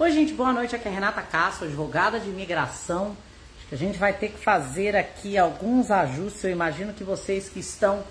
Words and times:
Oi, 0.00 0.12
gente, 0.12 0.32
boa 0.32 0.50
noite. 0.50 0.74
Aqui 0.74 0.88
é 0.88 0.90
Renata 0.90 1.20
Castro, 1.20 1.66
advogada 1.66 2.18
de 2.18 2.30
imigração. 2.30 3.14
Acho 3.58 3.68
que 3.68 3.74
a 3.74 3.76
gente 3.76 3.98
vai 3.98 4.14
ter 4.14 4.30
que 4.30 4.38
fazer 4.38 4.96
aqui 4.96 5.36
alguns 5.36 5.90
ajustes. 5.90 6.42
Eu 6.42 6.52
imagino 6.52 6.94
que 6.94 7.04
vocês 7.04 7.50
que 7.50 7.60
estão 7.60 8.02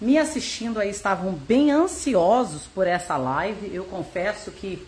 me 0.00 0.18
assistindo 0.18 0.80
aí 0.80 0.90
estavam 0.90 1.32
bem 1.32 1.70
ansiosos 1.70 2.66
por 2.66 2.88
essa 2.88 3.16
live. 3.16 3.72
Eu 3.72 3.84
confesso 3.84 4.50
que 4.50 4.84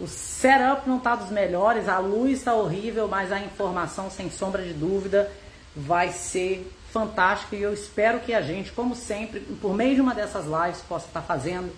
o 0.00 0.08
setup 0.08 0.88
não 0.88 0.96
está 0.96 1.14
dos 1.14 1.30
melhores, 1.30 1.88
a 1.88 2.00
luz 2.00 2.38
está 2.38 2.52
horrível, 2.52 3.06
mas 3.06 3.30
a 3.30 3.38
informação, 3.38 4.10
sem 4.10 4.28
sombra 4.28 4.64
de 4.64 4.72
dúvida, 4.72 5.30
vai 5.76 6.10
ser 6.10 6.68
fantástica 6.90 7.54
e 7.54 7.62
eu 7.62 7.72
espero 7.72 8.18
que 8.18 8.34
a 8.34 8.42
gente, 8.42 8.72
como 8.72 8.96
sempre, 8.96 9.38
por 9.38 9.72
meio 9.72 9.94
de 9.94 10.00
uma 10.00 10.16
dessas 10.16 10.46
lives, 10.46 10.80
possa 10.80 11.06
estar 11.06 11.22
fazendo 11.22 11.72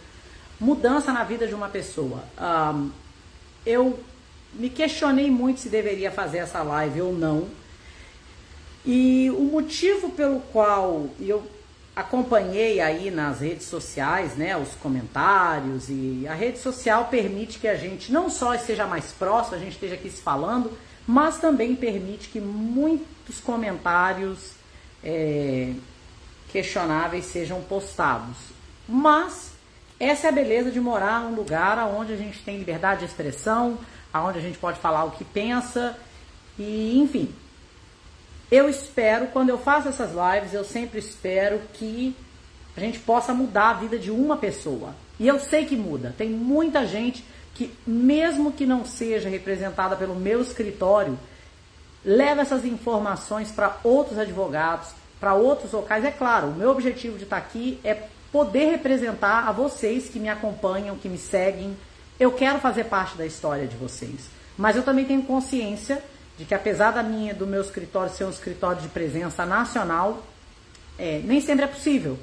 mudança 0.58 1.12
na 1.12 1.24
vida 1.24 1.46
de 1.46 1.54
uma 1.54 1.68
pessoa. 1.68 2.24
Um, 2.40 2.90
eu 3.68 4.00
me 4.54 4.70
questionei 4.70 5.30
muito 5.30 5.60
se 5.60 5.68
deveria 5.68 6.10
fazer 6.10 6.38
essa 6.38 6.62
live 6.62 7.02
ou 7.02 7.12
não. 7.12 7.48
E 8.84 9.30
o 9.36 9.42
motivo 9.42 10.08
pelo 10.10 10.40
qual 10.40 11.10
eu 11.20 11.44
acompanhei 11.94 12.80
aí 12.80 13.10
nas 13.10 13.40
redes 13.40 13.66
sociais, 13.66 14.36
né, 14.36 14.56
os 14.56 14.70
comentários 14.76 15.90
e 15.90 16.26
a 16.26 16.32
rede 16.32 16.58
social 16.58 17.08
permite 17.10 17.58
que 17.58 17.68
a 17.68 17.74
gente 17.74 18.10
não 18.10 18.30
só 18.30 18.54
esteja 18.54 18.86
mais 18.86 19.12
próximo, 19.12 19.56
a 19.56 19.58
gente 19.58 19.72
esteja 19.72 19.96
aqui 19.96 20.08
se 20.08 20.22
falando, 20.22 20.72
mas 21.06 21.38
também 21.38 21.74
permite 21.74 22.28
que 22.28 22.40
muitos 22.40 23.40
comentários 23.40 24.52
é, 25.04 25.72
questionáveis 26.50 27.26
sejam 27.26 27.60
postados. 27.62 28.36
Mas 28.88 29.47
essa 30.00 30.28
é 30.28 30.30
a 30.30 30.32
beleza 30.32 30.70
de 30.70 30.80
morar 30.80 31.20
num 31.22 31.34
lugar 31.34 31.78
onde 31.88 32.12
a 32.12 32.16
gente 32.16 32.40
tem 32.42 32.58
liberdade 32.58 33.00
de 33.00 33.06
expressão, 33.06 33.78
onde 34.14 34.38
a 34.38 34.42
gente 34.42 34.58
pode 34.58 34.78
falar 34.78 35.04
o 35.04 35.10
que 35.10 35.24
pensa 35.24 35.96
e 36.58 36.98
enfim. 36.98 37.34
Eu 38.50 38.68
espero, 38.68 39.26
quando 39.26 39.50
eu 39.50 39.58
faço 39.58 39.88
essas 39.88 40.10
lives, 40.12 40.54
eu 40.54 40.64
sempre 40.64 40.98
espero 40.98 41.60
que 41.74 42.16
a 42.76 42.80
gente 42.80 42.98
possa 42.98 43.34
mudar 43.34 43.70
a 43.70 43.74
vida 43.74 43.98
de 43.98 44.10
uma 44.10 44.36
pessoa. 44.36 44.94
E 45.18 45.26
eu 45.26 45.38
sei 45.38 45.66
que 45.66 45.76
muda. 45.76 46.14
Tem 46.16 46.30
muita 46.30 46.86
gente 46.86 47.24
que, 47.54 47.74
mesmo 47.86 48.52
que 48.52 48.64
não 48.64 48.84
seja 48.84 49.28
representada 49.28 49.96
pelo 49.96 50.14
meu 50.14 50.40
escritório, 50.40 51.18
leva 52.04 52.40
essas 52.40 52.64
informações 52.64 53.50
para 53.50 53.78
outros 53.82 54.18
advogados, 54.18 54.90
para 55.18 55.34
outros 55.34 55.72
locais. 55.72 56.04
É 56.04 56.10
claro, 56.10 56.48
o 56.48 56.54
meu 56.54 56.70
objetivo 56.70 57.18
de 57.18 57.24
estar 57.24 57.36
aqui 57.36 57.78
é 57.82 58.04
poder 58.32 58.70
representar 58.70 59.48
a 59.48 59.52
vocês 59.52 60.08
que 60.08 60.18
me 60.18 60.28
acompanham, 60.28 60.96
que 60.96 61.08
me 61.08 61.18
seguem. 61.18 61.76
Eu 62.18 62.32
quero 62.32 62.58
fazer 62.58 62.84
parte 62.84 63.16
da 63.16 63.24
história 63.24 63.66
de 63.66 63.76
vocês. 63.76 64.28
Mas 64.56 64.76
eu 64.76 64.82
também 64.82 65.04
tenho 65.04 65.22
consciência 65.22 66.02
de 66.36 66.44
que 66.44 66.54
apesar 66.54 66.92
da 66.92 67.02
minha, 67.02 67.34
do 67.34 67.46
meu 67.46 67.60
escritório 67.60 68.12
ser 68.12 68.24
um 68.24 68.30
escritório 68.30 68.80
de 68.80 68.88
presença 68.88 69.44
nacional, 69.44 70.22
é, 70.98 71.20
nem 71.24 71.40
sempre 71.40 71.64
é 71.64 71.68
possível. 71.68 72.18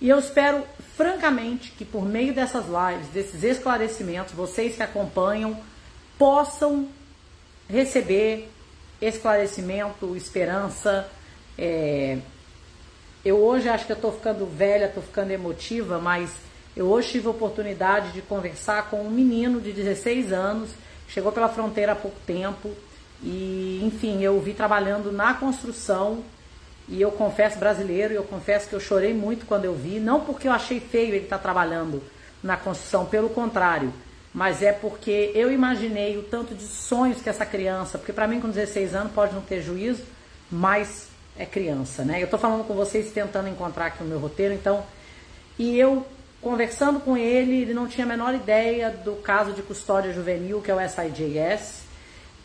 E 0.00 0.08
eu 0.08 0.18
espero, 0.18 0.64
francamente, 0.96 1.72
que 1.72 1.84
por 1.84 2.04
meio 2.04 2.32
dessas 2.32 2.64
lives, 2.66 3.08
desses 3.08 3.44
esclarecimentos, 3.44 4.32
vocês 4.32 4.76
que 4.76 4.82
acompanham 4.82 5.58
possam 6.18 6.88
receber 7.68 8.50
esclarecimento, 9.00 10.16
esperança, 10.16 11.08
é, 11.58 12.18
eu 13.24 13.36
hoje 13.38 13.68
acho 13.68 13.86
que 13.86 13.92
eu 13.92 13.96
estou 13.96 14.12
ficando 14.12 14.46
velha, 14.46 14.86
estou 14.86 15.02
ficando 15.02 15.30
emotiva, 15.30 15.98
mas 15.98 16.30
eu 16.76 16.86
hoje 16.86 17.10
tive 17.10 17.26
a 17.26 17.30
oportunidade 17.30 18.12
de 18.12 18.22
conversar 18.22 18.88
com 18.88 19.02
um 19.02 19.10
menino 19.10 19.60
de 19.60 19.72
16 19.72 20.32
anos, 20.32 20.70
chegou 21.08 21.30
pela 21.32 21.48
fronteira 21.48 21.92
há 21.92 21.96
pouco 21.96 22.16
tempo 22.26 22.70
e, 23.22 23.80
enfim, 23.82 24.22
eu 24.22 24.40
vi 24.40 24.54
trabalhando 24.54 25.12
na 25.12 25.34
construção 25.34 26.24
e 26.88 27.00
eu 27.00 27.12
confesso 27.12 27.58
brasileiro, 27.58 28.12
e 28.14 28.16
eu 28.16 28.24
confesso 28.24 28.68
que 28.68 28.74
eu 28.74 28.80
chorei 28.80 29.14
muito 29.14 29.46
quando 29.46 29.64
eu 29.64 29.74
vi, 29.74 30.00
não 30.00 30.20
porque 30.20 30.48
eu 30.48 30.52
achei 30.52 30.80
feio 30.80 31.14
ele 31.14 31.24
estar 31.24 31.36
tá 31.36 31.42
trabalhando 31.42 32.02
na 32.42 32.56
construção, 32.56 33.06
pelo 33.06 33.28
contrário, 33.28 33.92
mas 34.32 34.62
é 34.62 34.72
porque 34.72 35.30
eu 35.34 35.52
imaginei 35.52 36.16
o 36.16 36.22
tanto 36.22 36.54
de 36.54 36.64
sonhos 36.64 37.20
que 37.20 37.28
essa 37.28 37.44
criança, 37.44 37.98
porque 37.98 38.12
para 38.12 38.26
mim 38.26 38.40
com 38.40 38.48
16 38.48 38.94
anos 38.94 39.12
pode 39.12 39.34
não 39.34 39.42
ter 39.42 39.62
juízo, 39.62 40.02
mas 40.50 41.09
é 41.38 41.46
criança, 41.46 42.04
né? 42.04 42.20
Eu 42.20 42.24
estou 42.24 42.38
falando 42.38 42.66
com 42.66 42.74
vocês 42.74 43.10
tentando 43.12 43.48
encontrar 43.48 43.86
aqui 43.86 44.02
o 44.02 44.06
meu 44.06 44.18
roteiro, 44.18 44.54
então, 44.54 44.84
e 45.58 45.78
eu 45.78 46.06
conversando 46.40 47.00
com 47.00 47.16
ele, 47.16 47.62
ele 47.62 47.74
não 47.74 47.86
tinha 47.86 48.06
a 48.06 48.08
menor 48.08 48.34
ideia 48.34 48.90
do 48.90 49.16
caso 49.16 49.52
de 49.52 49.62
custódia 49.62 50.12
juvenil, 50.12 50.60
que 50.60 50.70
é 50.70 50.74
o 50.74 50.78
SIJS, 50.88 51.82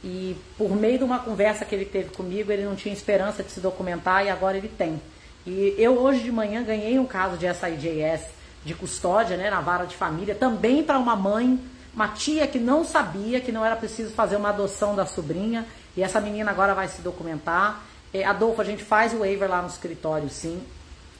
e 0.03 0.35
por 0.57 0.75
meio 0.75 0.97
de 0.97 1.03
uma 1.03 1.19
conversa 1.19 1.65
que 1.65 1.73
ele 1.73 1.85
teve 1.85 2.09
comigo, 2.09 2.51
ele 2.51 2.63
não 2.63 2.75
tinha 2.75 2.93
esperança 2.93 3.41
de 3.41 3.51
se 3.51 3.59
documentar 3.59 4.25
e 4.25 4.29
agora 4.29 4.57
ele 4.57 4.67
tem. 4.67 5.01
E 5.47 5.75
eu 5.77 5.97
hoje 5.97 6.21
de 6.21 6.31
manhã 6.31 6.63
ganhei 6.63 6.99
um 6.99 7.05
caso 7.05 7.37
de 7.37 7.51
SIJS 7.53 8.21
de 8.65 8.73
custódia, 8.73 9.37
né, 9.37 9.49
na 9.49 9.61
vara 9.61 9.85
de 9.85 9.95
família, 9.95 10.35
também 10.35 10.83
para 10.83 10.97
uma 10.97 11.15
mãe, 11.15 11.59
uma 11.93 12.09
tia 12.09 12.45
que 12.47 12.59
não 12.59 12.83
sabia 12.83 13.39
que 13.39 13.51
não 13.51 13.63
era 13.63 13.75
preciso 13.75 14.11
fazer 14.11 14.35
uma 14.35 14.49
adoção 14.49 14.95
da 14.95 15.05
sobrinha, 15.05 15.65
e 15.95 16.03
essa 16.03 16.19
menina 16.19 16.51
agora 16.51 16.73
vai 16.73 16.87
se 16.87 17.01
documentar. 17.01 17.81
É, 18.15 18.23
Adolfo, 18.23 18.61
a 18.61 18.63
gente 18.63 18.81
faz 18.81 19.13
o 19.13 19.17
waiver 19.17 19.49
lá 19.49 19.61
no 19.61 19.67
escritório, 19.67 20.29
sim. 20.29 20.63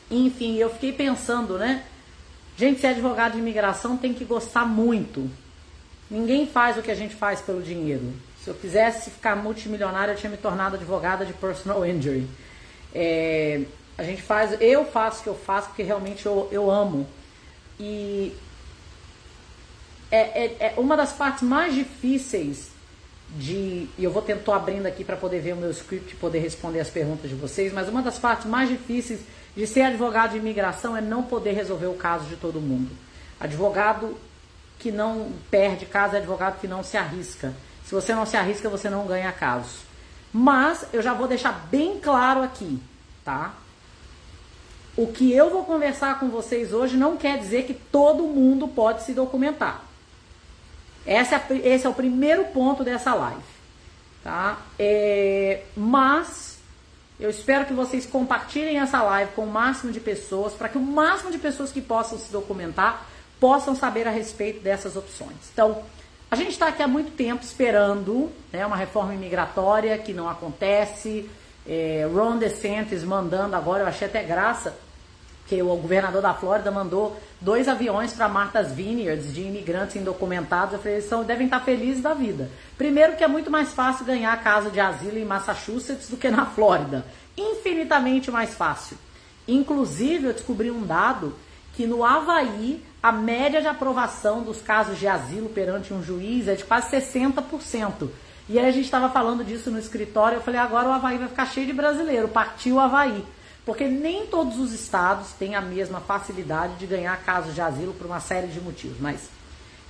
Enfim, 0.10 0.56
eu 0.56 0.70
fiquei 0.70 0.94
pensando, 0.94 1.58
né? 1.58 1.84
Gente, 2.56 2.80
ser 2.80 2.88
advogado 2.88 3.34
de 3.34 3.40
imigração 3.40 3.98
tem 3.98 4.14
que 4.14 4.24
gostar 4.24 4.66
muito. 4.66 5.30
Ninguém 6.10 6.48
faz 6.48 6.78
o 6.78 6.82
que 6.82 6.90
a 6.90 6.96
gente 6.96 7.14
faz 7.14 7.42
pelo 7.42 7.62
dinheiro. 7.62 8.14
Se 8.42 8.50
eu 8.50 8.54
quisesse 8.54 9.12
ficar 9.12 9.36
multimilionária, 9.36 10.14
eu 10.14 10.16
tinha 10.16 10.30
me 10.30 10.38
tornado 10.38 10.78
advogada 10.78 11.26
de 11.26 11.34
personal 11.34 11.86
injury. 11.86 12.26
É, 12.94 13.64
a 13.98 14.04
gente 14.04 14.22
faz, 14.22 14.56
eu 14.62 14.86
faço 14.86 15.20
o 15.20 15.24
que 15.24 15.30
eu 15.30 15.36
faço 15.36 15.68
porque 15.68 15.84
realmente 15.84 16.26
eu, 16.26 16.48
eu 16.50 16.72
amo. 16.72 17.06
E 17.78 18.34
é, 20.10 20.46
é, 20.46 20.56
é 20.60 20.74
uma 20.78 20.96
das 20.96 21.12
partes 21.12 21.44
mais 21.44 21.76
difíceis 21.76 22.75
de. 23.30 23.88
E 23.98 24.04
eu 24.04 24.12
vou 24.12 24.22
tentar 24.22 24.56
abrindo 24.56 24.86
aqui 24.86 25.04
para 25.04 25.16
poder 25.16 25.40
ver 25.40 25.54
o 25.54 25.58
meu 25.58 25.72
script 25.72 26.14
e 26.14 26.18
poder 26.18 26.40
responder 26.40 26.80
as 26.80 26.90
perguntas 26.90 27.30
de 27.30 27.36
vocês, 27.36 27.74
mas 27.74 27.88
uma 27.88 28.02
das 28.02 28.18
partes 28.20 28.46
mais 28.46 28.70
difíceis 28.70 29.22
de 29.56 29.66
ser 29.66 29.82
advogado 29.82 30.32
de 30.32 30.38
imigração 30.38 30.96
é 30.96 31.02
não 31.02 31.24
poder 31.24 31.54
resolver 31.54 31.88
o 31.88 31.94
caso 31.94 32.26
de 32.26 32.36
todo 32.36 32.60
mundo. 32.60 32.92
Advogado 33.40 34.18
que 34.80 34.92
não 34.92 35.32
perde 35.50 35.86
caso 35.86 36.16
é 36.16 36.18
advogado 36.20 36.60
que 36.60 36.68
não 36.68 36.84
se 36.84 36.98
arrisca. 36.98 37.54
Se 37.86 37.94
você 37.94 38.14
não 38.14 38.26
se 38.26 38.36
arrisca, 38.36 38.70
você 38.70 38.90
não 38.90 39.06
ganha 39.06 39.32
casos. 39.32 39.80
Mas 40.34 40.86
eu 40.92 41.02
já 41.02 41.14
vou 41.14 41.28
deixar 41.28 41.68
bem 41.72 42.00
claro 42.00 42.42
aqui, 42.42 42.80
tá? 43.24 43.54
O 44.98 45.08
que 45.08 45.32
eu 45.32 45.50
vou 45.50 45.64
conversar 45.66 46.20
com 46.20 46.30
vocês 46.30 46.74
hoje 46.74 46.98
não 46.98 47.18
quer 47.18 47.38
dizer 47.38 47.64
que 47.64 47.74
todo 47.74 48.24
mundo 48.24 48.68
pode 48.68 49.04
se 49.04 49.14
documentar. 49.14 49.84
Essa, 51.06 51.36
é 51.36 51.44
esse 51.64 51.86
é 51.86 51.90
o 51.90 51.94
primeiro 51.94 52.46
ponto 52.46 52.84
dessa 52.84 53.14
live. 53.14 53.42
Tá? 54.24 54.58
É, 54.80 55.62
mas 55.76 56.58
eu 57.20 57.30
espero 57.30 57.66
que 57.66 57.74
vocês 57.74 58.06
compartilhem 58.06 58.80
essa 58.80 59.02
live 59.02 59.32
com 59.34 59.44
o 59.44 59.52
máximo 59.52 59.92
de 59.92 60.00
pessoas, 60.00 60.54
para 60.54 60.68
que 60.68 60.78
o 60.78 60.82
máximo 60.82 61.32
de 61.32 61.38
pessoas 61.38 61.72
que 61.72 61.82
possam 61.82 62.18
se 62.18 62.32
documentar 62.32 63.06
possam 63.40 63.76
saber 63.76 64.08
a 64.08 64.12
respeito 64.12 64.62
dessas 64.62 64.96
opções. 64.96 65.38
Então, 65.54 65.84
a 66.30 66.36
gente 66.36 66.50
está 66.52 66.68
aqui 66.68 66.82
há 66.82 66.88
muito 66.88 67.12
tempo 67.12 67.44
esperando 67.44 68.32
né, 68.52 68.66
uma 68.66 68.76
reforma 68.76 69.14
imigratória 69.14 69.98
que 69.98 70.14
não 70.14 70.28
acontece. 70.30 71.30
É, 71.68 72.08
Ron 72.14 72.38
DeSantis 72.38 73.04
mandando 73.04 73.56
agora, 73.56 73.84
eu 73.84 73.88
achei 73.88 74.08
até 74.08 74.24
graça, 74.24 74.78
que 75.48 75.62
o 75.62 75.76
governador 75.76 76.22
da 76.22 76.34
Flórida 76.34 76.72
mandou 76.72 77.16
dois 77.40 77.68
aviões 77.68 78.14
para 78.14 78.28
Martha's 78.28 78.72
Vineyards 78.72 79.34
de 79.34 79.42
imigrantes 79.42 79.96
indocumentados. 79.96 80.74
Eu 80.74 80.80
falei, 80.80 80.96
eles 80.96 81.08
são, 81.08 81.24
devem 81.24 81.46
estar 81.46 81.60
felizes 81.60 82.02
da 82.02 82.14
vida. 82.14 82.50
Primeiro 82.78 83.16
que 83.16 83.24
é 83.24 83.28
muito 83.28 83.52
mais 83.52 83.72
fácil 83.72 84.06
ganhar 84.06 84.36
casa 84.44 84.70
de 84.70 84.80
asilo 84.80 85.18
em 85.18 85.26
Massachusetts 85.26 86.10
do 86.10 86.18
que 86.18 86.30
na 86.30 86.46
Flórida. 86.48 87.06
Infinitamente 87.38 88.32
mais 88.32 88.56
fácil. 88.56 88.98
Inclusive, 89.48 90.28
eu 90.28 90.34
descobri 90.34 90.72
um 90.72 90.84
dado 90.84 91.36
que 91.76 91.86
no 91.86 92.04
Havaí 92.04 92.84
a 93.04 93.12
média 93.12 93.62
de 93.62 93.68
aprovação 93.68 94.42
dos 94.42 94.62
casos 94.62 94.98
de 94.98 95.08
asilo 95.08 95.50
perante 95.50 95.94
um 95.94 96.02
juiz 96.02 96.48
é 96.48 96.56
de 96.56 96.64
quase 96.64 96.90
60%. 96.90 98.10
E 98.50 98.58
aí 98.58 98.66
a 98.66 98.72
gente 98.72 98.86
estava 98.86 99.10
falando 99.10 99.44
disso 99.44 99.70
no 99.70 99.78
escritório, 99.78 100.38
eu 100.38 100.42
falei, 100.42 100.60
agora 100.60 100.88
o 100.88 100.92
Havaí 100.92 101.18
vai 101.18 101.28
ficar 101.28 101.46
cheio 101.46 101.68
de 101.68 101.74
brasileiro, 101.74 102.28
partiu 102.28 102.76
o 102.76 102.80
Havaí. 102.80 103.24
Porque 103.66 103.86
nem 103.86 104.28
todos 104.28 104.60
os 104.60 104.72
estados 104.72 105.32
têm 105.32 105.56
a 105.56 105.62
mesma 105.62 106.00
facilidade 106.00 106.76
de 106.76 106.86
ganhar 106.86 107.16
casos 107.24 107.56
de 107.56 107.62
asilo 107.62 107.94
por 107.94 108.06
uma 108.06 108.20
série 108.20 108.48
de 108.48 108.62
motivos. 108.62 108.98
Mas. 109.00 109.30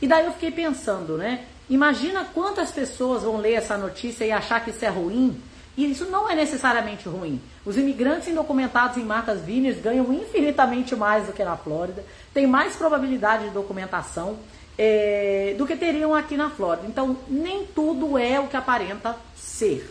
E 0.01 0.07
daí 0.07 0.25
eu 0.25 0.31
fiquei 0.33 0.51
pensando, 0.51 1.17
né? 1.17 1.45
Imagina 1.69 2.25
quantas 2.33 2.71
pessoas 2.71 3.23
vão 3.23 3.37
ler 3.37 3.53
essa 3.53 3.77
notícia 3.77 4.23
e 4.23 4.31
achar 4.31 4.63
que 4.63 4.69
isso 4.69 4.85
é 4.85 4.89
ruim. 4.89 5.41
E 5.77 5.91
isso 5.91 6.05
não 6.05 6.29
é 6.29 6.35
necessariamente 6.35 7.09
ruim. 7.09 7.41
Os 7.65 7.75
imigrantes 7.75 8.29
indocumentados 8.29 8.97
em 8.97 9.03
Martha's 9.03 9.41
Vineyards 9.41 9.83
ganham 9.83 10.13
infinitamente 10.13 10.95
mais 10.95 11.27
do 11.27 11.33
que 11.33 11.43
na 11.43 11.57
Flórida, 11.57 12.01
tem 12.33 12.47
mais 12.47 12.77
probabilidade 12.77 13.45
de 13.45 13.49
documentação. 13.49 14.37
é, 14.77 15.55
do 15.57 15.65
que 15.65 15.75
teriam 15.75 16.13
aqui 16.13 16.35
na 16.35 16.49
Flórida. 16.49 16.87
Então, 16.87 17.17
nem 17.27 17.65
tudo 17.65 18.17
é 18.17 18.39
o 18.39 18.47
que 18.47 18.57
aparenta 18.57 19.15
ser. 19.35 19.89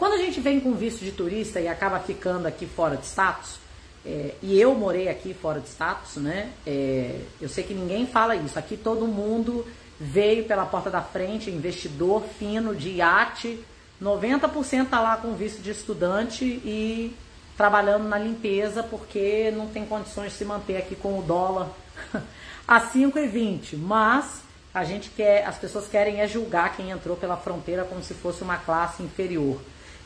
Quando 0.00 0.14
a 0.14 0.16
gente 0.16 0.40
vem 0.40 0.58
com 0.58 0.72
visto 0.72 1.04
de 1.04 1.12
turista 1.12 1.60
e 1.60 1.68
acaba 1.68 1.98
ficando 1.98 2.46
aqui 2.46 2.64
fora 2.64 2.96
de 2.96 3.04
status, 3.04 3.56
é, 4.02 4.34
e 4.40 4.58
eu 4.58 4.74
morei 4.74 5.10
aqui 5.10 5.34
fora 5.34 5.60
de 5.60 5.68
status, 5.68 6.16
né? 6.16 6.52
É, 6.66 7.20
eu 7.38 7.50
sei 7.50 7.64
que 7.64 7.74
ninguém 7.74 8.06
fala 8.06 8.34
isso. 8.34 8.58
Aqui 8.58 8.78
todo 8.78 9.06
mundo 9.06 9.66
veio 10.00 10.46
pela 10.46 10.64
porta 10.64 10.88
da 10.88 11.02
frente, 11.02 11.50
investidor 11.50 12.22
fino 12.38 12.74
de 12.74 12.92
iate, 12.92 13.62
90% 14.02 14.88
tá 14.88 15.02
lá 15.02 15.18
com 15.18 15.34
visto 15.34 15.60
de 15.60 15.70
estudante 15.70 16.46
e 16.46 17.14
trabalhando 17.54 18.08
na 18.08 18.16
limpeza 18.16 18.82
porque 18.82 19.52
não 19.54 19.66
tem 19.66 19.84
condições 19.84 20.32
de 20.32 20.38
se 20.38 20.46
manter 20.46 20.78
aqui 20.78 20.96
com 20.96 21.18
o 21.18 21.22
dólar 21.22 21.68
a 22.66 22.80
5,20. 22.80 23.76
Mas 23.76 24.40
a 24.72 24.82
gente 24.82 25.10
quer, 25.10 25.44
as 25.44 25.58
pessoas 25.58 25.86
querem 25.88 26.22
é 26.22 26.26
julgar 26.26 26.74
quem 26.74 26.90
entrou 26.90 27.18
pela 27.18 27.36
fronteira 27.36 27.84
como 27.84 28.02
se 28.02 28.14
fosse 28.14 28.40
uma 28.40 28.56
classe 28.56 29.02
inferior. 29.02 29.60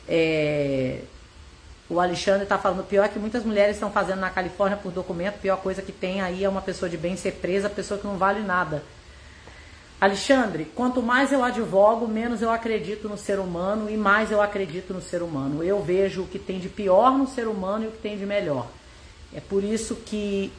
É, 0.08 1.00
o 1.88 2.00
Alexandre 2.00 2.44
está 2.44 2.58
falando, 2.58 2.84
pior 2.84 3.08
que 3.08 3.18
muitas 3.18 3.44
mulheres 3.44 3.76
estão 3.76 3.90
fazendo 3.90 4.20
na 4.20 4.30
Califórnia 4.30 4.76
por 4.76 4.90
documento, 4.90 5.40
pior 5.40 5.58
coisa 5.58 5.82
que 5.82 5.92
tem 5.92 6.20
aí 6.20 6.42
é 6.44 6.48
uma 6.48 6.62
pessoa 6.62 6.88
de 6.88 6.96
bem 6.96 7.16
ser 7.16 7.32
presa, 7.32 7.68
pessoa 7.68 8.00
que 8.00 8.06
não 8.06 8.16
vale 8.16 8.40
nada. 8.40 8.82
Alexandre, 10.00 10.66
quanto 10.74 11.02
mais 11.02 11.32
eu 11.32 11.42
advogo, 11.42 12.06
menos 12.08 12.42
eu 12.42 12.50
acredito 12.50 13.08
no 13.08 13.16
ser 13.16 13.38
humano 13.38 13.88
e 13.88 13.96
mais 13.96 14.30
eu 14.30 14.42
acredito 14.42 14.92
no 14.92 15.00
ser 15.00 15.22
humano. 15.22 15.62
Eu 15.62 15.82
vejo 15.82 16.22
o 16.22 16.26
que 16.26 16.38
tem 16.38 16.58
de 16.58 16.68
pior 16.68 17.16
no 17.16 17.26
ser 17.26 17.46
humano 17.46 17.84
e 17.84 17.88
o 17.88 17.90
que 17.92 17.98
tem 17.98 18.18
de 18.18 18.26
melhor. 18.26 18.66
É 19.32 19.40
por 19.40 19.62
isso 19.64 19.96
que 19.96 20.52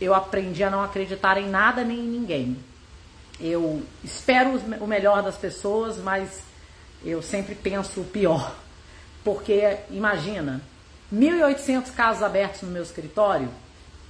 eu 0.00 0.14
aprendi 0.14 0.62
a 0.62 0.70
não 0.70 0.82
acreditar 0.82 1.38
em 1.38 1.48
nada 1.48 1.82
nem 1.82 1.98
em 1.98 2.08
ninguém. 2.08 2.56
Eu 3.40 3.82
espero 4.04 4.60
o 4.80 4.86
melhor 4.86 5.22
das 5.22 5.36
pessoas, 5.36 5.96
mas 5.98 6.42
eu 7.04 7.22
sempre 7.22 7.54
penso 7.54 8.00
o 8.00 8.04
pior. 8.04 8.54
Porque, 9.28 9.76
imagina, 9.90 10.62
1.800 11.14 11.92
casos 11.94 12.22
abertos 12.22 12.62
no 12.62 12.70
meu 12.70 12.82
escritório, 12.82 13.50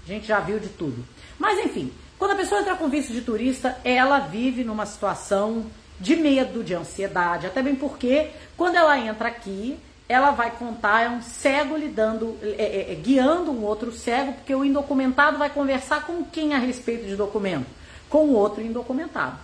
a 0.04 0.08
gente 0.08 0.28
já 0.28 0.38
viu 0.38 0.60
de 0.60 0.68
tudo. 0.68 1.04
Mas, 1.36 1.58
enfim, 1.58 1.92
quando 2.16 2.30
a 2.30 2.36
pessoa 2.36 2.60
entra 2.60 2.76
com 2.76 2.88
visto 2.88 3.12
de 3.12 3.22
turista, 3.22 3.76
ela 3.84 4.20
vive 4.20 4.62
numa 4.62 4.86
situação 4.86 5.66
de 5.98 6.14
medo, 6.14 6.62
de 6.62 6.72
ansiedade, 6.72 7.48
até 7.48 7.60
bem 7.60 7.74
porque 7.74 8.30
quando 8.56 8.76
ela 8.76 8.96
entra 8.96 9.26
aqui, 9.26 9.76
ela 10.08 10.30
vai 10.30 10.52
contar, 10.52 11.02
é 11.02 11.08
um 11.08 11.20
cego 11.20 11.76
lidando, 11.76 12.38
é, 12.40 12.62
é, 12.62 12.92
é, 12.92 12.94
guiando 12.94 13.50
um 13.50 13.64
outro 13.64 13.90
cego, 13.90 14.34
porque 14.34 14.54
o 14.54 14.64
indocumentado 14.64 15.36
vai 15.36 15.50
conversar 15.50 16.06
com 16.06 16.22
quem 16.22 16.54
a 16.54 16.58
respeito 16.58 17.08
de 17.08 17.16
documento? 17.16 17.66
Com 18.08 18.26
o 18.26 18.34
outro 18.34 18.62
indocumentado. 18.62 19.36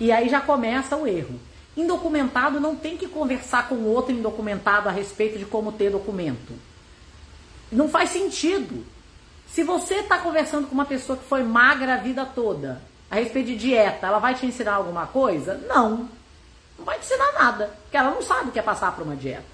E 0.00 0.10
aí 0.10 0.28
já 0.28 0.40
começa 0.40 0.96
o 0.96 1.06
erro. 1.06 1.38
Indocumentado 1.78 2.58
não 2.58 2.74
tem 2.74 2.96
que 2.96 3.06
conversar 3.06 3.68
com 3.68 3.76
outro 3.84 4.12
indocumentado 4.12 4.88
a 4.88 4.92
respeito 4.92 5.38
de 5.38 5.44
como 5.44 5.70
ter 5.70 5.92
documento. 5.92 6.52
Não 7.70 7.88
faz 7.88 8.10
sentido. 8.10 8.84
Se 9.46 9.62
você 9.62 10.00
está 10.00 10.18
conversando 10.18 10.66
com 10.66 10.74
uma 10.74 10.84
pessoa 10.84 11.16
que 11.16 11.24
foi 11.24 11.44
magra 11.44 11.94
a 11.94 11.98
vida 11.98 12.26
toda, 12.26 12.82
a 13.08 13.14
respeito 13.14 13.46
de 13.46 13.56
dieta, 13.56 14.08
ela 14.08 14.18
vai 14.18 14.34
te 14.34 14.44
ensinar 14.44 14.74
alguma 14.74 15.06
coisa? 15.06 15.54
Não. 15.68 16.08
Não 16.76 16.84
vai 16.84 16.98
te 16.98 17.04
ensinar 17.04 17.32
nada, 17.34 17.70
porque 17.82 17.96
ela 17.96 18.10
não 18.10 18.22
sabe 18.22 18.48
o 18.48 18.52
que 18.52 18.58
é 18.58 18.62
passar 18.62 18.96
por 18.96 19.04
uma 19.04 19.14
dieta. 19.14 19.46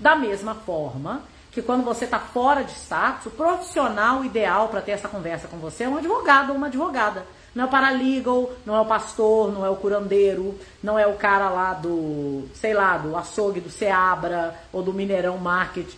Da 0.00 0.16
mesma 0.16 0.54
forma 0.54 1.24
que 1.52 1.60
quando 1.60 1.84
você 1.84 2.06
está 2.06 2.18
fora 2.18 2.64
de 2.64 2.72
status, 2.72 3.26
o 3.26 3.30
profissional 3.36 4.24
ideal 4.24 4.70
para 4.70 4.80
ter 4.80 4.92
essa 4.92 5.08
conversa 5.08 5.46
com 5.46 5.58
você 5.58 5.84
é 5.84 5.88
um 5.90 5.98
advogado 5.98 6.48
ou 6.48 6.56
uma 6.56 6.68
advogada. 6.68 7.26
Não 7.56 7.64
é 7.64 7.66
o 7.66 7.70
paralegal, 7.70 8.52
não 8.66 8.76
é 8.76 8.80
o 8.82 8.84
pastor, 8.84 9.50
não 9.50 9.64
é 9.64 9.70
o 9.70 9.76
curandeiro, 9.76 10.60
não 10.82 10.98
é 10.98 11.06
o 11.06 11.14
cara 11.14 11.48
lá 11.48 11.72
do, 11.72 12.46
sei 12.52 12.74
lá, 12.74 12.98
do 12.98 13.16
açougue 13.16 13.62
do 13.62 13.70
Seabra 13.70 14.54
ou 14.70 14.82
do 14.82 14.92
Mineirão 14.92 15.38
Market. 15.38 15.88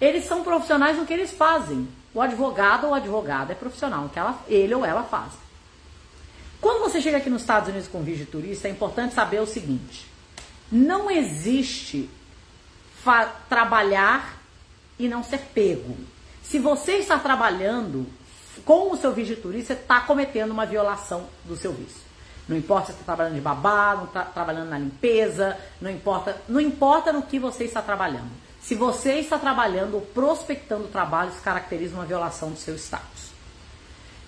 Eles 0.00 0.24
são 0.24 0.42
profissionais 0.42 0.96
no 0.96 1.04
que 1.04 1.12
eles 1.12 1.30
fazem. 1.30 1.86
O 2.14 2.22
advogado 2.22 2.86
ou 2.86 2.94
advogada 2.94 3.52
é 3.52 3.54
profissional, 3.54 4.08
que 4.08 4.18
ela, 4.18 4.42
ele 4.48 4.74
ou 4.74 4.82
ela 4.82 5.02
faz. 5.02 5.32
Quando 6.58 6.80
você 6.80 7.02
chega 7.02 7.18
aqui 7.18 7.28
nos 7.28 7.42
Estados 7.42 7.68
Unidos 7.68 7.86
com 7.86 8.02
de 8.02 8.24
turista, 8.24 8.66
é 8.66 8.70
importante 8.70 9.12
saber 9.12 9.42
o 9.42 9.46
seguinte: 9.46 10.06
não 10.72 11.10
existe 11.10 12.08
trabalhar 13.46 14.38
e 14.98 15.06
não 15.06 15.22
ser 15.22 15.40
pego. 15.52 15.94
Se 16.42 16.58
você 16.58 16.92
está 16.92 17.18
trabalhando 17.18 18.06
com 18.62 18.92
o 18.92 18.96
seu 18.96 19.12
visto 19.12 19.34
de 19.34 19.40
turista, 19.40 19.74
você 19.74 19.80
está 19.80 20.00
cometendo 20.00 20.50
uma 20.50 20.66
violação 20.66 21.26
do 21.44 21.56
seu 21.56 21.72
visto. 21.72 22.04
Não 22.48 22.56
importa 22.56 22.86
se 22.86 22.92
você 22.92 23.00
está 23.00 23.14
trabalhando 23.14 23.34
de 23.34 23.40
babá, 23.40 23.94
não 23.96 24.04
está 24.04 24.22
trabalhando 24.22 24.68
na 24.68 24.78
limpeza, 24.78 25.56
não 25.80 25.90
importa, 25.90 26.36
não 26.48 26.60
importa 26.60 27.12
no 27.12 27.22
que 27.22 27.38
você 27.38 27.64
está 27.64 27.80
trabalhando. 27.80 28.30
Se 28.60 28.74
você 28.74 29.14
está 29.14 29.38
trabalhando 29.38 29.94
ou 29.94 30.00
prospectando 30.00 30.88
isso 31.28 31.42
caracteriza 31.42 31.94
uma 31.94 32.04
violação 32.04 32.50
do 32.50 32.56
seu 32.56 32.74
status. 32.76 33.32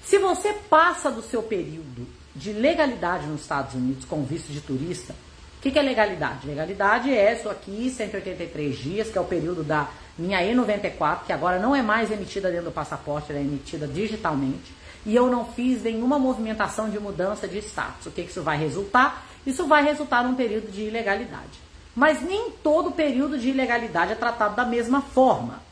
Se 0.05 0.19
você 0.19 0.53
passa 0.53 1.11
do 1.11 1.23
seu 1.23 1.43
período 1.43 2.07
de 2.35 2.53
legalidade 2.53 3.27
nos 3.27 3.41
Estados 3.41 3.75
Unidos 3.75 4.05
com 4.05 4.23
visto 4.25 4.53
de 4.53 4.61
turista, 4.61 5.15
o 5.59 5.63
que, 5.63 5.71
que, 5.71 5.79
é 5.79 5.83
legalidade? 5.83 6.47
Legalidade 6.47 7.13
é 7.13 7.35
isso 7.35 7.49
aqui, 7.49 7.91
183 7.91 8.77
dias, 8.77 9.09
que 9.09 9.19
é 9.19 9.21
o 9.21 9.25
período 9.25 9.65
da 9.65 9.89
minha 10.19 10.41
E94, 10.41 11.25
que 11.27 11.33
agora 11.33 11.59
não 11.59 11.75
é 11.75 11.83
mais 11.83 12.11
emitida 12.11 12.51
dentro 12.51 12.67
do 12.67 12.73
passaporte, 12.73 13.31
ela 13.31 13.39
é 13.39 13.43
emitida 13.43 13.87
digitalmente. 13.87 14.75
E 15.05 15.15
eu 15.15 15.31
não 15.31 15.45
fiz 15.45 15.83
nenhuma 15.83 16.19
movimentação 16.19 16.91
de 16.91 16.99
mudança 16.99 17.47
de 17.47 17.59
status. 17.59 18.07
O 18.07 18.11
que, 18.11 18.25
que 18.25 18.31
isso 18.31 18.43
vai 18.43 18.59
resultar? 18.59 19.27
Isso 19.47 19.67
vai 19.67 19.85
resultar 19.85 20.25
num 20.25 20.35
período 20.35 20.71
de 20.71 20.83
ilegalidade. 20.83 21.67
Mas 21.95 22.21
nem 22.23 22.51
todo 22.63 22.91
período 22.91 23.39
de 23.39 23.51
ilegalidade 23.51 24.13
é 24.13 24.17
tratado 24.17 24.57
da 24.57 24.65
mesma 24.65 25.01
forma. 25.01 25.63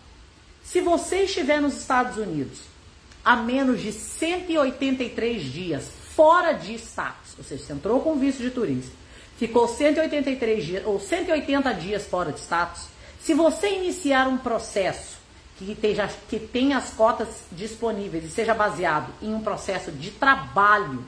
Se 0.62 0.81
você 0.81 1.25
estiver 1.25 1.61
nos 1.61 1.76
Estados 1.76 2.17
Unidos 2.17 2.61
há 3.25 3.37
menos 3.37 3.81
de 3.81 3.93
183 3.93 5.43
dias 5.43 5.91
fora 6.14 6.52
de 6.52 6.75
status, 6.75 7.35
ou 7.37 7.44
seja, 7.44 7.64
você 7.64 7.73
entrou 7.73 8.00
com 8.00 8.17
visto 8.17 8.41
de 8.41 8.50
turista, 8.50 8.93
ficou 9.37 9.67
183 9.67 10.64
dias 10.64 10.87
ou 10.87 11.00
180 11.00 11.73
dias 11.75 12.06
fora 12.06 12.31
de 12.32 12.41
status, 12.41 12.94
se 13.25 13.32
você 13.32 13.71
iniciar 13.71 14.29
um 14.29 14.37
processo 14.37 15.17
que 15.56 15.75
tenha, 15.75 16.11
que 16.29 16.38
tenha 16.38 16.76
as 16.76 16.91
cotas 16.91 17.29
disponíveis 17.50 18.23
e 18.25 18.29
seja 18.29 18.53
baseado 18.53 19.11
em 19.23 19.32
um 19.32 19.41
processo 19.41 19.91
de 19.91 20.11
trabalho, 20.11 21.06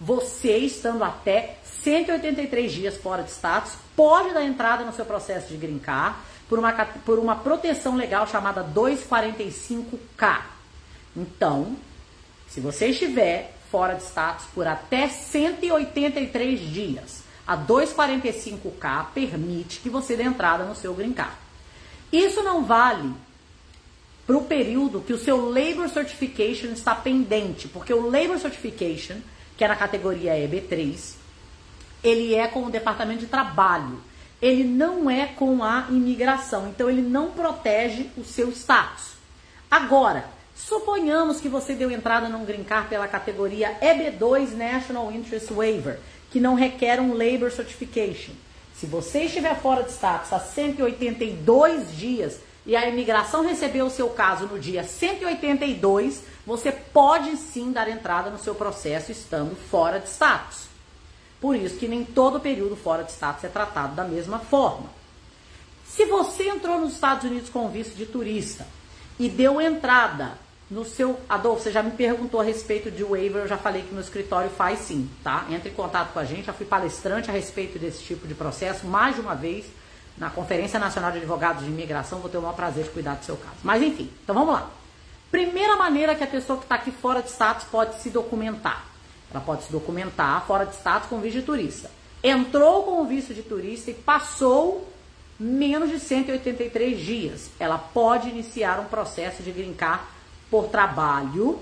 você 0.00 0.58
estando 0.58 1.02
até 1.02 1.58
183 1.64 2.72
dias 2.72 2.96
fora 2.96 3.24
de 3.24 3.32
status, 3.32 3.72
pode 3.96 4.32
dar 4.32 4.44
entrada 4.44 4.84
no 4.84 4.92
seu 4.92 5.04
processo 5.04 5.48
de 5.48 5.56
grincar 5.56 6.24
por 6.48 6.56
uma, 6.56 6.72
por 7.04 7.18
uma 7.18 7.34
proteção 7.34 7.96
legal 7.96 8.28
chamada 8.28 8.62
245K. 8.62 10.42
Então, 11.16 11.76
se 12.48 12.60
você 12.60 12.90
estiver 12.90 13.56
fora 13.72 13.94
de 13.94 14.04
status 14.04 14.46
por 14.54 14.68
até 14.68 15.08
183 15.08 16.60
dias, 16.60 17.24
a 17.44 17.56
245K 17.56 19.06
permite 19.12 19.80
que 19.80 19.90
você 19.90 20.14
dê 20.14 20.22
entrada 20.22 20.62
no 20.62 20.76
seu 20.76 20.94
grincar. 20.94 21.39
Isso 22.12 22.42
não 22.42 22.64
vale 22.64 23.12
para 24.26 24.36
o 24.36 24.44
período 24.44 25.00
que 25.00 25.12
o 25.12 25.18
seu 25.18 25.50
Labor 25.50 25.88
Certification 25.88 26.68
está 26.68 26.94
pendente, 26.94 27.68
porque 27.68 27.92
o 27.92 28.08
Labor 28.08 28.38
Certification, 28.38 29.16
que 29.56 29.64
é 29.64 29.68
na 29.68 29.76
categoria 29.76 30.34
EB3, 30.34 31.14
ele 32.02 32.34
é 32.34 32.46
com 32.46 32.64
o 32.64 32.70
departamento 32.70 33.20
de 33.20 33.26
trabalho. 33.26 34.00
Ele 34.40 34.64
não 34.64 35.10
é 35.10 35.26
com 35.26 35.62
a 35.62 35.86
imigração. 35.90 36.68
Então 36.68 36.88
ele 36.88 37.02
não 37.02 37.30
protege 37.30 38.06
o 38.16 38.24
seu 38.24 38.50
status. 38.50 39.12
Agora, 39.70 40.24
suponhamos 40.54 41.40
que 41.40 41.48
você 41.48 41.74
deu 41.74 41.90
entrada 41.90 42.28
num 42.28 42.44
green 42.44 42.64
card 42.64 42.88
pela 42.88 43.06
categoria 43.06 43.76
EB2 43.82 44.52
National 44.56 45.12
Interest 45.12 45.52
Waiver, 45.52 45.98
que 46.30 46.40
não 46.40 46.54
requer 46.54 47.00
um 47.00 47.12
Labor 47.12 47.50
Certification. 47.50 48.32
Se 48.80 48.86
você 48.86 49.24
estiver 49.24 49.60
fora 49.60 49.82
de 49.82 49.90
status 49.90 50.32
há 50.32 50.40
182 50.40 51.94
dias 51.98 52.40
e 52.64 52.74
a 52.74 52.88
imigração 52.88 53.44
recebeu 53.44 53.84
o 53.84 53.90
seu 53.90 54.08
caso 54.08 54.46
no 54.46 54.58
dia 54.58 54.82
182, 54.82 56.22
você 56.46 56.72
pode 56.72 57.36
sim 57.36 57.72
dar 57.72 57.90
entrada 57.90 58.30
no 58.30 58.38
seu 58.38 58.54
processo 58.54 59.12
estando 59.12 59.54
fora 59.54 60.00
de 60.00 60.08
status. 60.08 60.62
Por 61.42 61.54
isso 61.54 61.76
que 61.76 61.86
nem 61.86 62.06
todo 62.06 62.40
período 62.40 62.74
fora 62.74 63.04
de 63.04 63.12
status 63.12 63.44
é 63.44 63.48
tratado 63.48 63.94
da 63.94 64.04
mesma 64.04 64.38
forma. 64.38 64.88
Se 65.84 66.06
você 66.06 66.48
entrou 66.48 66.80
nos 66.80 66.94
Estados 66.94 67.24
Unidos 67.24 67.50
com 67.50 67.68
visto 67.68 67.94
de 67.94 68.06
turista 68.06 68.66
e 69.18 69.28
deu 69.28 69.60
entrada 69.60 70.38
no 70.70 70.84
seu. 70.84 71.18
Adolfo, 71.28 71.62
você 71.62 71.72
já 71.72 71.82
me 71.82 71.90
perguntou 71.90 72.40
a 72.40 72.44
respeito 72.44 72.90
de 72.90 73.02
waiver, 73.02 73.42
eu 73.42 73.48
já 73.48 73.58
falei 73.58 73.82
que 73.82 73.94
no 73.94 74.00
escritório 74.00 74.50
faz 74.50 74.78
sim, 74.80 75.10
tá? 75.24 75.46
Entre 75.50 75.70
em 75.70 75.74
contato 75.74 76.12
com 76.12 76.18
a 76.18 76.24
gente, 76.24 76.44
já 76.44 76.52
fui 76.52 76.66
palestrante 76.66 77.28
a 77.28 77.32
respeito 77.32 77.78
desse 77.78 78.02
tipo 78.04 78.28
de 78.28 78.34
processo 78.34 78.86
mais 78.86 79.16
de 79.16 79.20
uma 79.20 79.34
vez 79.34 79.66
na 80.16 80.30
Conferência 80.30 80.78
Nacional 80.78 81.10
de 81.10 81.18
Advogados 81.18 81.64
de 81.64 81.70
Imigração, 81.70 82.20
vou 82.20 82.28
ter 82.28 82.36
o 82.36 82.42
maior 82.42 82.54
prazer 82.54 82.84
de 82.84 82.90
cuidar 82.90 83.14
do 83.14 83.24
seu 83.24 83.36
caso. 83.36 83.56
Mas 83.64 83.82
enfim, 83.82 84.10
então 84.22 84.34
vamos 84.34 84.52
lá. 84.52 84.70
Primeira 85.30 85.76
maneira 85.76 86.14
que 86.14 86.22
a 86.22 86.26
pessoa 86.26 86.58
que 86.58 86.64
está 86.64 86.74
aqui 86.74 86.90
fora 86.90 87.22
de 87.22 87.30
status 87.30 87.64
pode 87.64 88.02
se 88.02 88.10
documentar 88.10 88.84
Ela 89.30 89.40
pode 89.40 89.62
se 89.62 89.72
documentar 89.72 90.44
fora 90.44 90.66
de 90.66 90.74
status 90.74 91.08
com 91.08 91.20
visto 91.20 91.36
de 91.36 91.42
turista. 91.42 91.90
Entrou 92.22 92.82
com 92.82 93.00
o 93.00 93.06
visto 93.06 93.32
de 93.32 93.42
turista 93.42 93.90
e 93.90 93.94
passou 93.94 94.86
menos 95.38 95.88
de 95.88 95.98
183 95.98 97.00
dias. 97.00 97.50
Ela 97.58 97.78
pode 97.78 98.28
iniciar 98.28 98.78
um 98.80 98.84
processo 98.84 99.42
de 99.42 99.50
grincar 99.52 100.19
por 100.50 100.68
trabalho. 100.68 101.58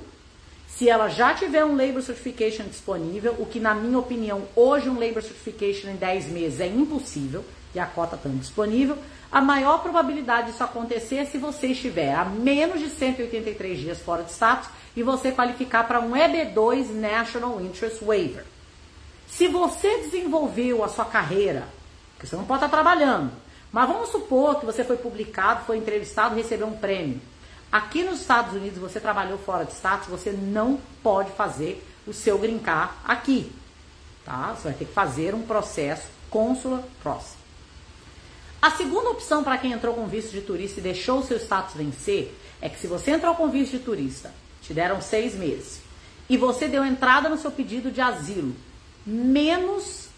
Se 0.66 0.88
ela 0.88 1.08
já 1.08 1.34
tiver 1.34 1.64
um 1.64 1.76
Labor 1.76 2.02
Certification 2.02 2.64
disponível, 2.64 3.34
o 3.38 3.46
que 3.46 3.58
na 3.58 3.74
minha 3.74 3.98
opinião 3.98 4.42
hoje 4.54 4.88
um 4.88 4.98
Labor 4.98 5.22
Certification 5.22 5.90
em 5.90 5.96
10 5.96 6.26
meses 6.28 6.60
é 6.60 6.66
impossível, 6.66 7.44
e 7.74 7.78
a 7.78 7.86
cota 7.86 8.16
está 8.16 8.28
disponível, 8.28 8.96
a 9.30 9.40
maior 9.40 9.82
probabilidade 9.82 10.52
disso 10.52 10.64
acontecer 10.64 11.16
é 11.16 11.24
se 11.26 11.36
você 11.36 11.68
estiver 11.68 12.14
a 12.14 12.24
menos 12.24 12.80
de 12.80 12.88
183 12.88 13.78
dias 13.78 13.98
fora 13.98 14.22
de 14.22 14.32
status 14.32 14.70
e 14.96 15.02
você 15.02 15.30
qualificar 15.30 15.86
para 15.86 16.00
um 16.00 16.12
EB2 16.12 16.90
National 16.94 17.60
Interest 17.60 18.02
Waiver. 18.02 18.44
Se 19.28 19.46
você 19.46 19.98
desenvolveu 19.98 20.82
a 20.82 20.88
sua 20.88 21.04
carreira, 21.04 21.68
porque 22.14 22.26
você 22.26 22.36
não 22.36 22.44
pode 22.44 22.64
estar 22.64 22.74
trabalhando, 22.74 23.30
mas 23.70 23.86
vamos 23.86 24.08
supor 24.08 24.58
que 24.58 24.66
você 24.66 24.82
foi 24.82 24.96
publicado, 24.96 25.66
foi 25.66 25.76
entrevistado, 25.76 26.34
recebeu 26.34 26.66
um 26.66 26.76
prêmio. 26.76 27.20
Aqui 27.70 28.02
nos 28.02 28.20
Estados 28.20 28.54
Unidos 28.54 28.78
você 28.78 28.98
trabalhou 28.98 29.38
fora 29.38 29.64
de 29.64 29.72
status, 29.72 30.08
você 30.08 30.32
não 30.32 30.80
pode 31.02 31.30
fazer 31.32 31.84
o 32.06 32.12
seu 32.12 32.38
grincar 32.38 33.02
aqui, 33.04 33.52
tá? 34.24 34.54
Você 34.54 34.68
vai 34.68 34.72
ter 34.72 34.86
que 34.86 34.92
fazer 34.92 35.34
um 35.34 35.42
processo 35.42 36.08
consular 36.30 36.82
process. 37.02 37.36
A 38.60 38.70
segunda 38.70 39.10
opção 39.10 39.44
para 39.44 39.58
quem 39.58 39.72
entrou 39.72 39.94
com 39.94 40.06
visto 40.06 40.32
de 40.32 40.40
turista 40.40 40.80
e 40.80 40.82
deixou 40.82 41.20
o 41.20 41.22
seu 41.24 41.36
status 41.36 41.74
vencer 41.74 42.34
é 42.60 42.68
que 42.68 42.78
se 42.78 42.86
você 42.86 43.12
entrou 43.12 43.34
com 43.34 43.48
visto 43.48 43.72
de 43.72 43.84
turista, 43.84 44.32
te 44.62 44.74
deram 44.74 45.00
seis 45.00 45.34
meses, 45.34 45.80
e 46.28 46.36
você 46.36 46.66
deu 46.66 46.84
entrada 46.84 47.28
no 47.28 47.38
seu 47.38 47.50
pedido 47.50 47.90
de 47.90 48.00
asilo, 48.00 48.54
menos 49.06 50.08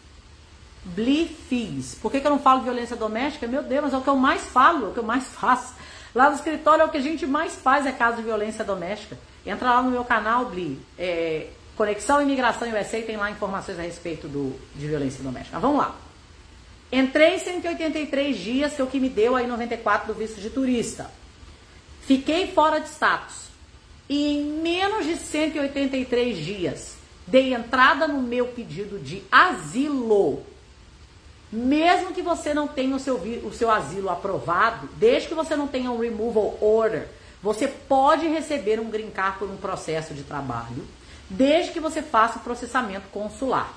BLI 0.85 1.29
fees. 1.49 1.95
Por 2.01 2.11
que, 2.11 2.21
que 2.21 2.27
eu 2.27 2.31
não 2.31 2.39
falo 2.39 2.63
violência 2.63 2.97
doméstica? 2.97 3.47
Meu 3.47 3.63
Deus, 3.63 3.85
mas 3.85 3.95
é 3.95 3.97
o 3.99 4.01
que 4.01 4.09
eu 4.09 4.17
mais 4.17 4.43
falo, 4.43 4.87
é 4.87 4.89
o 4.89 4.93
que 4.93 4.99
eu 4.99 5.05
mais 5.05 5.25
faço. 5.29 5.75
Lá 6.15 6.29
no 6.31 6.37
escritório 6.37 6.83
é 6.83 6.85
o 6.85 6.89
que 6.89 6.99
a 6.99 7.03
gente 7.03 7.27
mais 7.27 7.55
faz 7.55 7.87
é 7.87 7.93
caso 7.93 8.17
de 8.17 8.23
violência 8.23 8.65
doméstica. 8.65 9.17
Entra 9.47 9.71
lá 9.71 9.83
no 9.83 9.91
meu 9.91 10.05
canal, 10.05 10.47
BLI. 10.47 10.81
É, 10.99 11.47
Conexão 11.77 12.21
Imigração 12.21 12.69
USA 12.69 13.01
tem 13.01 13.17
lá 13.17 13.31
informações 13.31 13.79
a 13.79 13.83
respeito 13.83 14.29
do, 14.29 14.55
de 14.75 14.87
violência 14.87 15.23
doméstica. 15.23 15.53
Mas 15.55 15.63
vamos 15.63 15.79
lá. 15.79 15.97
Entrei 16.93 17.39
183 17.39 18.37
dias, 18.37 18.75
que 18.75 18.81
é 18.81 18.85
o 18.85 18.89
que 18.89 18.99
me 18.99 19.09
deu 19.09 19.37
aí 19.37 19.47
94 19.47 20.13
do 20.13 20.19
visto 20.19 20.41
de 20.41 20.51
turista. 20.51 21.11
Fiquei 22.03 22.49
fora 22.49 22.81
de 22.81 22.89
status. 22.89 23.49
E 24.09 24.39
em 24.39 24.45
menos 24.61 25.07
de 25.07 25.17
183 25.17 26.37
dias, 26.37 26.97
dei 27.27 27.55
entrada 27.55 28.09
no 28.09 28.21
meu 28.21 28.49
pedido 28.49 28.99
de 28.99 29.23
asilo. 29.31 30.45
Mesmo 31.53 32.13
que 32.13 32.23
você 32.23 32.55
não 32.55 32.69
tenha 32.69 32.95
o 32.95 33.01
seu, 33.01 33.17
o 33.17 33.53
seu 33.53 33.71
asilo 33.71 34.09
aprovado, 34.09 34.89
desde 34.97 35.29
que 35.29 35.35
você 35.35 35.57
não 35.57 35.67
tenha 35.67 35.91
um 35.91 35.99
removal 35.99 36.57
order, 36.61 37.09
você 37.43 37.67
pode 37.67 38.29
receber 38.29 38.79
um 38.79 38.91
green 38.91 39.11
card 39.11 39.39
por 39.39 39.51
um 39.51 39.57
processo 39.57 40.15
de 40.15 40.23
trabalho, 40.23 40.87
desde 41.29 41.73
que 41.73 41.81
você 41.81 42.03
faça 42.03 42.39
o 42.39 42.43
processamento 42.43 43.09
consular. 43.09 43.73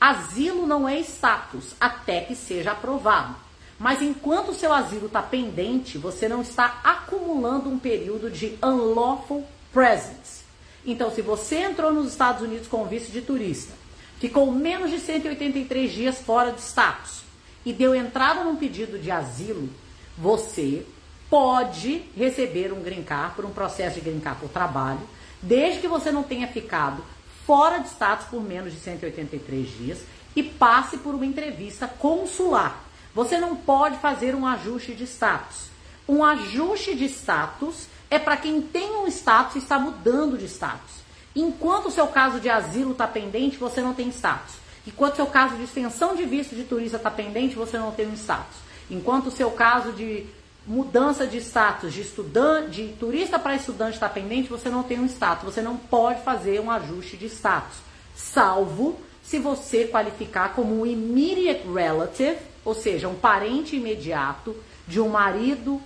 Asilo 0.00 0.66
não 0.66 0.88
é 0.88 0.98
status 1.00 1.74
até 1.80 2.20
que 2.20 2.34
seja 2.34 2.72
aprovado. 2.72 3.36
Mas 3.78 4.02
enquanto 4.02 4.50
o 4.50 4.54
seu 4.54 4.72
asilo 4.72 5.06
está 5.06 5.22
pendente, 5.22 5.98
você 5.98 6.28
não 6.28 6.42
está 6.42 6.80
acumulando 6.84 7.70
um 7.70 7.78
período 7.78 8.30
de 8.30 8.58
unlawful 8.62 9.46
presence. 9.72 10.44
Então, 10.86 11.10
se 11.10 11.22
você 11.22 11.56
entrou 11.56 11.92
nos 11.92 12.08
Estados 12.08 12.42
Unidos 12.42 12.68
com 12.68 12.84
visto 12.84 13.10
de 13.10 13.22
turista, 13.22 13.72
ficou 14.18 14.50
menos 14.50 14.90
de 14.90 14.98
183 14.98 15.92
dias 15.92 16.20
fora 16.20 16.52
de 16.52 16.60
status 16.60 17.22
e 17.64 17.72
deu 17.72 17.94
entrada 17.94 18.44
num 18.44 18.56
pedido 18.56 18.98
de 18.98 19.10
asilo, 19.10 19.68
você 20.16 20.84
pode 21.28 22.02
receber 22.16 22.72
um 22.72 22.82
green 22.82 23.02
card 23.02 23.34
por 23.34 23.44
um 23.44 23.50
processo 23.50 23.96
de 23.96 24.02
green 24.02 24.20
card 24.20 24.40
por 24.40 24.48
trabalho, 24.48 25.00
desde 25.42 25.80
que 25.80 25.88
você 25.88 26.12
não 26.12 26.22
tenha 26.22 26.46
ficado 26.46 27.02
fora 27.46 27.78
de 27.78 27.88
status 27.88 28.26
por 28.26 28.42
menos 28.42 28.72
de 28.72 28.78
183 28.78 29.78
dias 29.78 29.98
e 30.36 30.42
passe 30.42 30.98
por 30.98 31.14
uma 31.14 31.26
entrevista 31.26 31.86
consular. 31.86 32.84
Você 33.14 33.38
não 33.38 33.56
pode 33.56 33.98
fazer 33.98 34.34
um 34.34 34.46
ajuste 34.46 34.94
de 34.94 35.04
status. 35.04 35.68
Um 36.08 36.22
ajuste 36.24 36.94
de 36.94 37.04
status 37.06 37.86
é 38.10 38.18
para 38.18 38.36
quem 38.36 38.60
tem 38.60 38.96
um 38.96 39.06
status 39.06 39.56
e 39.56 39.58
está 39.58 39.78
mudando 39.78 40.36
de 40.36 40.46
status. 40.46 41.03
Enquanto 41.34 41.86
o 41.86 41.90
seu 41.90 42.06
caso 42.06 42.38
de 42.38 42.48
asilo 42.48 42.92
está 42.92 43.06
pendente, 43.06 43.56
você 43.56 43.80
não 43.80 43.94
tem 43.94 44.08
status. 44.08 44.54
Enquanto 44.86 45.14
o 45.14 45.16
seu 45.16 45.26
caso 45.26 45.56
de 45.56 45.64
extensão 45.64 46.14
de 46.14 46.24
visto 46.24 46.54
de 46.54 46.64
turista 46.64 46.96
está 46.96 47.10
pendente, 47.10 47.56
você 47.56 47.78
não 47.78 47.90
tem 47.90 48.06
um 48.06 48.14
status. 48.14 48.56
Enquanto 48.90 49.28
o 49.28 49.30
seu 49.30 49.50
caso 49.50 49.92
de 49.92 50.26
mudança 50.66 51.26
de 51.26 51.38
status 51.38 51.92
de 51.92 52.00
estudante, 52.02 52.70
de 52.70 52.88
turista 52.94 53.38
para 53.38 53.56
estudante 53.56 53.94
está 53.94 54.08
pendente, 54.08 54.48
você 54.48 54.68
não 54.68 54.82
tem 54.82 54.98
um 54.98 55.06
status. 55.06 55.44
Você 55.44 55.62
não 55.62 55.76
pode 55.76 56.22
fazer 56.22 56.60
um 56.60 56.70
ajuste 56.70 57.16
de 57.16 57.26
status, 57.26 57.78
salvo 58.14 58.98
se 59.22 59.38
você 59.38 59.86
qualificar 59.86 60.54
como 60.54 60.80
um 60.80 60.86
immediate 60.86 61.66
relative, 61.66 62.38
ou 62.64 62.74
seja, 62.74 63.08
um 63.08 63.14
parente 63.14 63.76
imediato 63.76 64.54
de 64.86 65.00
um 65.00 65.08
marido, 65.08 65.80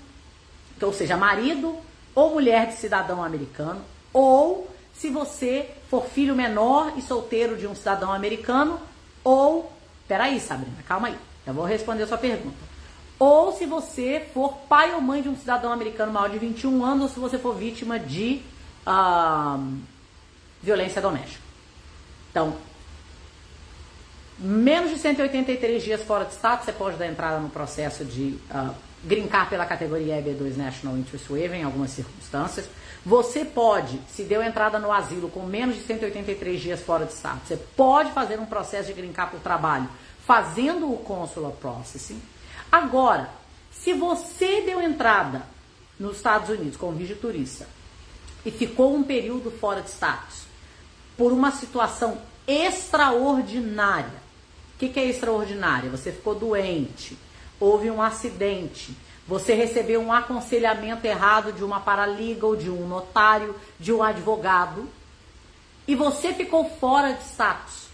ou 0.81 0.93
seja, 0.93 1.17
marido 1.17 1.76
ou 2.14 2.33
mulher 2.33 2.67
de 2.67 2.75
cidadão 2.75 3.23
americano, 3.23 3.81
ou 4.12 4.69
se 4.99 5.09
você 5.09 5.71
for 5.88 6.05
filho 6.07 6.35
menor 6.35 6.93
e 6.97 7.02
solteiro 7.02 7.57
de 7.57 7.67
um 7.67 7.75
cidadão 7.75 8.12
americano, 8.12 8.78
ou. 9.25 9.73
Peraí, 10.07 10.40
Sabrina, 10.40 10.76
calma 10.87 11.09
aí. 11.09 11.17
Eu 11.47 11.55
vou 11.55 11.64
responder 11.64 12.02
a 12.02 12.07
sua 12.07 12.19
pergunta 12.19 12.69
ou 13.19 13.52
se 13.52 13.67
você 13.67 14.26
for 14.33 14.52
pai 14.69 14.95
ou 14.95 15.00
mãe 15.00 15.21
de 15.21 15.28
um 15.28 15.37
cidadão 15.37 15.73
americano 15.73 16.12
maior 16.12 16.31
de 16.31 16.38
21 16.38 16.85
anos, 16.85 17.02
ou 17.02 17.09
se 17.09 17.19
você 17.19 17.38
for 17.38 17.55
vítima 17.55 17.99
de 17.99 18.40
uh, 18.87 19.76
violência 20.62 21.02
doméstica. 21.02 21.43
Então, 22.31 22.57
menos 24.38 24.90
de 24.90 24.99
183 24.99 25.83
dias 25.83 26.02
fora 26.02 26.25
de 26.25 26.33
estado, 26.33 26.64
você 26.64 26.73
pode 26.73 26.97
dar 26.97 27.09
entrada 27.09 27.40
no 27.40 27.50
processo 27.50 28.05
de 28.05 28.38
uh, 28.52 28.73
grincar 29.02 29.50
pela 29.50 29.67
categoria 29.67 30.23
EB2 30.23 30.57
National 30.57 30.97
Interest 30.97 31.28
Waiver 31.28 31.59
em 31.59 31.64
algumas 31.64 31.90
circunstâncias. 31.90 32.69
Você 33.05 33.45
pode, 33.45 34.00
se 34.11 34.25
deu 34.25 34.43
entrada 34.43 34.78
no 34.78 34.93
asilo 34.93 35.28
com 35.28 35.45
menos 35.45 35.76
de 35.76 35.83
183 35.83 36.61
dias 36.61 36.81
fora 36.81 37.07
de 37.07 37.12
estado, 37.12 37.40
você 37.47 37.57
pode 37.57 38.12
fazer 38.12 38.38
um 38.38 38.47
processo 38.47 38.88
de 38.88 38.95
grincar 38.95 39.31
por 39.31 39.40
trabalho 39.40 39.88
fazendo 40.26 40.93
o 40.93 40.99
consular 40.99 41.52
processing. 41.52 42.21
Agora, 42.71 43.31
se 43.71 43.95
você 43.95 44.61
deu 44.61 44.83
entrada 44.83 45.43
nos 45.99 46.19
Estados 46.19 46.50
Unidos 46.50 46.76
como 46.76 46.97
visto 46.97 47.17
turista 47.17 47.67
e 48.45 48.50
ficou 48.50 48.95
um 48.95 49.02
período 49.02 49.50
fora 49.50 49.81
de 49.81 49.88
status 49.88 50.43
por 51.17 51.33
uma 51.33 51.50
situação 51.50 52.19
extraordinária, 52.47 54.28
o 54.75 54.78
que, 54.78 54.90
que 54.90 55.00
é 55.00 55.07
extraordinária? 55.07 55.90
Você 55.90 56.12
ficou 56.12 56.35
doente, 56.35 57.17
houve 57.59 57.90
um 57.90 58.02
acidente, 58.02 58.95
você 59.28 59.52
recebeu 59.52 60.00
um 60.00 60.11
aconselhamento 60.11 61.06
errado 61.06 61.52
de 61.52 61.62
uma 61.62 61.80
paralegal, 61.80 62.56
de 62.56 62.70
um 62.70 62.88
notário, 62.88 63.54
de 63.78 63.92
um 63.92 64.02
advogado, 64.02 64.88
e 65.87 65.94
você 65.94 66.32
ficou 66.32 66.64
fora 66.64 67.12
de 67.12 67.25
status. 67.25 67.88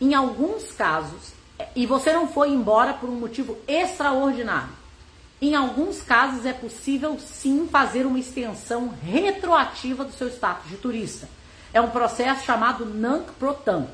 Em 0.00 0.12
alguns 0.12 0.72
casos, 0.72 1.32
e 1.76 1.86
você 1.86 2.12
não 2.12 2.26
foi 2.26 2.50
embora 2.50 2.94
por 2.94 3.08
um 3.08 3.14
motivo 3.14 3.56
extraordinário. 3.68 4.82
Em 5.40 5.54
alguns 5.54 6.02
casos 6.02 6.44
é 6.44 6.52
possível 6.52 7.16
sim 7.20 7.68
fazer 7.70 8.04
uma 8.04 8.18
extensão 8.18 8.92
retroativa 9.04 10.04
do 10.04 10.12
seu 10.12 10.28
status 10.28 10.68
de 10.68 10.76
turista. 10.76 11.28
É 11.72 11.80
um 11.80 11.90
processo 11.90 12.44
chamado 12.44 12.84
Nunc 12.84 13.30
pro 13.38 13.54
Tunc. 13.54 13.88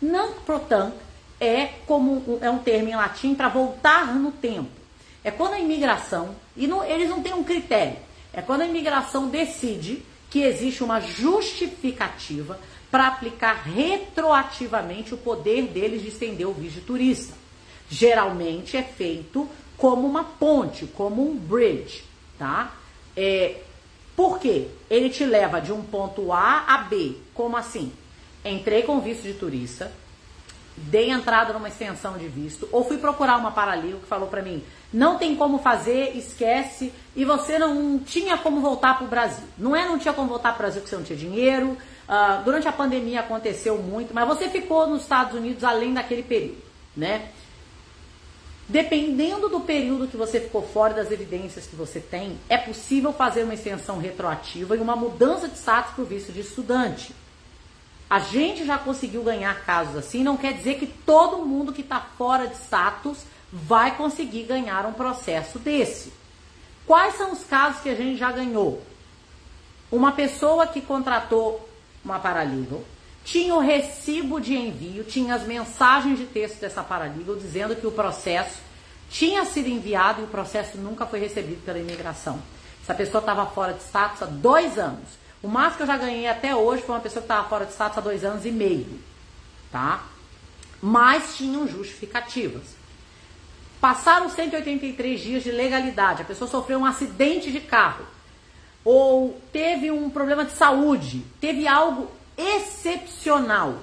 Nunc 0.00 0.40
pro 0.46 0.60
Tunc 0.60 0.94
é 1.38 1.66
como 1.86 2.38
é 2.40 2.50
um 2.50 2.58
termo 2.58 2.88
em 2.88 2.96
latim 2.96 3.34
para 3.34 3.48
voltar 3.48 4.14
no 4.14 4.32
tempo. 4.32 4.81
É 5.24 5.30
quando 5.30 5.54
a 5.54 5.58
imigração, 5.58 6.34
e 6.56 6.66
não, 6.66 6.84
eles 6.84 7.08
não 7.08 7.22
têm 7.22 7.32
um 7.32 7.44
critério, 7.44 7.96
é 8.32 8.42
quando 8.42 8.62
a 8.62 8.66
imigração 8.66 9.28
decide 9.28 10.02
que 10.30 10.42
existe 10.42 10.82
uma 10.82 11.00
justificativa 11.00 12.58
para 12.90 13.06
aplicar 13.06 13.62
retroativamente 13.64 15.14
o 15.14 15.18
poder 15.18 15.66
deles 15.68 16.02
de 16.02 16.08
estender 16.08 16.46
o 16.46 16.52
visto 16.52 16.76
de 16.76 16.80
turista. 16.82 17.34
Geralmente 17.88 18.76
é 18.76 18.82
feito 18.82 19.48
como 19.76 20.06
uma 20.06 20.24
ponte, 20.24 20.86
como 20.86 21.28
um 21.28 21.36
bridge, 21.36 22.04
tá? 22.38 22.74
É, 23.16 23.56
por 24.16 24.38
quê? 24.38 24.68
Ele 24.88 25.10
te 25.10 25.24
leva 25.24 25.60
de 25.60 25.72
um 25.72 25.82
ponto 25.82 26.32
A 26.32 26.64
a 26.66 26.78
B. 26.78 27.16
Como 27.34 27.56
assim? 27.56 27.92
Entrei 28.44 28.82
com 28.82 29.00
visto 29.00 29.22
de 29.22 29.34
turista, 29.34 29.92
dei 30.82 31.10
entrada 31.10 31.52
numa 31.52 31.68
extensão 31.68 32.18
de 32.18 32.28
visto, 32.28 32.68
ou 32.72 32.84
fui 32.84 32.98
procurar 32.98 33.36
uma 33.36 33.50
paralelo 33.50 34.00
que 34.00 34.06
falou 34.06 34.28
para 34.28 34.42
mim, 34.42 34.62
não 34.92 35.16
tem 35.18 35.34
como 35.36 35.58
fazer, 35.58 36.16
esquece, 36.16 36.92
e 37.16 37.24
você 37.24 37.58
não 37.58 37.98
tinha 37.98 38.36
como 38.36 38.60
voltar 38.60 38.96
para 38.96 39.06
o 39.06 39.08
Brasil. 39.08 39.44
Não 39.56 39.74
é 39.74 39.86
não 39.86 39.98
tinha 39.98 40.12
como 40.12 40.28
voltar 40.28 40.50
para 40.50 40.56
o 40.56 40.62
Brasil 40.62 40.80
porque 40.80 40.90
você 40.90 40.96
não 40.96 41.04
tinha 41.04 41.18
dinheiro, 41.18 41.76
Uh, 42.12 42.42
durante 42.44 42.66
a 42.66 42.72
pandemia 42.72 43.20
aconteceu 43.20 43.78
muito, 43.78 44.12
mas 44.12 44.26
você 44.26 44.48
ficou 44.48 44.86
nos 44.86 45.02
Estados 45.02 45.34
Unidos 45.34 45.62
além 45.62 45.94
daquele 45.94 46.22
período, 46.22 46.60
né? 46.96 47.30
Dependendo 48.68 49.48
do 49.48 49.60
período 49.60 50.08
que 50.08 50.16
você 50.16 50.40
ficou 50.40 50.62
fora 50.62 50.94
das 50.94 51.10
evidências 51.10 51.66
que 51.66 51.76
você 51.76 52.00
tem, 52.00 52.38
é 52.48 52.58
possível 52.58 53.12
fazer 53.12 53.44
uma 53.44 53.54
extensão 53.54 53.98
retroativa 53.98 54.76
e 54.76 54.80
uma 54.80 54.96
mudança 54.96 55.48
de 55.48 55.56
status 55.56 55.94
para 55.94 56.02
o 56.02 56.06
visto 56.06 56.32
de 56.32 56.40
estudante. 56.40 57.14
A 58.12 58.18
gente 58.18 58.66
já 58.66 58.76
conseguiu 58.76 59.22
ganhar 59.22 59.64
casos 59.64 59.96
assim, 59.96 60.22
não 60.22 60.36
quer 60.36 60.52
dizer 60.52 60.74
que 60.74 60.86
todo 60.86 61.46
mundo 61.46 61.72
que 61.72 61.80
está 61.80 61.98
fora 61.98 62.46
de 62.46 62.56
status 62.56 63.20
vai 63.50 63.96
conseguir 63.96 64.42
ganhar 64.42 64.84
um 64.84 64.92
processo 64.92 65.58
desse. 65.58 66.12
Quais 66.86 67.14
são 67.16 67.32
os 67.32 67.42
casos 67.42 67.80
que 67.80 67.88
a 67.88 67.94
gente 67.94 68.18
já 68.18 68.30
ganhou? 68.30 68.82
Uma 69.90 70.12
pessoa 70.12 70.66
que 70.66 70.82
contratou 70.82 71.66
uma 72.04 72.18
paralegal, 72.18 72.82
tinha 73.24 73.54
o 73.54 73.60
recibo 73.60 74.42
de 74.42 74.54
envio, 74.58 75.04
tinha 75.04 75.34
as 75.34 75.46
mensagens 75.46 76.18
de 76.18 76.26
texto 76.26 76.60
dessa 76.60 76.82
paralegal 76.82 77.36
dizendo 77.36 77.74
que 77.74 77.86
o 77.86 77.92
processo 77.92 78.58
tinha 79.08 79.42
sido 79.46 79.70
enviado 79.70 80.20
e 80.20 80.24
o 80.24 80.28
processo 80.28 80.76
nunca 80.76 81.06
foi 81.06 81.18
recebido 81.18 81.64
pela 81.64 81.78
imigração. 81.78 82.42
Essa 82.82 82.92
pessoa 82.92 83.20
estava 83.20 83.46
fora 83.46 83.72
de 83.72 83.82
status 83.82 84.20
há 84.20 84.26
dois 84.26 84.78
anos. 84.78 85.21
O 85.42 85.48
máximo 85.48 85.78
que 85.78 85.82
eu 85.82 85.86
já 85.88 85.96
ganhei 85.96 86.28
até 86.28 86.54
hoje 86.54 86.82
foi 86.82 86.94
uma 86.94 87.00
pessoa 87.00 87.20
que 87.20 87.24
estava 87.24 87.48
fora 87.48 87.66
de 87.66 87.72
status 87.72 87.98
há 87.98 88.00
dois 88.00 88.24
anos 88.24 88.46
e 88.46 88.52
meio, 88.52 89.00
tá? 89.72 90.04
Mas 90.80 91.36
tinham 91.36 91.66
justificativas. 91.66 92.62
Passaram 93.80 94.30
183 94.30 95.20
dias 95.20 95.42
de 95.42 95.50
legalidade, 95.50 96.22
a 96.22 96.24
pessoa 96.24 96.48
sofreu 96.48 96.78
um 96.78 96.86
acidente 96.86 97.50
de 97.50 97.58
carro, 97.58 98.06
ou 98.84 99.40
teve 99.52 99.90
um 99.90 100.08
problema 100.08 100.44
de 100.44 100.52
saúde, 100.52 101.24
teve 101.40 101.66
algo 101.66 102.08
excepcional, 102.36 103.78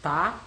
tá? 0.00 0.38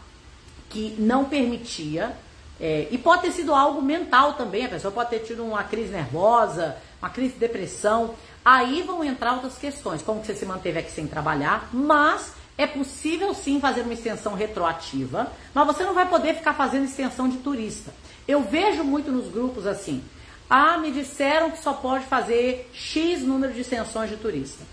Que 0.70 0.96
não 0.98 1.26
permitia. 1.26 2.16
É, 2.62 2.88
e 2.92 2.98
pode 2.98 3.24
ter 3.24 3.32
sido 3.32 3.54
algo 3.54 3.82
mental 3.82 4.34
também, 4.34 4.66
a 4.66 4.70
pessoa 4.70 4.94
pode 4.94 5.10
ter 5.10 5.20
tido 5.20 5.44
uma 5.44 5.64
crise 5.66 5.92
nervosa, 5.92 6.78
uma 7.02 7.10
crise 7.10 7.34
de 7.34 7.40
depressão. 7.40 8.16
Aí 8.46 8.82
vão 8.82 9.04
entrar 9.04 9.34
outras 9.34 9.58
questões, 9.58 10.02
como 10.02 10.22
que 10.22 10.28
você 10.28 10.36
se 10.36 10.46
manteve 10.46 10.80
aqui 10.80 10.92
sem 10.92 11.08
trabalhar, 11.08 11.70
mas 11.72 12.34
é 12.58 12.68
possível 12.68 13.34
sim 13.34 13.60
fazer 13.60 13.82
uma 13.82 13.94
extensão 13.94 14.34
retroativa, 14.34 15.32
mas 15.54 15.68
você 15.68 15.84
não 15.84 15.94
vai 15.94 16.08
poder 16.08 16.36
ficar 16.36 16.54
fazendo 16.54 16.86
extensão 16.86 17.30
de 17.30 17.38
turista. 17.38 17.94
Eu 18.28 18.42
vejo 18.44 18.84
muito 18.84 19.12
nos 19.12 19.32
grupos 19.32 19.66
assim, 19.66 20.04
ah, 20.50 20.78
me 20.78 20.92
disseram 20.92 21.52
que 21.52 21.64
só 21.64 21.74
pode 21.74 22.06
fazer 22.06 22.70
X 22.74 23.22
número 23.22 23.54
de 23.54 23.62
extensões 23.62 24.10
de 24.10 24.18
turista. 24.18 24.64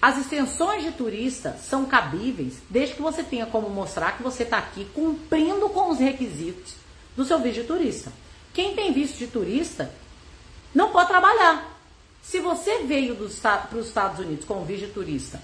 As 0.00 0.18
extensões 0.18 0.82
de 0.82 0.92
turista 0.92 1.56
são 1.56 1.86
cabíveis 1.86 2.54
desde 2.68 2.94
que 2.94 3.02
você 3.02 3.22
tenha 3.22 3.46
como 3.46 3.70
mostrar 3.70 4.16
que 4.16 4.22
você 4.22 4.42
está 4.42 4.58
aqui 4.58 4.86
cumprindo 4.94 5.68
com 5.70 5.90
os 5.90 5.98
requisitos 5.98 6.74
do 7.16 7.24
seu 7.24 7.38
visto 7.38 7.62
de 7.62 7.66
turista. 7.66 8.12
Quem 8.52 8.74
tem 8.74 8.92
visto 8.92 9.18
de 9.18 9.26
turista 9.26 9.90
não 10.74 10.90
pode 10.90 11.08
trabalhar. 11.08 11.73
Se 12.24 12.40
você 12.40 12.78
veio 12.84 13.14
para 13.14 13.78
os 13.78 13.86
Estados 13.86 14.18
Unidos 14.18 14.46
com 14.46 14.64
de 14.64 14.86
turista, 14.86 15.40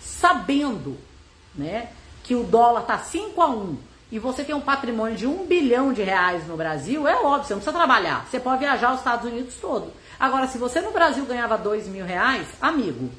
sabendo 0.00 0.98
né, 1.54 1.90
que 2.24 2.34
o 2.34 2.42
dólar 2.42 2.82
está 2.82 2.98
5 2.98 3.40
a 3.40 3.48
1 3.48 3.78
e 4.10 4.18
você 4.18 4.42
tem 4.42 4.54
um 4.54 4.60
patrimônio 4.60 5.16
de 5.16 5.26
um 5.26 5.46
bilhão 5.46 5.92
de 5.92 6.02
reais 6.02 6.46
no 6.46 6.56
Brasil, 6.56 7.06
é 7.06 7.14
óbvio, 7.14 7.46
você 7.46 7.54
não 7.54 7.60
precisa 7.60 7.72
trabalhar. 7.72 8.26
Você 8.28 8.40
pode 8.40 8.58
viajar 8.58 8.88
aos 8.88 8.98
Estados 8.98 9.30
Unidos 9.30 9.54
todo. 9.60 9.92
Agora, 10.18 10.48
se 10.48 10.58
você 10.58 10.80
no 10.80 10.90
Brasil 10.90 11.24
ganhava 11.24 11.56
dois 11.56 11.86
mil 11.86 12.04
reais, 12.04 12.48
amigo, 12.60 13.10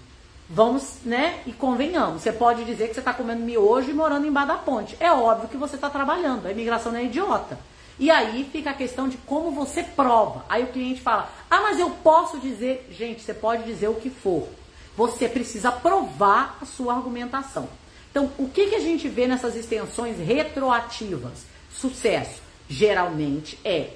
vamos, 0.50 0.98
né? 1.06 1.42
E 1.46 1.54
convenhamos, 1.54 2.22
você 2.22 2.34
pode 2.34 2.66
dizer 2.66 2.90
que 2.90 2.96
você 2.96 3.00
está 3.00 3.14
comendo 3.14 3.42
miojo 3.42 3.90
e 3.90 3.94
morando 3.94 4.28
embaixo 4.28 4.50
da 4.50 4.58
ponte. 4.58 4.98
É 5.00 5.10
óbvio 5.10 5.48
que 5.48 5.58
você 5.58 5.76
está 5.76 5.90
trabalhando, 5.90 6.48
a 6.48 6.52
imigração 6.52 6.92
não 6.92 7.00
é 7.00 7.06
idiota. 7.06 7.58
E 8.00 8.10
aí 8.10 8.50
fica 8.50 8.72
a 8.72 8.74
questão 8.74 9.10
de 9.10 9.18
como 9.18 9.52
você 9.52 9.84
prova. 9.84 10.46
Aí 10.48 10.64
o 10.64 10.68
cliente 10.68 11.02
fala: 11.02 11.30
ah, 11.52 11.62
mas 11.62 11.80
eu 11.80 11.90
posso 11.90 12.40
dizer. 12.40 12.88
Gente, 12.92 13.22
você 13.22 13.34
pode 13.34 13.64
dizer 13.64 13.90
o 13.90 13.96
que 13.96 14.10
for. 14.10 14.48
Você 14.96 15.28
precisa 15.28 15.72
provar 15.72 16.58
a 16.62 16.66
sua 16.66 16.96
argumentação. 16.96 17.68
Então, 18.10 18.32
o 18.38 18.50
que, 18.50 18.68
que 18.68 18.76
a 18.76 18.80
gente 18.80 19.08
vê 19.08 19.28
nessas 19.28 19.56
extensões 19.56 20.18
retroativas? 20.18 21.46
Sucesso, 21.72 22.42
geralmente, 22.68 23.60
é 23.64 23.92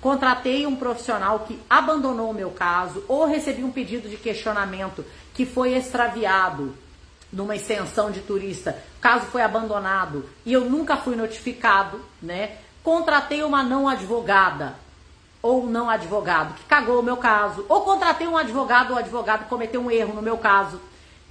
contratei 0.00 0.66
um 0.66 0.76
profissional 0.76 1.40
que 1.40 1.58
abandonou 1.68 2.30
o 2.30 2.34
meu 2.34 2.50
caso 2.50 3.04
ou 3.06 3.26
recebi 3.26 3.62
um 3.62 3.70
pedido 3.70 4.08
de 4.08 4.16
questionamento 4.16 5.04
que 5.34 5.44
foi 5.44 5.74
extraviado 5.74 6.74
numa 7.32 7.54
extensão 7.54 8.10
de 8.10 8.20
turista, 8.20 8.76
o 8.98 9.00
caso 9.00 9.26
foi 9.26 9.42
abandonado 9.42 10.28
e 10.44 10.52
eu 10.52 10.68
nunca 10.68 10.96
fui 10.96 11.14
notificado, 11.14 12.00
né? 12.20 12.56
Contratei 12.82 13.42
uma 13.42 13.62
não 13.62 13.88
advogada 13.88 14.74
ou 15.42 15.66
não 15.66 15.88
advogado 15.88 16.54
que 16.54 16.64
cagou 16.64 17.00
o 17.00 17.02
meu 17.02 17.16
caso, 17.16 17.64
ou 17.68 17.82
contratei 17.82 18.26
um 18.26 18.36
advogado 18.36 18.92
ou 18.92 18.98
advogado 18.98 19.44
que 19.44 19.48
cometeu 19.48 19.80
um 19.80 19.90
erro 19.90 20.14
no 20.14 20.22
meu 20.22 20.36
caso. 20.36 20.80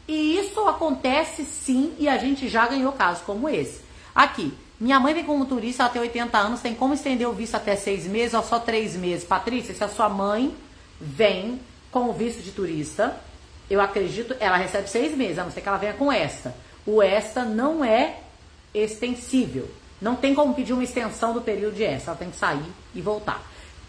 E 0.08 0.38
isso 0.38 0.68
acontece 0.68 1.44
sim 1.46 1.94
e 2.00 2.10
a 2.10 2.18
gente 2.18 2.48
já 2.50 2.68
ganhou 2.68 2.92
casos 2.92 3.22
como 3.24 3.48
esse. 3.48 3.82
Aqui, 4.16 4.52
minha 4.80 5.00
mãe 5.00 5.14
vem 5.14 5.24
como 5.24 5.46
turista, 5.46 5.84
ela 5.84 5.92
tem 5.92 6.02
80 6.02 6.38
anos, 6.38 6.62
tem 6.62 6.74
como 6.74 6.94
estender 6.94 7.28
o 7.28 7.34
visto 7.34 7.56
até 7.56 7.76
seis 7.76 8.08
meses 8.08 8.34
ou 8.34 8.42
só 8.42 8.60
três 8.60 8.96
meses. 8.96 9.24
Patrícia, 9.24 9.76
se 9.76 9.84
a 9.84 9.88
sua 9.88 10.10
mãe 10.10 10.56
vem 11.00 11.60
com 11.92 12.10
o 12.10 12.14
visto 12.14 12.42
de 12.42 12.52
turista, 12.52 13.20
eu 13.70 13.80
acredito, 13.80 14.36
ela 14.40 14.58
recebe 14.58 14.90
seis 14.90 15.16
meses, 15.16 15.38
a 15.38 15.44
não 15.44 15.52
ser 15.52 15.62
que 15.62 15.68
ela 15.68 15.78
venha 15.78 15.94
com 15.94 16.12
esta. 16.12 16.56
O 16.86 17.04
esta 17.04 17.46
não 17.46 17.84
é 17.84 18.18
extensível. 18.74 19.70
Não 20.02 20.16
tem 20.16 20.34
como 20.34 20.54
pedir 20.54 20.74
uma 20.74 20.84
extensão 20.84 21.34
do 21.34 21.42
período 21.42 21.76
de 21.76 21.84
esta. 21.84 22.12
Ela 22.12 22.20
tem 22.20 22.30
que 22.30 22.38
sair 22.38 22.66
e 22.96 23.02
voltar. 23.02 23.42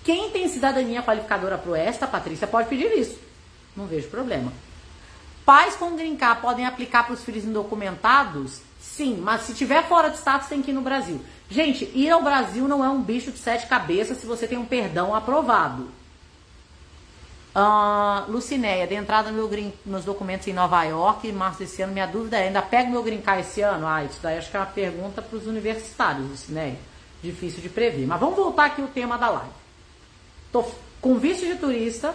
Quem 0.02 0.30
tem 0.30 0.48
cidadania 0.48 1.02
qualificadora 1.02 1.58
pro 1.58 1.74
esta, 1.74 2.06
Patrícia, 2.06 2.46
pode 2.46 2.68
pedir 2.68 2.90
isso. 2.98 3.18
Não 3.76 3.86
vejo 3.86 4.08
problema. 4.08 4.52
Pais 5.44 5.76
com 5.76 5.96
green 5.96 6.16
card 6.16 6.40
podem 6.40 6.66
aplicar 6.66 7.04
para 7.04 7.14
os 7.14 7.22
filhos 7.22 7.44
indocumentados? 7.44 8.60
Sim, 8.80 9.18
mas 9.20 9.42
se 9.42 9.54
tiver 9.54 9.86
fora 9.86 10.08
de 10.08 10.16
status 10.16 10.48
tem 10.48 10.62
que 10.62 10.70
ir 10.70 10.74
no 10.74 10.80
Brasil. 10.80 11.20
Gente, 11.48 11.90
ir 11.94 12.10
ao 12.10 12.22
Brasil 12.22 12.66
não 12.66 12.84
é 12.84 12.88
um 12.88 13.02
bicho 13.02 13.30
de 13.30 13.38
sete 13.38 13.66
cabeças 13.66 14.18
se 14.18 14.26
você 14.26 14.46
tem 14.46 14.58
um 14.58 14.64
perdão 14.64 15.14
aprovado. 15.14 15.88
Uh, 17.54 18.30
Lucinéia, 18.30 18.86
de 18.86 18.94
entrada 18.94 19.32
no 19.32 19.48
green, 19.48 19.72
nos 19.84 20.04
documentos 20.04 20.46
em 20.46 20.52
Nova 20.52 20.84
York, 20.84 21.26
em 21.26 21.32
março 21.32 21.58
desse 21.58 21.82
ano, 21.82 21.92
minha 21.92 22.06
dúvida 22.06 22.38
é, 22.38 22.46
ainda 22.46 22.62
pega 22.62 22.88
meu 22.88 23.02
green 23.02 23.20
card 23.20 23.40
esse 23.40 23.60
ano? 23.60 23.88
Ah, 23.88 24.04
isso 24.04 24.20
daí 24.22 24.38
acho 24.38 24.50
que 24.50 24.56
é 24.56 24.60
uma 24.60 24.66
pergunta 24.66 25.20
para 25.20 25.36
os 25.36 25.46
universitários, 25.46 26.28
Lucinéia. 26.28 26.76
Difícil 27.20 27.60
de 27.60 27.68
prever. 27.68 28.06
Mas 28.06 28.20
vamos 28.20 28.36
voltar 28.36 28.66
aqui 28.66 28.80
ao 28.80 28.88
tema 28.88 29.18
da 29.18 29.30
live. 29.30 29.50
Tô 30.52 30.64
com 31.00 31.18
visto 31.18 31.44
de 31.44 31.56
turista, 31.56 32.14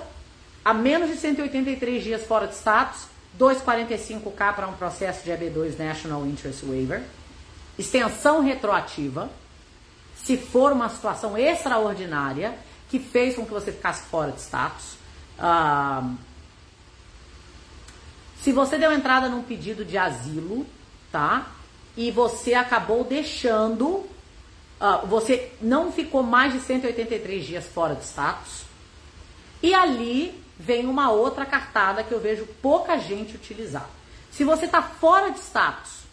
a 0.64 0.74
menos 0.74 1.10
de 1.10 1.18
183 1.18 2.04
dias 2.04 2.24
fora 2.26 2.48
de 2.48 2.56
status, 2.56 3.08
245K 3.38 4.54
para 4.54 4.68
um 4.68 4.74
processo 4.74 5.24
de 5.24 5.32
EB2 5.32 5.78
National 5.78 6.26
Interest 6.26 6.66
Waiver, 6.66 7.04
extensão 7.78 8.42
retroativa, 8.42 9.30
se 10.16 10.38
for 10.38 10.72
uma 10.72 10.90
situação 10.90 11.38
extraordinária 11.38 12.58
que 12.90 13.00
fez 13.00 13.36
com 13.36 13.46
que 13.46 13.52
você 13.52 13.72
ficasse 13.72 14.04
fora 14.06 14.32
de 14.32 14.40
status. 14.40 14.98
Ah, 15.40 16.12
se 18.42 18.52
você 18.52 18.78
deu 18.78 18.92
entrada 18.92 19.28
num 19.28 19.42
pedido 19.42 19.84
de 19.84 19.98
asilo, 19.98 20.66
tá? 21.12 21.48
E 21.98 22.12
você 22.12 22.54
acabou 22.54 23.04
deixando, 23.04 24.06
ah, 24.80 24.98
você 24.98 25.52
não 25.62 25.92
ficou 25.92 26.22
mais 26.22 26.54
de 26.54 26.60
183 26.60 27.46
dias 27.46 27.66
fora 27.66 27.96
de 27.96 28.04
status. 28.04 28.64
E 29.64 29.74
ali 29.74 30.44
vem 30.60 30.86
uma 30.86 31.12
outra 31.12 31.46
cartada 31.46 32.04
que 32.04 32.12
eu 32.12 32.20
vejo 32.20 32.46
pouca 32.62 32.98
gente 32.98 33.36
utilizar. 33.36 33.90
Se 34.32 34.44
você 34.44 34.66
está 34.66 34.82
fora 34.82 35.32
de 35.32 35.40
status, 35.40 36.06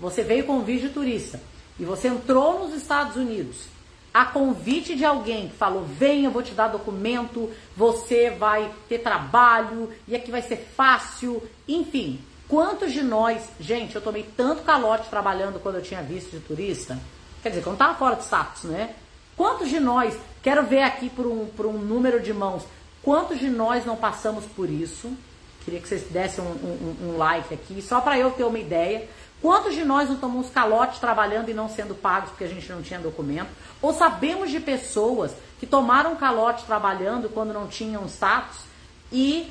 você 0.00 0.22
veio 0.22 0.44
com 0.44 0.62
vídeo 0.62 0.90
turista 0.92 1.40
e 1.78 1.84
você 1.84 2.08
entrou 2.08 2.66
nos 2.66 2.74
Estados 2.74 3.16
Unidos 3.16 3.75
a 4.20 4.24
convite 4.24 4.94
de 4.94 5.04
alguém 5.04 5.48
que 5.48 5.56
falou: 5.56 5.84
venha, 5.84 6.28
eu 6.28 6.30
vou 6.30 6.42
te 6.42 6.52
dar 6.54 6.68
documento, 6.68 7.50
você 7.76 8.30
vai 8.30 8.70
ter 8.88 8.98
trabalho 8.98 9.90
e 10.06 10.14
aqui 10.16 10.30
vai 10.30 10.42
ser 10.42 10.56
fácil, 10.76 11.42
enfim. 11.66 12.20
Quantos 12.48 12.92
de 12.92 13.02
nós, 13.02 13.48
gente, 13.58 13.96
eu 13.96 14.00
tomei 14.00 14.22
tanto 14.36 14.62
calote 14.62 15.10
trabalhando 15.10 15.58
quando 15.58 15.76
eu 15.76 15.82
tinha 15.82 16.02
visto 16.02 16.30
de 16.30 16.40
turista, 16.40 16.96
quer 17.42 17.48
dizer, 17.48 17.62
quando 17.62 17.74
estava 17.74 17.98
fora 17.98 18.14
de 18.14 18.22
status, 18.22 18.64
né? 18.64 18.94
Quantos 19.36 19.68
de 19.68 19.80
nós, 19.80 20.16
quero 20.42 20.62
ver 20.62 20.82
aqui 20.82 21.10
por 21.10 21.26
um, 21.26 21.46
por 21.46 21.66
um 21.66 21.72
número 21.72 22.20
de 22.20 22.32
mãos, 22.32 22.62
Quantos 23.06 23.38
de 23.38 23.48
nós 23.48 23.86
não 23.86 23.94
passamos 23.94 24.44
por 24.46 24.68
isso? 24.68 25.12
Queria 25.66 25.80
que 25.80 25.88
vocês 25.88 26.04
dessem 26.04 26.44
um, 26.44 26.46
um, 26.46 27.08
um 27.08 27.16
like 27.18 27.52
aqui, 27.52 27.82
só 27.82 28.00
para 28.00 28.16
eu 28.16 28.30
ter 28.30 28.44
uma 28.44 28.58
ideia. 28.58 29.08
Quantos 29.42 29.74
de 29.74 29.84
nós 29.84 30.08
não 30.08 30.14
tomamos 30.16 30.48
calote 30.48 31.00
trabalhando 31.00 31.50
e 31.50 31.54
não 31.54 31.68
sendo 31.68 31.92
pagos 31.92 32.30
porque 32.30 32.44
a 32.44 32.48
gente 32.48 32.70
não 32.70 32.80
tinha 32.82 33.00
documento? 33.00 33.48
Ou 33.82 33.92
sabemos 33.92 34.48
de 34.48 34.60
pessoas 34.60 35.32
que 35.58 35.66
tomaram 35.66 36.14
calote 36.14 36.64
trabalhando 36.64 37.28
quando 37.28 37.52
não 37.52 37.66
tinham 37.66 38.06
status 38.06 38.60
e 39.10 39.48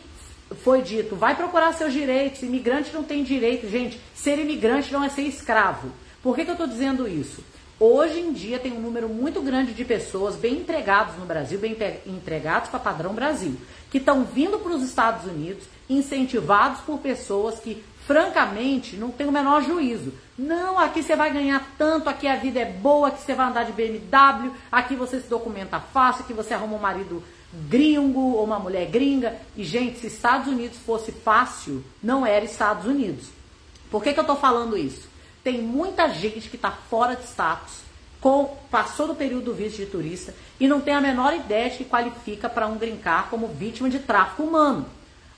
foi 0.64 0.82
dito, 0.82 1.18
vai 1.18 1.36
procurar 1.36 1.74
seus 1.74 1.92
direitos, 1.92 2.42
imigrante 2.44 2.94
não 2.94 3.04
tem 3.04 3.22
direito. 3.22 3.68
Gente, 3.70 4.00
ser 4.16 4.40
imigrante 4.40 4.94
não 4.94 5.04
é 5.04 5.10
ser 5.10 5.24
escravo. 5.24 5.92
Por 6.24 6.34
que, 6.34 6.46
que 6.46 6.50
eu 6.50 6.56
estou 6.56 6.68
dizendo 6.68 7.10
isso? 7.10 7.44
Hoje 7.78 8.22
em 8.22 8.32
dia 8.32 8.58
tem 8.58 8.72
um 8.72 8.80
número 8.80 9.10
muito 9.10 9.42
grande 9.42 9.74
de 9.74 9.84
pessoas 9.84 10.38
bem 10.38 10.60
empregados 10.60 11.18
no 11.18 11.26
Brasil, 11.26 11.60
bem 11.60 11.76
empregados 12.06 12.70
para 12.70 12.80
padrão 12.80 13.14
Brasil, 13.14 13.58
que 13.92 13.98
estão 13.98 14.24
vindo 14.24 14.58
para 14.60 14.72
os 14.72 14.82
Estados 14.82 15.26
Unidos, 15.26 15.66
incentivados 15.90 16.82
por 16.82 17.00
pessoas 17.00 17.60
que, 17.60 17.84
francamente, 18.06 18.96
não 18.96 19.12
têm 19.12 19.28
o 19.28 19.32
menor 19.32 19.64
juízo. 19.64 20.14
Não, 20.38 20.78
aqui 20.78 21.02
você 21.02 21.16
vai 21.16 21.32
ganhar 21.32 21.74
tanto, 21.78 22.10
aqui 22.10 22.28
a 22.28 22.36
vida 22.36 22.60
é 22.60 22.66
boa, 22.66 23.08
aqui 23.08 23.22
você 23.22 23.34
vai 23.34 23.48
andar 23.48 23.64
de 23.64 23.72
BMW, 23.72 24.52
aqui 24.72 24.96
você 24.96 25.20
se 25.20 25.28
documenta 25.28 25.80
fácil, 25.80 26.24
aqui 26.24 26.34
você 26.34 26.54
arruma 26.54 26.76
um 26.76 26.82
marido 26.82 27.24
gringo 27.70 28.34
ou 28.34 28.44
uma 28.44 28.60
mulher 28.60 28.88
gringa. 28.88 29.36
E, 29.56 29.64
gente, 29.64 30.00
se 30.00 30.08
Estados 30.08 30.48
Unidos 30.48 30.78
fosse 30.78 31.12
fácil, 31.12 31.84
não 32.04 32.26
era 32.26 32.44
Estados 32.44 32.86
Unidos. 32.86 33.28
Por 33.90 34.04
que, 34.04 34.14
que 34.14 34.20
eu 34.20 34.24
estou 34.24 34.36
falando 34.36 34.78
isso? 34.78 35.08
Tem 35.44 35.62
muita 35.62 36.10
gente 36.10 36.50
que 36.50 36.56
está 36.56 36.72
fora 36.72 37.16
de 37.16 37.24
status, 37.24 37.86
com, 38.20 38.58
passou 38.72 39.08
do 39.08 39.16
período 39.16 39.46
do 39.46 39.54
visto 39.54 39.78
de 39.78 39.86
turista 39.86 40.34
e 40.60 40.68
não 40.68 40.82
tem 40.82 40.96
a 40.96 41.00
menor 41.00 41.36
ideia 41.36 41.70
de 41.70 41.78
que 41.78 41.86
qualifica 41.86 42.50
para 42.50 42.66
um 42.66 42.78
grincar 42.78 43.30
como 43.30 43.48
vítima 43.48 43.90
de 43.90 44.00
tráfico 44.00 44.44
humano. 44.44 44.88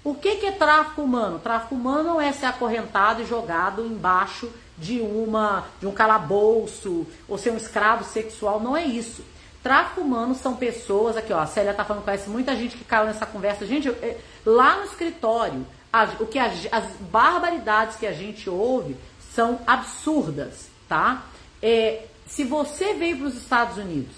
O 0.07 0.15
que, 0.15 0.37
que 0.37 0.45
é 0.45 0.53
tráfico 0.53 1.01
humano? 1.01 1.37
Tráfico 1.37 1.75
humano 1.75 2.01
não 2.01 2.21
é 2.21 2.31
ser 2.31 2.45
acorrentado 2.45 3.21
e 3.21 3.25
jogado 3.25 3.85
embaixo 3.85 4.49
de 4.77 5.01
uma 5.01 5.65
de 5.81 5.85
um 5.85 5.91
calabouço 5.91 7.05
ou 7.27 7.37
ser 7.37 7.51
um 7.51 7.57
escravo 7.57 8.05
sexual, 8.05 8.61
não 8.61 8.77
é 8.77 8.85
isso. 8.85 9.21
Tráfico 9.61 9.99
humano 9.99 10.33
são 10.33 10.55
pessoas, 10.55 11.17
aqui 11.17 11.33
ó, 11.33 11.39
a 11.41 11.45
Célia 11.45 11.73
tá 11.73 11.83
falando, 11.83 12.05
conhece 12.05 12.29
muita 12.29 12.55
gente 12.55 12.77
que 12.77 12.85
caiu 12.85 13.05
nessa 13.07 13.25
conversa. 13.25 13.65
Gente, 13.65 13.89
eu, 13.89 14.17
lá 14.45 14.77
no 14.77 14.85
escritório, 14.85 15.67
a, 15.91 16.05
o 16.21 16.25
que 16.25 16.39
a, 16.39 16.45
as 16.45 16.85
barbaridades 17.11 17.97
que 17.97 18.07
a 18.07 18.13
gente 18.13 18.49
ouve 18.49 18.95
são 19.35 19.59
absurdas, 19.67 20.69
tá? 20.87 21.25
É, 21.61 22.05
se 22.25 22.45
você 22.45 22.93
veio 22.93 23.17
para 23.17 23.27
os 23.27 23.35
Estados 23.35 23.75
Unidos 23.75 24.15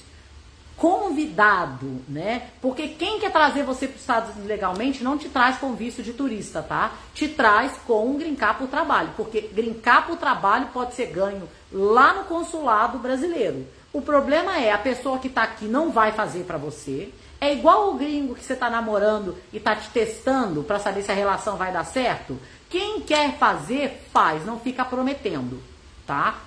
convidado, 0.80 2.02
né? 2.08 2.50
Porque 2.62 2.88
quem 2.88 3.20
quer 3.20 3.32
trazer 3.32 3.64
você 3.64 3.86
para 3.86 3.96
os 3.96 4.02
Estados 4.02 4.30
Unidos 4.30 4.48
legalmente 4.48 5.04
não 5.04 5.18
te 5.18 5.28
traz 5.28 5.58
com 5.58 5.76
visto 5.76 6.02
de 6.02 6.14
turista, 6.14 6.62
tá? 6.62 6.94
Te 7.14 7.28
traz 7.28 7.74
com 7.86 8.08
um 8.08 8.18
grincar 8.18 8.58
por 8.58 8.70
trabalho, 8.70 9.10
porque 9.18 9.42
grincar 9.42 10.08
por 10.08 10.18
trabalho 10.18 10.70
pode 10.74 10.96
ser 10.96 11.08
ganho 11.08 11.48
lá 11.72 12.14
no 12.14 12.24
consulado 12.24 12.98
brasileiro. 12.98 13.68
O 13.92 14.02
problema 14.02 14.58
é 14.58 14.72
a 14.72 14.78
pessoa 14.78 15.20
que 15.20 15.28
está 15.28 15.44
aqui 15.44 15.66
não 15.66 15.92
vai 15.92 16.14
fazer 16.14 16.46
para 16.46 16.58
você. 16.58 17.14
É 17.42 17.54
igual 17.54 17.90
o 17.90 17.96
gringo 17.96 18.34
que 18.34 18.44
você 18.44 18.54
está 18.54 18.70
namorando 18.70 19.36
e 19.52 19.58
está 19.58 19.76
te 19.76 19.90
testando 19.90 20.64
para 20.64 20.80
saber 20.80 21.04
se 21.04 21.12
a 21.12 21.16
relação 21.16 21.58
vai 21.58 21.74
dar 21.74 21.86
certo. 21.86 22.40
Quem 22.70 23.02
quer 23.02 23.38
fazer, 23.38 24.08
faz, 24.14 24.46
não 24.46 24.60
fica 24.60 24.86
prometendo, 24.86 25.62
tá? 26.08 26.40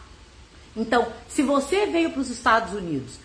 Então, 0.74 1.06
se 1.28 1.42
você 1.42 1.86
veio 1.86 2.10
para 2.10 2.20
os 2.20 2.30
Estados 2.30 2.72
Unidos 2.72 3.20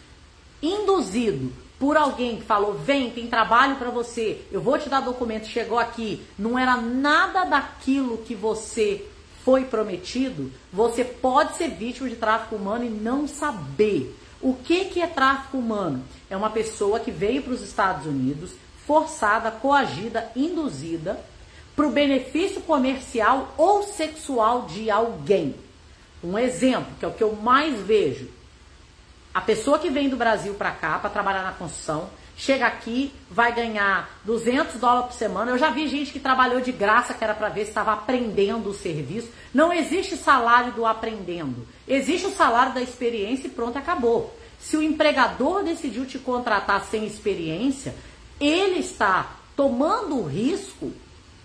induzido 0.61 1.51
por 1.79 1.95
alguém 1.97 2.37
que 2.37 2.43
falou: 2.43 2.73
vem, 2.73 3.09
tem 3.11 3.27
trabalho 3.27 3.75
para 3.75 3.89
você, 3.89 4.41
eu 4.51 4.61
vou 4.61 4.77
te 4.77 4.89
dar 4.89 5.01
documento, 5.01 5.47
chegou 5.47 5.79
aqui, 5.79 6.21
não 6.37 6.57
era 6.57 6.77
nada 6.77 7.45
daquilo 7.45 8.17
que 8.19 8.35
você 8.35 9.05
foi 9.43 9.63
prometido, 9.63 10.51
você 10.73 11.05
pode 11.05 11.55
ser 11.55 11.69
vítima 11.69 12.09
de 12.09 12.15
tráfico 12.15 12.55
humano 12.55 12.83
e 12.83 12.89
não 12.89 13.27
saber. 13.27 14.13
O 14.41 14.53
que, 14.53 14.85
que 14.85 15.01
é 15.01 15.07
tráfico 15.07 15.57
humano? 15.57 16.03
É 16.29 16.37
uma 16.37 16.49
pessoa 16.49 16.99
que 16.99 17.09
veio 17.09 17.41
para 17.41 17.53
os 17.53 17.61
Estados 17.61 18.05
Unidos, 18.05 18.51
forçada, 18.85 19.49
coagida, 19.49 20.29
induzida, 20.35 21.19
para 21.75 21.87
o 21.87 21.91
benefício 21.91 22.61
comercial 22.61 23.53
ou 23.57 23.83
sexual 23.83 24.63
de 24.63 24.89
alguém. 24.91 25.55
Um 26.23 26.37
exemplo, 26.37 26.93
que 26.99 27.05
é 27.05 27.07
o 27.07 27.13
que 27.13 27.23
eu 27.23 27.35
mais 27.35 27.79
vejo. 27.79 28.29
A 29.37 29.41
pessoa 29.41 29.77
que 29.77 29.91
vem 29.91 30.09
do 30.09 30.17
Brasil 30.17 30.55
para 30.55 30.71
cá 30.71 30.97
para 30.97 31.11
trabalhar 31.11 31.43
na 31.43 31.51
construção, 31.51 32.09
chega 32.35 32.65
aqui, 32.65 33.13
vai 33.29 33.53
ganhar 33.53 34.19
200 34.25 34.79
dólares 34.79 35.11
por 35.11 35.13
semana. 35.13 35.51
Eu 35.51 35.59
já 35.59 35.69
vi 35.69 35.87
gente 35.87 36.11
que 36.11 36.19
trabalhou 36.19 36.59
de 36.59 36.71
graça, 36.71 37.13
que 37.13 37.23
era 37.23 37.35
para 37.35 37.47
ver 37.47 37.65
se 37.65 37.69
estava 37.69 37.93
aprendendo 37.93 38.67
o 38.67 38.73
serviço. 38.73 39.29
Não 39.53 39.71
existe 39.71 40.17
salário 40.17 40.71
do 40.71 40.87
aprendendo. 40.87 41.67
Existe 41.87 42.25
o 42.25 42.31
salário 42.31 42.73
da 42.73 42.81
experiência 42.81 43.45
e 43.45 43.51
pronto, 43.51 43.77
acabou. 43.77 44.35
Se 44.59 44.75
o 44.75 44.81
empregador 44.81 45.63
decidiu 45.63 46.07
te 46.07 46.17
contratar 46.17 46.83
sem 46.85 47.05
experiência, 47.05 47.93
ele 48.41 48.79
está 48.79 49.33
tomando 49.55 50.15
o 50.15 50.27
risco 50.27 50.91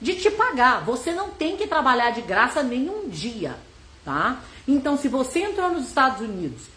de 0.00 0.14
te 0.14 0.30
pagar. 0.30 0.82
Você 0.86 1.12
não 1.12 1.28
tem 1.28 1.58
que 1.58 1.66
trabalhar 1.66 2.12
de 2.12 2.22
graça 2.22 2.62
nenhum 2.62 3.10
dia, 3.10 3.54
tá? 4.02 4.40
Então, 4.66 4.96
se 4.96 5.08
você 5.08 5.40
entrou 5.40 5.68
nos 5.68 5.88
Estados 5.88 6.22
Unidos 6.22 6.71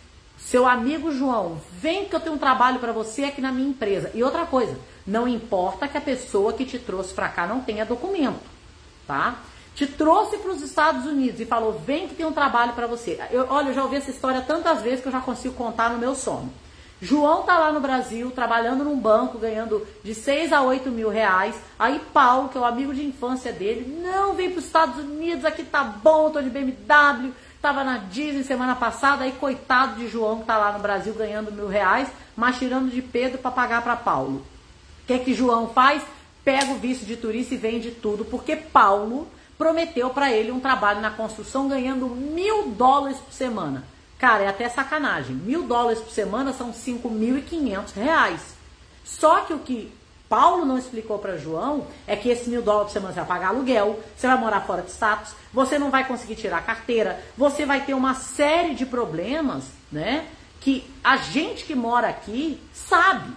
seu 0.45 0.67
amigo 0.67 1.11
João, 1.11 1.59
vem 1.81 2.05
que 2.05 2.15
eu 2.15 2.19
tenho 2.19 2.35
um 2.35 2.37
trabalho 2.37 2.77
para 2.77 2.91
você 2.91 3.23
aqui 3.23 3.41
na 3.41 3.51
minha 3.51 3.67
empresa. 3.67 4.11
E 4.13 4.23
outra 4.23 4.45
coisa, 4.45 4.77
não 5.05 5.27
importa 5.27 5.87
que 5.87 5.97
a 5.97 6.01
pessoa 6.01 6.53
que 6.53 6.63
te 6.63 6.77
trouxe 6.77 7.15
para 7.15 7.27
cá 7.29 7.47
não 7.47 7.61
tenha 7.61 7.83
documento, 7.83 8.39
tá? 9.07 9.39
Te 9.73 9.87
trouxe 9.87 10.37
para 10.37 10.51
os 10.51 10.61
Estados 10.61 11.07
Unidos 11.07 11.41
e 11.41 11.45
falou, 11.45 11.81
vem 11.83 12.07
que 12.07 12.13
tem 12.13 12.27
um 12.27 12.31
trabalho 12.31 12.73
para 12.73 12.85
você. 12.85 13.19
Eu, 13.31 13.47
olha, 13.49 13.69
eu 13.69 13.73
já 13.73 13.81
ouvi 13.81 13.95
essa 13.95 14.11
história 14.11 14.39
tantas 14.39 14.83
vezes 14.83 15.01
que 15.01 15.07
eu 15.07 15.11
já 15.11 15.19
consigo 15.19 15.55
contar 15.55 15.89
no 15.89 15.97
meu 15.97 16.13
sono. 16.13 16.53
João 17.01 17.41
tá 17.41 17.57
lá 17.57 17.71
no 17.71 17.81
Brasil, 17.81 18.31
trabalhando 18.31 18.83
num 18.83 18.97
banco, 18.97 19.39
ganhando 19.39 19.85
de 20.03 20.13
6 20.13 20.53
a 20.53 20.61
8 20.61 20.89
mil 20.91 21.09
reais. 21.09 21.55
Aí 21.77 21.99
Paulo, 22.13 22.49
que 22.49 22.57
é 22.57 22.61
o 22.61 22.65
amigo 22.65 22.93
de 22.93 23.03
infância 23.03 23.51
dele, 23.51 23.99
não, 24.01 24.33
vem 24.33 24.51
para 24.51 24.59
os 24.59 24.65
Estados 24.65 24.99
Unidos, 24.99 25.43
aqui 25.43 25.63
tá 25.63 25.83
bom, 25.83 26.29
tô 26.29 26.39
de 26.39 26.49
BMW, 26.49 27.33
Estava 27.65 27.83
na 27.83 27.97
Disney 27.97 28.43
semana 28.43 28.75
passada, 28.75 29.23
aí 29.23 29.31
coitado 29.31 29.95
de 29.95 30.07
João 30.07 30.35
que 30.35 30.41
está 30.43 30.55
lá 30.55 30.71
no 30.71 30.77
Brasil 30.77 31.15
ganhando 31.15 31.51
mil 31.51 31.67
reais, 31.67 32.07
mas 32.37 32.59
tirando 32.59 32.91
de 32.91 33.01
Pedro 33.01 33.39
para 33.39 33.49
pagar 33.49 33.81
para 33.81 33.95
Paulo. 33.95 34.45
O 35.01 35.07
que 35.07 35.17
que 35.17 35.33
João 35.33 35.69
faz? 35.69 36.03
Pega 36.43 36.71
o 36.73 36.75
visto 36.75 37.07
de 37.07 37.17
turista 37.17 37.55
e 37.55 37.57
vende 37.57 37.89
tudo, 37.89 38.23
porque 38.23 38.55
Paulo 38.55 39.27
prometeu 39.57 40.11
para 40.11 40.31
ele 40.31 40.51
um 40.51 40.59
trabalho 40.59 41.01
na 41.01 41.09
construção 41.09 41.67
ganhando 41.67 42.05
mil 42.05 42.69
dólares 42.69 43.17
por 43.17 43.33
semana. 43.33 43.83
Cara, 44.19 44.43
é 44.43 44.47
até 44.47 44.69
sacanagem. 44.69 45.35
Mil 45.35 45.63
dólares 45.63 46.01
por 46.01 46.11
semana 46.11 46.53
são 46.53 46.71
cinco 46.71 47.09
mil 47.09 47.35
e 47.35 47.41
quinhentos 47.41 47.93
reais. 47.93 48.41
Só 49.03 49.39
que 49.39 49.53
o 49.53 49.57
que 49.57 49.91
Paulo 50.27 50.65
não 50.65 50.77
explicou 50.77 51.19
para 51.19 51.37
João 51.37 51.85
é 52.07 52.15
que 52.15 52.29
esse 52.29 52.49
mil 52.49 52.61
dólares 52.61 52.87
por 52.87 52.93
semana 52.93 53.13
você 53.13 53.19
vai 53.19 53.27
pagar 53.27 53.47
aluguel, 53.49 53.99
você 54.15 54.27
vai 54.27 54.37
morar 54.37 54.61
fora 54.61 54.81
de 54.81 54.91
status, 54.91 55.33
você 55.53 55.77
não 55.77 55.91
vai 55.91 56.07
conseguir 56.07 56.35
tirar 56.35 56.65
carteira, 56.65 57.19
você 57.37 57.65
vai 57.65 57.85
ter 57.85 57.93
uma 57.93 58.13
série 58.15 58.73
de 58.73 58.85
problemas, 58.85 59.65
né? 59.91 60.27
Que 60.59 60.89
a 61.03 61.17
gente 61.17 61.63
que 61.65 61.75
mora 61.75 62.07
aqui 62.07 62.59
sabe. 62.73 63.33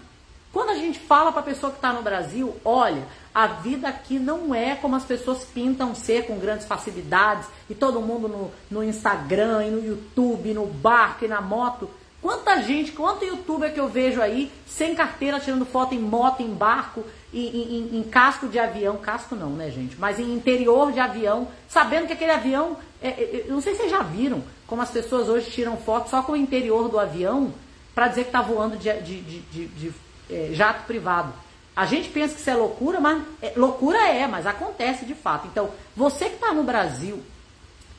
Quando 0.51 0.71
a 0.71 0.75
gente 0.75 0.99
fala 0.99 1.31
para 1.31 1.43
a 1.43 1.45
pessoa 1.45 1.71
que 1.71 1.79
está 1.79 1.93
no 1.93 2.03
Brasil, 2.03 2.57
olha, 2.65 3.07
a 3.35 3.47
vida 3.47 3.87
aqui 3.87 4.19
não 4.19 4.55
é 4.55 4.75
como 4.75 4.97
as 4.97 5.05
pessoas 5.05 5.45
pintam 5.45 5.95
ser 5.95 6.27
com 6.27 6.39
grandes 6.39 6.67
facilidades 6.67 7.47
e 7.69 7.75
todo 7.75 8.01
mundo 8.01 8.27
no, 8.27 8.51
no 8.71 8.83
Instagram 8.83 9.65
e 9.65 9.71
no 9.71 9.87
YouTube, 9.87 10.55
no 10.55 10.67
barco 10.67 11.25
e 11.25 11.29
na 11.29 11.41
moto. 11.41 11.89
Quanta 12.21 12.61
gente, 12.63 12.91
quanto 12.93 13.25
youtuber 13.25 13.73
que 13.73 13.79
eu 13.79 13.89
vejo 13.89 14.21
aí, 14.21 14.51
sem 14.67 14.95
carteira, 14.95 15.39
tirando 15.39 15.65
foto 15.65 15.95
em 15.95 16.01
moto, 16.01 16.43
em 16.43 16.53
barco, 16.53 17.05
em, 17.33 17.47
em, 17.47 17.99
em, 17.99 18.03
casco 18.03 18.49
de 18.49 18.59
avião, 18.59 18.97
casco 18.97 19.37
não, 19.37 19.51
né, 19.51 19.71
gente? 19.71 19.97
Mas 19.97 20.19
em 20.19 20.35
interior 20.35 20.91
de 20.91 20.99
avião, 20.99 21.47
sabendo 21.69 22.09
que 22.09 22.13
aquele 22.13 22.33
avião, 22.33 22.77
é, 23.01 23.09
é, 23.09 23.47
não 23.49 23.61
sei 23.61 23.75
se 23.75 23.83
vocês 23.83 23.91
já 23.93 24.03
viram 24.03 24.43
como 24.67 24.83
as 24.83 24.91
pessoas 24.91 25.29
hoje 25.29 25.51
tiram 25.51 25.77
foto 25.77 26.11
só 26.11 26.23
com 26.23 26.33
o 26.33 26.37
interior 26.37 26.89
do 26.89 26.99
avião 26.99 27.55
para 27.95 28.09
dizer 28.09 28.23
que 28.23 28.29
está 28.29 28.43
voando 28.43 28.77
de, 28.77 28.93
de, 29.01 29.21
de, 29.21 29.41
de, 29.41 29.67
de 29.67 29.93
é, 30.29 30.51
jato 30.53 30.85
privado. 30.87 31.33
A 31.75 31.87
gente 31.87 32.09
pensa 32.09 32.35
que 32.35 32.41
isso 32.41 32.51
é 32.51 32.55
loucura, 32.55 33.01
mas 33.01 33.23
é, 33.41 33.53
loucura 33.57 33.99
é, 33.99 34.27
mas 34.27 34.47
acontece 34.47 35.05
de 35.05 35.15
fato. 35.15 35.47
Então, 35.47 35.71
você 35.97 36.29
que 36.29 36.35
está 36.35 36.53
no 36.53 36.65
Brasil, 36.65 37.23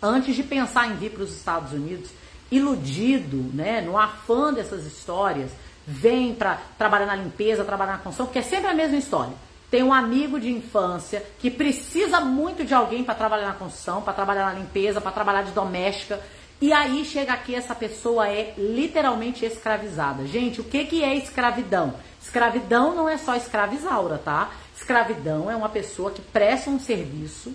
antes 0.01 0.35
de 0.35 0.43
pensar 0.43 0.87
em 0.87 0.95
vir 0.95 1.11
para 1.11 1.23
os 1.23 1.33
Estados 1.33 1.71
Unidos, 1.71 2.09
iludido, 2.51 3.37
né, 3.53 3.81
no 3.81 3.97
afã 3.97 4.53
dessas 4.53 4.85
histórias, 4.85 5.51
vem 5.85 6.35
para 6.35 6.59
trabalhar 6.77 7.05
na 7.05 7.15
limpeza, 7.15 7.63
trabalhar 7.63 7.93
na 7.93 7.97
construção, 7.97 8.25
porque 8.27 8.39
é 8.39 8.43
sempre 8.43 8.69
a 8.69 8.73
mesma 8.73 8.97
história. 8.97 9.33
Tem 9.71 9.83
um 9.83 9.93
amigo 9.93 10.39
de 10.39 10.51
infância 10.51 11.23
que 11.39 11.51
precisa 11.51 12.19
muito 12.19 12.65
de 12.65 12.73
alguém 12.73 13.03
para 13.03 13.15
trabalhar 13.15 13.47
na 13.47 13.53
construção, 13.53 14.01
para 14.01 14.13
trabalhar 14.13 14.45
na 14.45 14.59
limpeza, 14.59 14.99
para 14.99 15.11
trabalhar 15.11 15.43
de 15.43 15.51
doméstica. 15.51 16.19
E 16.59 16.73
aí 16.73 17.05
chega 17.05 17.33
aqui, 17.33 17.53
essa 17.53 17.75
pessoa 17.75 18.27
é 18.27 18.53
literalmente 18.57 19.45
escravizada. 19.45 20.25
Gente, 20.25 20.59
o 20.59 20.63
que, 20.63 20.85
que 20.85 21.03
é 21.03 21.15
escravidão? 21.15 21.93
Escravidão 22.21 22.95
não 22.95 23.07
é 23.07 23.17
só 23.17 23.35
escravizaura, 23.35 24.17
tá? 24.17 24.51
Escravidão 24.75 25.49
é 25.49 25.55
uma 25.55 25.69
pessoa 25.69 26.11
que 26.11 26.21
presta 26.21 26.69
um 26.69 26.79
serviço 26.79 27.53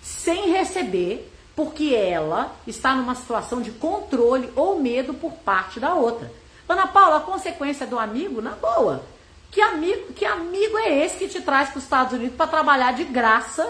sem 0.00 0.50
receber 0.52 1.31
porque 1.62 1.94
ela 1.94 2.56
está 2.66 2.92
numa 2.92 3.14
situação 3.14 3.62
de 3.62 3.70
controle 3.70 4.52
ou 4.56 4.80
medo 4.80 5.14
por 5.14 5.30
parte 5.30 5.78
da 5.78 5.94
outra. 5.94 6.28
Ana 6.68 6.88
Paula, 6.88 7.18
a 7.18 7.20
consequência 7.20 7.86
do 7.86 8.00
amigo, 8.00 8.42
na 8.42 8.50
boa. 8.50 9.04
Que 9.48 9.60
amigo, 9.60 10.12
que 10.12 10.24
amigo 10.24 10.76
é 10.78 11.04
esse 11.04 11.18
que 11.18 11.28
te 11.28 11.40
traz 11.40 11.68
para 11.68 11.78
os 11.78 11.84
Estados 11.84 12.14
Unidos 12.14 12.34
para 12.34 12.48
trabalhar 12.48 12.94
de 12.94 13.04
graça 13.04 13.64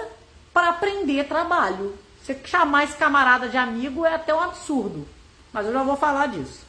para 0.54 0.70
aprender 0.70 1.24
trabalho? 1.24 1.94
Você 2.22 2.34
chamar 2.46 2.84
esse 2.84 2.96
camarada 2.96 3.50
de 3.50 3.58
amigo 3.58 4.06
é 4.06 4.14
até 4.14 4.34
um 4.34 4.40
absurdo. 4.40 5.06
Mas 5.52 5.66
eu 5.66 5.72
já 5.74 5.82
vou 5.82 5.96
falar 5.96 6.28
disso. 6.28 6.60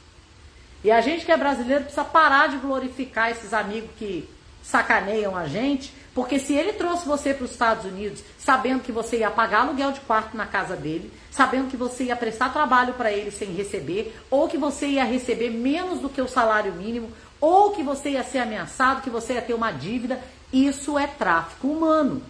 E 0.83 0.91
a 0.91 0.99
gente 0.99 1.23
que 1.23 1.31
é 1.31 1.37
brasileiro 1.37 1.85
precisa 1.85 2.03
parar 2.03 2.49
de 2.49 2.57
glorificar 2.57 3.31
esses 3.31 3.53
amigos 3.53 3.91
que 3.97 4.29
sacaneiam 4.61 5.37
a 5.37 5.47
gente, 5.47 5.93
porque 6.13 6.37
se 6.37 6.53
ele 6.53 6.73
trouxe 6.73 7.07
você 7.07 7.33
para 7.33 7.45
os 7.45 7.51
Estados 7.51 7.85
Unidos 7.85 8.23
sabendo 8.37 8.83
que 8.83 8.91
você 8.91 9.17
ia 9.17 9.31
pagar 9.31 9.61
aluguel 9.61 9.91
de 9.91 9.99
quarto 10.01 10.37
na 10.37 10.45
casa 10.45 10.75
dele, 10.75 11.11
sabendo 11.31 11.69
que 11.69 11.77
você 11.77 12.05
ia 12.05 12.15
prestar 12.15 12.53
trabalho 12.53 12.93
para 12.93 13.11
ele 13.11 13.31
sem 13.31 13.51
receber, 13.53 14.15
ou 14.29 14.47
que 14.47 14.57
você 14.57 14.85
ia 14.85 15.03
receber 15.03 15.49
menos 15.49 15.99
do 15.99 16.09
que 16.09 16.21
o 16.21 16.27
salário 16.27 16.73
mínimo, 16.73 17.09
ou 17.41 17.71
que 17.71 17.81
você 17.81 18.11
ia 18.11 18.23
ser 18.23 18.39
ameaçado, 18.39 19.01
que 19.01 19.09
você 19.09 19.33
ia 19.33 19.41
ter 19.41 19.53
uma 19.53 19.71
dívida, 19.71 20.21
isso 20.51 20.99
é 20.99 21.07
tráfico 21.07 21.67
humano. 21.67 22.21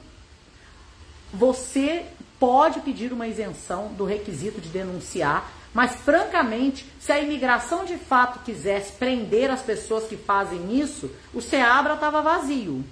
Você 1.33 2.05
pode 2.39 2.79
pedir 2.81 3.11
uma 3.11 3.27
isenção 3.27 3.89
do 3.89 4.05
requisito 4.05 4.61
de 4.61 4.69
denunciar, 4.69 5.51
mas 5.73 5.95
francamente, 5.95 6.85
se 6.99 7.11
a 7.11 7.19
imigração 7.19 7.83
de 7.83 7.97
fato 7.97 8.43
quisesse 8.45 8.93
prender 8.93 9.49
as 9.49 9.61
pessoas 9.61 10.05
que 10.05 10.15
fazem 10.15 10.79
isso, 10.79 11.09
o 11.33 11.41
Seabra 11.41 11.95
estava 11.95 12.21
vazio. 12.21 12.83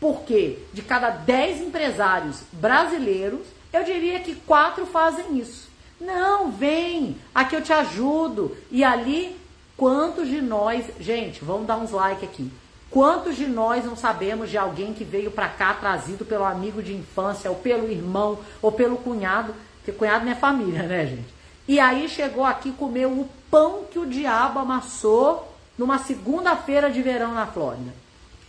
Porque 0.00 0.58
de 0.72 0.82
cada 0.82 1.10
10 1.10 1.62
empresários 1.62 2.42
brasileiros, 2.52 3.46
eu 3.72 3.84
diria 3.84 4.20
que 4.20 4.34
quatro 4.34 4.86
fazem 4.86 5.38
isso. 5.38 5.68
Não, 6.00 6.50
vem, 6.50 7.16
aqui 7.34 7.56
eu 7.56 7.62
te 7.62 7.72
ajudo. 7.72 8.56
E 8.70 8.84
ali, 8.84 9.36
quantos 9.76 10.28
de 10.28 10.40
nós, 10.40 10.86
gente, 11.00 11.44
vamos 11.44 11.66
dar 11.66 11.76
uns 11.76 11.90
like 11.90 12.24
aqui. 12.24 12.50
Quantos 12.90 13.36
de 13.36 13.46
nós 13.46 13.84
não 13.84 13.96
sabemos 13.96 14.50
de 14.50 14.56
alguém 14.56 14.94
que 14.94 15.02
veio 15.02 15.30
para 15.30 15.48
cá 15.48 15.74
trazido 15.74 16.24
pelo 16.24 16.44
amigo 16.44 16.82
de 16.82 16.94
infância, 16.94 17.50
ou 17.50 17.56
pelo 17.56 17.90
irmão, 17.90 18.38
ou 18.62 18.70
pelo 18.70 18.96
cunhado, 18.96 19.54
porque 19.78 19.90
cunhado 19.90 20.24
não 20.24 20.32
é 20.32 20.36
família, 20.36 20.84
né, 20.84 21.06
gente? 21.06 21.34
E 21.66 21.80
aí 21.80 22.08
chegou 22.08 22.44
aqui 22.44 22.70
comeu 22.72 23.10
o 23.10 23.28
pão 23.50 23.84
que 23.90 23.98
o 23.98 24.06
diabo 24.06 24.60
amassou 24.60 25.52
numa 25.76 25.98
segunda-feira 25.98 26.90
de 26.90 27.02
verão 27.02 27.34
na 27.34 27.46
Flórida. 27.46 27.92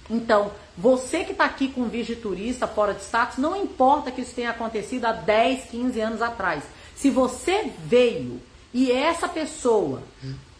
Então, 0.09 0.51
você 0.77 1.23
que 1.23 1.31
está 1.31 1.45
aqui 1.45 1.69
com 1.69 1.85
visto 1.85 2.13
de 2.13 2.21
turista 2.21 2.67
fora 2.67 2.93
de 2.93 3.01
status, 3.01 3.37
não 3.37 3.55
importa 3.55 4.11
que 4.11 4.21
isso 4.21 4.35
tenha 4.35 4.51
acontecido 4.51 5.05
há 5.05 5.11
10, 5.11 5.65
15 5.65 5.99
anos 6.01 6.21
atrás. 6.21 6.63
Se 6.95 7.09
você 7.09 7.71
veio 7.85 8.41
e 8.73 8.91
essa 8.91 9.27
pessoa 9.27 10.03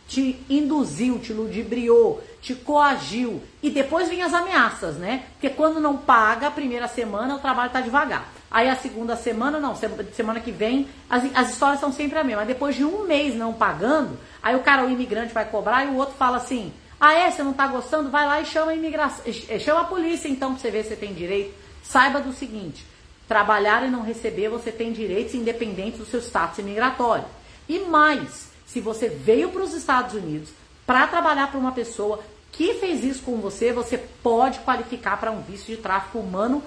te 0.07 0.39
induziu, 0.49 1.19
te 1.19 1.33
ludibriou, 1.33 2.23
te 2.41 2.53
coagiu 2.53 3.41
e 3.61 3.69
depois 3.69 4.07
vem 4.07 4.21
as 4.21 4.33
ameaças, 4.33 4.95
né? 4.97 5.23
Porque 5.33 5.49
quando 5.49 5.79
não 5.79 5.97
paga 5.97 6.47
a 6.47 6.51
primeira 6.51 6.87
semana, 6.87 7.35
o 7.35 7.39
trabalho 7.39 7.67
está 7.67 7.81
devagar. 7.81 8.31
Aí 8.49 8.69
a 8.69 8.75
segunda 8.75 9.15
semana, 9.15 9.59
não, 9.59 9.75
semana 10.13 10.39
que 10.39 10.51
vem, 10.51 10.87
as, 11.09 11.23
as 11.35 11.49
histórias 11.49 11.79
são 11.79 11.91
sempre 11.91 12.17
a 12.19 12.23
mesma. 12.23 12.45
Depois 12.45 12.75
de 12.75 12.85
um 12.85 13.05
mês 13.05 13.35
não 13.35 13.51
pagando, 13.51 14.17
aí 14.41 14.55
o 14.55 14.61
cara, 14.61 14.85
o 14.85 14.89
imigrante, 14.89 15.33
vai 15.33 15.45
cobrar 15.45 15.83
e 15.85 15.89
o 15.89 15.95
outro 15.95 16.15
fala 16.15 16.37
assim: 16.37 16.71
ah, 16.99 17.13
é? 17.13 17.29
Você 17.29 17.43
não 17.43 17.53
tá 17.53 17.67
gostando? 17.67 18.09
Vai 18.09 18.25
lá 18.25 18.41
e 18.41 18.45
chama 18.45 18.71
a 18.71 18.75
imigração. 18.75 19.23
Eh, 19.25 19.59
chama 19.59 19.81
a 19.81 19.85
polícia 19.85 20.27
então 20.27 20.53
pra 20.53 20.61
você 20.61 20.71
ver 20.71 20.83
se 20.83 20.89
você 20.89 20.95
tem 20.95 21.13
direito. 21.13 21.53
Saiba 21.83 22.19
do 22.19 22.33
seguinte: 22.33 22.85
trabalhar 23.27 23.85
e 23.85 23.89
não 23.89 24.01
receber, 24.01 24.49
você 24.49 24.71
tem 24.71 24.93
direitos 24.93 25.35
independentes 25.35 25.99
do 25.99 26.05
seu 26.05 26.21
status 26.21 26.59
imigratório. 26.59 27.25
E 27.67 27.79
mais, 27.79 28.49
se 28.65 28.79
você 28.79 29.09
veio 29.09 29.49
para 29.49 29.63
os 29.63 29.73
Estados 29.73 30.13
Unidos 30.13 30.49
para 30.85 31.07
trabalhar 31.07 31.47
para 31.47 31.59
uma 31.59 31.71
pessoa 31.71 32.23
que 32.51 32.75
fez 32.75 33.03
isso 33.03 33.23
com 33.23 33.37
você, 33.37 33.73
você 33.73 33.97
pode 33.97 34.59
qualificar 34.59 35.17
para 35.17 35.31
um 35.31 35.41
visto 35.41 35.67
de 35.67 35.77
tráfico 35.77 36.19
humano 36.19 36.63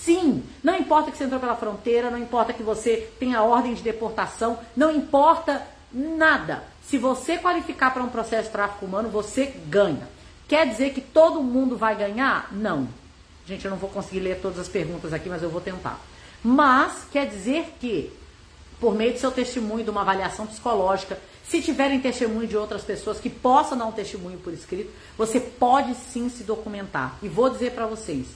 Sim, 0.00 0.42
não 0.62 0.76
importa 0.76 1.10
que 1.10 1.18
você 1.18 1.24
entrou 1.24 1.38
pela 1.38 1.54
fronteira, 1.54 2.10
não 2.10 2.18
importa 2.18 2.54
que 2.54 2.62
você 2.62 3.08
tenha 3.18 3.42
ordem 3.42 3.74
de 3.74 3.82
deportação, 3.82 4.58
não 4.74 4.90
importa 4.90 5.62
nada. 5.92 6.64
Se 6.90 6.98
você 6.98 7.38
qualificar 7.38 7.92
para 7.92 8.02
um 8.02 8.08
processo 8.08 8.48
de 8.48 8.50
tráfico 8.50 8.84
humano, 8.84 9.08
você 9.08 9.46
ganha. 9.68 10.08
Quer 10.48 10.66
dizer 10.66 10.92
que 10.92 11.00
todo 11.00 11.40
mundo 11.40 11.76
vai 11.76 11.94
ganhar? 11.94 12.48
Não. 12.50 12.88
Gente, 13.46 13.64
eu 13.64 13.70
não 13.70 13.78
vou 13.78 13.88
conseguir 13.88 14.18
ler 14.18 14.40
todas 14.40 14.58
as 14.58 14.66
perguntas 14.66 15.12
aqui, 15.12 15.28
mas 15.28 15.40
eu 15.40 15.48
vou 15.48 15.60
tentar. 15.60 16.00
Mas 16.42 17.06
quer 17.12 17.28
dizer 17.28 17.76
que, 17.78 18.12
por 18.80 18.96
meio 18.96 19.12
do 19.12 19.20
seu 19.20 19.30
testemunho, 19.30 19.84
de 19.84 19.90
uma 19.90 20.00
avaliação 20.00 20.48
psicológica, 20.48 21.16
se 21.44 21.62
tiverem 21.62 22.00
testemunho 22.00 22.48
de 22.48 22.56
outras 22.56 22.82
pessoas 22.82 23.20
que 23.20 23.30
possam 23.30 23.78
dar 23.78 23.86
um 23.86 23.92
testemunho 23.92 24.38
por 24.38 24.52
escrito, 24.52 24.90
você 25.16 25.38
pode 25.38 25.94
sim 25.94 26.28
se 26.28 26.42
documentar. 26.42 27.16
E 27.22 27.28
vou 27.28 27.48
dizer 27.50 27.70
para 27.70 27.86
vocês, 27.86 28.26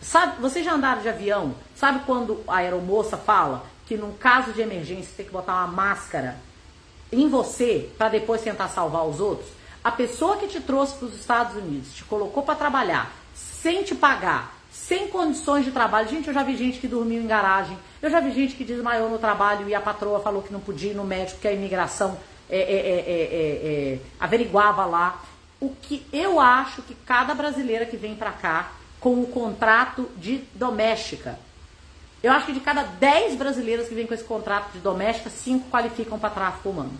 Sabe, 0.00 0.40
vocês 0.40 0.64
já 0.64 0.72
andaram 0.72 1.02
de 1.02 1.08
avião? 1.10 1.54
Sabe 1.76 2.00
quando 2.06 2.42
a 2.48 2.56
aeromoça 2.56 3.18
fala 3.18 3.66
que 3.84 3.94
num 3.94 4.14
caso 4.14 4.52
de 4.52 4.62
emergência 4.62 5.12
tem 5.14 5.26
que 5.26 5.32
botar 5.32 5.52
uma 5.52 5.66
máscara 5.66 6.38
em 7.14 7.28
você 7.28 7.90
para 7.96 8.08
depois 8.08 8.42
tentar 8.42 8.68
salvar 8.68 9.06
os 9.06 9.20
outros? 9.20 9.48
A 9.82 9.90
pessoa 9.90 10.36
que 10.36 10.48
te 10.48 10.60
trouxe 10.60 10.94
para 10.94 11.06
os 11.08 11.14
Estados 11.14 11.56
Unidos, 11.56 11.92
te 11.94 12.04
colocou 12.04 12.42
para 12.42 12.54
trabalhar, 12.54 13.12
sem 13.34 13.82
te 13.82 13.94
pagar, 13.94 14.54
sem 14.72 15.08
condições 15.08 15.64
de 15.64 15.70
trabalho. 15.70 16.08
Gente, 16.08 16.28
eu 16.28 16.34
já 16.34 16.42
vi 16.42 16.56
gente 16.56 16.78
que 16.78 16.88
dormiu 16.88 17.22
em 17.22 17.26
garagem, 17.26 17.76
eu 18.00 18.10
já 18.10 18.20
vi 18.20 18.32
gente 18.32 18.54
que 18.54 18.64
desmaiou 18.64 19.08
no 19.08 19.18
trabalho 19.18 19.68
e 19.68 19.74
a 19.74 19.80
patroa 19.80 20.20
falou 20.20 20.42
que 20.42 20.52
não 20.52 20.60
podia 20.60 20.92
ir 20.92 20.94
no 20.94 21.04
médico, 21.04 21.40
que 21.40 21.48
a 21.48 21.52
imigração 21.52 22.18
é, 22.48 22.58
é, 22.58 22.62
é, 22.62 23.98
averiguava 24.18 24.84
lá. 24.84 25.22
O 25.60 25.70
que 25.70 26.06
eu 26.12 26.40
acho 26.40 26.82
que 26.82 26.94
cada 26.94 27.34
brasileira 27.34 27.86
que 27.86 27.96
vem 27.96 28.14
para 28.14 28.32
cá 28.32 28.72
com 29.00 29.20
o 29.20 29.26
contrato 29.26 30.08
de 30.16 30.38
doméstica. 30.54 31.38
Eu 32.24 32.32
acho 32.32 32.46
que 32.46 32.54
de 32.54 32.60
cada 32.60 32.84
10 32.84 33.36
brasileiras 33.36 33.86
que 33.86 33.94
vêm 33.94 34.06
com 34.06 34.14
esse 34.14 34.24
contrato 34.24 34.72
de 34.72 34.78
doméstica, 34.78 35.28
5 35.28 35.68
qualificam 35.68 36.18
para 36.18 36.30
tráfico 36.30 36.70
humano, 36.70 36.94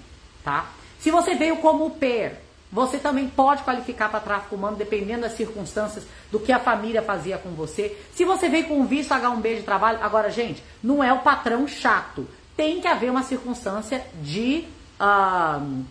tá? 0.44 0.66
Se 1.00 1.10
você 1.10 1.34
veio 1.34 1.56
como 1.56 1.92
pair, 1.92 2.32
você 2.70 2.98
também 2.98 3.26
pode 3.26 3.62
qualificar 3.62 4.10
para 4.10 4.20
tráfico 4.20 4.54
humano, 4.54 4.76
dependendo 4.76 5.22
das 5.22 5.32
circunstâncias 5.32 6.04
do 6.30 6.38
que 6.38 6.52
a 6.52 6.58
família 6.58 7.00
fazia 7.00 7.38
com 7.38 7.48
você. 7.52 7.98
Se 8.14 8.22
você 8.22 8.50
veio 8.50 8.68
com 8.68 8.84
visto 8.84 9.14
H1B 9.14 9.56
de 9.56 9.62
trabalho, 9.62 9.98
agora, 10.02 10.28
gente, 10.28 10.62
não 10.82 11.02
é 11.02 11.10
o 11.10 11.20
patrão 11.20 11.66
chato. 11.66 12.28
Tem 12.54 12.82
que 12.82 12.86
haver 12.86 13.10
uma 13.10 13.22
circunstância 13.22 14.04
de, 14.20 14.66
uh, 15.00 15.84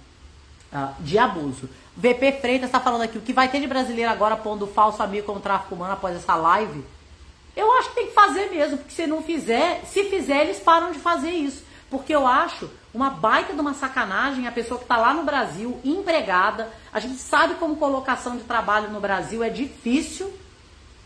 uh, 0.71 0.93
de 0.99 1.17
abuso. 1.17 1.67
VP 1.97 2.33
Freitas 2.33 2.69
está 2.69 2.79
falando 2.79 3.01
aqui, 3.01 3.17
o 3.17 3.21
que 3.21 3.33
vai 3.33 3.49
ter 3.49 3.59
de 3.59 3.65
brasileiro 3.65 4.11
agora 4.11 4.37
pondo 4.37 4.67
falso 4.67 5.01
amigo 5.01 5.25
como 5.25 5.39
tráfico 5.39 5.73
humano 5.73 5.93
após 5.93 6.15
essa 6.15 6.35
live? 6.35 6.85
Eu 7.55 7.71
acho 7.77 7.89
que 7.89 7.95
tem 7.95 8.07
que 8.07 8.13
fazer 8.13 8.49
mesmo, 8.49 8.77
porque 8.77 8.93
se 8.93 9.05
não 9.05 9.21
fizer, 9.21 9.83
se 9.85 10.05
fizer, 10.05 10.41
eles 10.41 10.59
param 10.59 10.91
de 10.91 10.99
fazer 10.99 11.31
isso. 11.31 11.63
Porque 11.89 12.13
eu 12.13 12.25
acho 12.25 12.69
uma 12.93 13.09
baita 13.09 13.53
de 13.53 13.59
uma 13.59 13.73
sacanagem 13.73 14.47
a 14.47 14.51
pessoa 14.51 14.79
que 14.79 14.85
está 14.85 14.97
lá 14.97 15.13
no 15.13 15.23
Brasil, 15.23 15.79
empregada. 15.83 16.71
A 16.91 16.99
gente 16.99 17.17
sabe 17.17 17.55
como 17.55 17.75
colocação 17.75 18.35
de 18.35 18.43
trabalho 18.43 18.89
no 18.89 18.99
Brasil 18.99 19.43
é 19.43 19.49
difícil, 19.49 20.33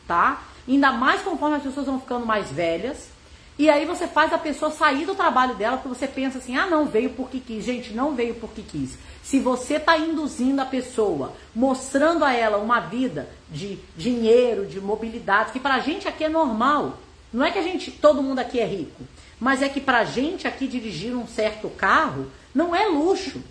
tá? 0.07 0.41
Ainda 0.67 0.91
mais 0.91 1.21
conforme 1.21 1.57
as 1.57 1.63
pessoas 1.63 1.85
vão 1.85 1.99
ficando 1.99 2.25
mais 2.25 2.49
velhas. 2.49 3.09
E 3.59 3.69
aí 3.71 3.85
você 3.85 4.07
faz 4.07 4.31
a 4.31 4.37
pessoa 4.37 4.69
sair 4.69 5.05
do 5.05 5.15
trabalho 5.15 5.55
dela 5.55 5.77
porque 5.77 5.89
você 5.89 6.07
pensa 6.07 6.37
assim, 6.37 6.55
ah 6.55 6.67
não, 6.67 6.85
veio 6.85 7.09
porque 7.11 7.39
quis. 7.39 7.65
Gente, 7.65 7.91
não 7.91 8.13
veio 8.13 8.35
porque 8.35 8.61
quis. 8.61 8.97
Se 9.23 9.39
você 9.39 9.75
está 9.75 9.97
induzindo 9.97 10.61
a 10.61 10.65
pessoa, 10.65 11.33
mostrando 11.55 12.23
a 12.23 12.33
ela 12.33 12.57
uma 12.57 12.79
vida 12.79 13.27
de 13.49 13.79
dinheiro, 13.95 14.67
de 14.67 14.79
mobilidade, 14.79 15.51
que 15.51 15.59
para 15.59 15.75
a 15.75 15.79
gente 15.79 16.07
aqui 16.07 16.23
é 16.23 16.29
normal. 16.29 16.97
Não 17.33 17.43
é 17.43 17.51
que 17.51 17.59
a 17.59 17.63
gente, 17.63 17.91
todo 17.91 18.23
mundo 18.23 18.39
aqui 18.39 18.59
é 18.59 18.65
rico, 18.65 19.03
mas 19.39 19.61
é 19.61 19.67
que 19.67 19.81
para 19.81 19.99
a 19.99 20.05
gente 20.05 20.47
aqui 20.47 20.67
dirigir 20.67 21.15
um 21.15 21.27
certo 21.27 21.69
carro 21.69 22.27
não 22.53 22.75
é 22.75 22.85
luxo. 22.85 23.41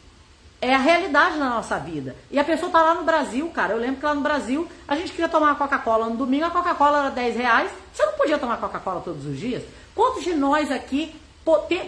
É 0.61 0.75
a 0.75 0.79
realidade 0.79 1.39
da 1.39 1.51
nossa 1.51 1.79
vida. 1.79 2.17
E 2.31 2.39
a 2.39 2.45
pessoa 2.45 2.73
tá 2.73 2.81
lá 2.81 2.95
no 2.95 3.05
Brasil, 3.05 3.47
cara. 3.51 3.75
Eu 3.75 3.79
lembro 3.79 4.01
que 4.01 4.07
lá 4.07 4.15
no 4.15 4.23
Brasil 4.23 4.67
a 4.89 4.97
gente 4.97 5.13
queria 5.13 5.29
tomar 5.29 5.59
Coca-Cola 5.59 6.09
no 6.09 6.17
domingo, 6.17 6.47
a 6.47 6.51
Coca-Cola 6.51 7.01
era 7.01 7.11
10 7.11 7.37
reais. 7.37 7.71
Você 7.93 8.07
não 8.07 8.15
podia 8.15 8.39
tomar 8.39 8.57
Coca-Cola 8.57 9.03
todos 9.03 9.27
os 9.27 9.39
dias. 9.39 9.63
Quantos 9.97 10.23
de 10.23 10.35
nós 10.35 10.71
aqui 10.71 11.15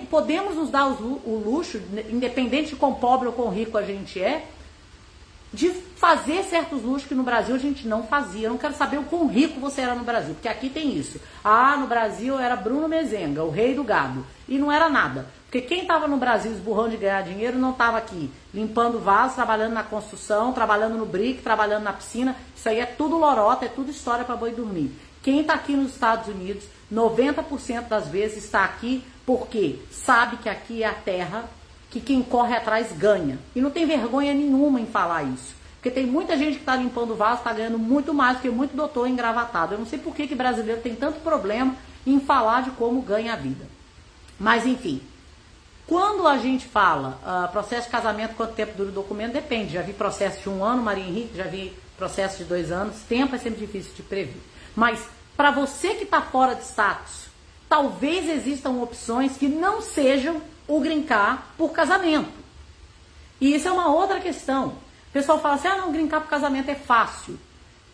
podemos 0.08 0.56
nos 0.56 0.70
dar 0.70 0.86
o 0.86 1.42
luxo, 1.44 1.78
independente 2.10 2.70
de 2.70 2.76
quão 2.76 2.94
pobre 2.94 3.28
ou 3.28 3.34
quão 3.34 3.50
rico 3.50 3.76
a 3.76 3.82
gente 3.82 4.18
é, 4.18 4.46
de 5.52 5.70
fazer 5.96 6.42
certos 6.44 6.82
luxos 6.82 7.06
que 7.06 7.14
no 7.14 7.22
Brasil 7.22 7.54
a 7.54 7.58
gente 7.58 7.86
não 7.86 8.02
fazia. 8.02 8.46
Eu 8.46 8.52
não 8.52 8.58
quero 8.58 8.74
saber 8.74 8.98
o 8.98 9.04
quão 9.04 9.26
rico 9.26 9.60
você 9.60 9.82
era 9.82 9.94
no 9.94 10.04
Brasil, 10.04 10.34
porque 10.34 10.48
aqui 10.48 10.70
tem 10.70 10.96
isso. 10.96 11.20
Ah, 11.44 11.76
no 11.76 11.86
Brasil 11.86 12.38
era 12.38 12.56
Bruno 12.56 12.88
Mezenga, 12.88 13.44
o 13.44 13.50
rei 13.50 13.74
do 13.74 13.84
gado. 13.84 14.24
E 14.48 14.58
não 14.58 14.72
era 14.72 14.88
nada. 14.88 15.26
Porque 15.44 15.60
quem 15.60 15.82
estava 15.82 16.08
no 16.08 16.16
Brasil 16.16 16.52
esburrando 16.52 16.90
de 16.90 16.96
ganhar 16.98 17.22
dinheiro 17.22 17.58
não 17.58 17.72
estava 17.72 17.98
aqui 17.98 18.30
limpando 18.54 18.98
vaso, 18.98 19.34
trabalhando 19.34 19.72
na 19.72 19.82
construção, 19.82 20.52
trabalhando 20.52 20.96
no 20.96 21.04
brick, 21.04 21.42
trabalhando 21.42 21.82
na 21.82 21.92
piscina. 21.92 22.36
Isso 22.56 22.68
aí 22.68 22.80
é 22.80 22.86
tudo 22.86 23.18
lorota, 23.18 23.66
é 23.66 23.68
tudo 23.68 23.90
história 23.90 24.24
para 24.24 24.36
boi 24.36 24.52
dormir. 24.52 24.92
Quem 25.22 25.40
está 25.40 25.54
aqui 25.54 25.72
nos 25.72 25.92
Estados 25.92 26.28
Unidos, 26.28 26.64
90% 26.92 27.88
das 27.88 28.08
vezes 28.08 28.44
está 28.44 28.64
aqui 28.64 29.04
porque 29.26 29.78
sabe 29.90 30.38
que 30.38 30.48
aqui 30.48 30.82
é 30.82 30.86
a 30.86 30.94
terra 30.94 31.44
que 31.90 32.00
quem 32.00 32.22
corre 32.22 32.54
atrás 32.54 32.92
ganha. 32.92 33.38
E 33.54 33.60
não 33.60 33.70
tem 33.70 33.86
vergonha 33.86 34.34
nenhuma 34.34 34.80
em 34.80 34.86
falar 34.86 35.22
isso. 35.22 35.54
Porque 35.74 35.90
tem 35.90 36.06
muita 36.06 36.36
gente 36.36 36.54
que 36.54 36.60
está 36.60 36.74
limpando 36.76 37.12
o 37.12 37.16
vaso, 37.16 37.38
está 37.38 37.52
ganhando 37.52 37.78
muito 37.78 38.12
mais 38.12 38.38
do 38.38 38.42
que 38.42 38.50
muito 38.50 38.76
doutor 38.76 39.06
engravatado. 39.06 39.74
Eu 39.74 39.78
não 39.78 39.86
sei 39.86 39.98
por 39.98 40.14
que, 40.14 40.26
que 40.26 40.34
brasileiro 40.34 40.80
tem 40.80 40.94
tanto 40.94 41.20
problema 41.20 41.74
em 42.06 42.18
falar 42.18 42.62
de 42.62 42.70
como 42.72 43.00
ganha 43.00 43.32
a 43.32 43.36
vida. 43.36 43.66
Mas 44.38 44.66
enfim, 44.66 45.00
quando 45.86 46.26
a 46.26 46.36
gente 46.38 46.66
fala 46.66 47.18
uh, 47.22 47.52
processo 47.52 47.86
de 47.86 47.92
casamento, 47.92 48.34
quanto 48.34 48.54
tempo 48.54 48.76
dura 48.76 48.90
o 48.90 48.92
documento, 48.92 49.32
depende. 49.32 49.74
Já 49.74 49.82
vi 49.82 49.92
processo 49.92 50.42
de 50.42 50.48
um 50.48 50.64
ano, 50.64 50.82
Maria 50.82 51.04
Henrique, 51.04 51.36
já 51.36 51.44
vi 51.44 51.72
processo 51.96 52.38
de 52.38 52.44
dois 52.44 52.72
anos. 52.72 52.96
Tempo 53.08 53.34
é 53.34 53.38
sempre 53.38 53.60
difícil 53.60 53.92
de 53.94 54.02
prever. 54.02 54.40
Mas 54.74 55.00
para 55.38 55.52
você 55.52 55.94
que 55.94 56.02
está 56.02 56.20
fora 56.20 56.56
de 56.56 56.64
status, 56.64 57.28
talvez 57.68 58.28
existam 58.28 58.70
opções 58.82 59.36
que 59.36 59.46
não 59.46 59.80
sejam 59.80 60.42
o 60.66 60.80
grincar 60.80 61.54
por 61.56 61.70
casamento. 61.70 62.32
E 63.40 63.54
isso 63.54 63.68
é 63.68 63.70
uma 63.70 63.86
outra 63.86 64.18
questão. 64.18 64.70
O 64.70 65.12
pessoal 65.12 65.40
fala 65.40 65.54
assim: 65.54 65.68
ah, 65.68 65.76
não, 65.76 65.92
grincar 65.92 66.22
por 66.22 66.28
casamento 66.28 66.68
é 66.70 66.74
fácil. 66.74 67.38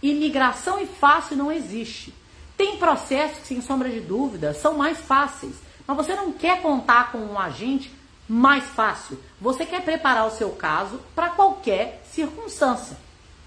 Imigração 0.02 0.80
e 0.80 0.86
fácil 0.86 1.36
não 1.36 1.52
existe. 1.52 2.14
Tem 2.56 2.78
processos 2.78 3.40
que, 3.40 3.48
sem 3.48 3.60
sombra 3.60 3.90
de 3.90 4.00
dúvida, 4.00 4.54
são 4.54 4.78
mais 4.78 4.96
fáceis. 4.96 5.56
Mas 5.86 5.98
você 5.98 6.14
não 6.14 6.32
quer 6.32 6.62
contar 6.62 7.12
com 7.12 7.18
um 7.18 7.38
agente 7.38 7.94
mais 8.26 8.64
fácil. 8.64 9.20
Você 9.38 9.66
quer 9.66 9.82
preparar 9.82 10.26
o 10.26 10.30
seu 10.30 10.48
caso 10.52 10.98
para 11.14 11.28
qualquer 11.28 12.02
circunstância, 12.10 12.96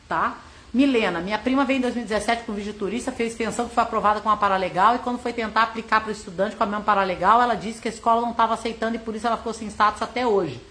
tá? 0.08 0.38
Milena, 0.74 1.22
minha 1.22 1.40
prima 1.40 1.64
veio 1.64 1.78
em 1.78 1.82
2017 1.82 2.44
com 2.44 2.54
visto 2.54 2.74
turista, 2.74 3.12
fez 3.12 3.32
extensão 3.32 3.68
que 3.68 3.74
foi 3.74 3.84
aprovada 3.84 4.20
com 4.20 4.28
uma 4.28 4.36
paralegal 4.36 4.96
e 4.96 5.00
quando 5.00 5.18
foi 5.18 5.32
tentar 5.32 5.64
aplicar 5.64 6.02
para 6.02 6.10
o 6.10 6.12
estudante 6.12 6.56
com 6.56 6.64
a 6.64 6.66
mesma 6.66 6.84
paralegal, 6.84 7.42
ela 7.42 7.56
disse 7.56 7.82
que 7.82 7.88
a 7.88 7.92
escola 7.92 8.22
não 8.22 8.32
estava 8.32 8.54
aceitando 8.54 8.96
e 8.96 9.00
por 9.00 9.16
isso 9.16 9.26
ela 9.26 9.38
ficou 9.38 9.54
sem 9.54 9.70
status 9.70 10.02
até 10.02 10.28
hoje. 10.28 10.62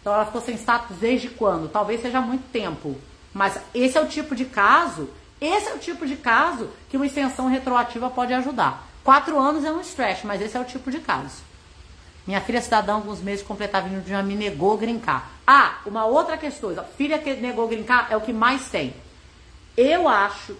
Então 0.00 0.12
ela 0.12 0.24
ficou 0.24 0.40
sem 0.40 0.56
status 0.56 0.96
desde 0.96 1.28
quando? 1.28 1.68
Talvez 1.68 2.00
seja 2.00 2.20
muito 2.20 2.50
tempo. 2.50 2.96
Mas 3.32 3.58
esse 3.74 3.96
é 3.96 4.00
o 4.00 4.06
tipo 4.06 4.34
de 4.34 4.46
caso, 4.46 5.08
esse 5.40 5.68
é 5.68 5.74
o 5.74 5.78
tipo 5.78 6.06
de 6.06 6.16
caso 6.16 6.70
que 6.88 6.96
uma 6.96 7.06
extensão 7.06 7.46
retroativa 7.46 8.08
pode 8.08 8.32
ajudar. 8.32 8.88
Quatro 9.04 9.38
anos 9.38 9.64
é 9.64 9.70
um 9.70 9.80
stretch, 9.80 10.24
mas 10.24 10.40
esse 10.40 10.56
é 10.56 10.60
o 10.60 10.64
tipo 10.64 10.90
de 10.90 10.98
caso. 10.98 11.42
Minha 12.26 12.40
filha 12.40 12.62
cidadã, 12.62 12.94
alguns 12.94 13.20
meses 13.20 13.44
completava 13.44 13.88
vindo 13.88 14.04
de 14.04 14.22
me 14.22 14.34
negou 14.34 14.78
grincar. 14.78 15.30
Ah, 15.46 15.78
uma 15.84 16.04
outra 16.04 16.36
questão. 16.36 16.72
Filha 16.96 17.18
que 17.18 17.34
negou 17.34 17.66
grincar 17.66 18.06
é 18.10 18.16
o 18.16 18.20
que 18.20 18.32
mais 18.32 18.68
tem. 18.68 18.94
Eu 19.76 20.08
acho 20.08 20.56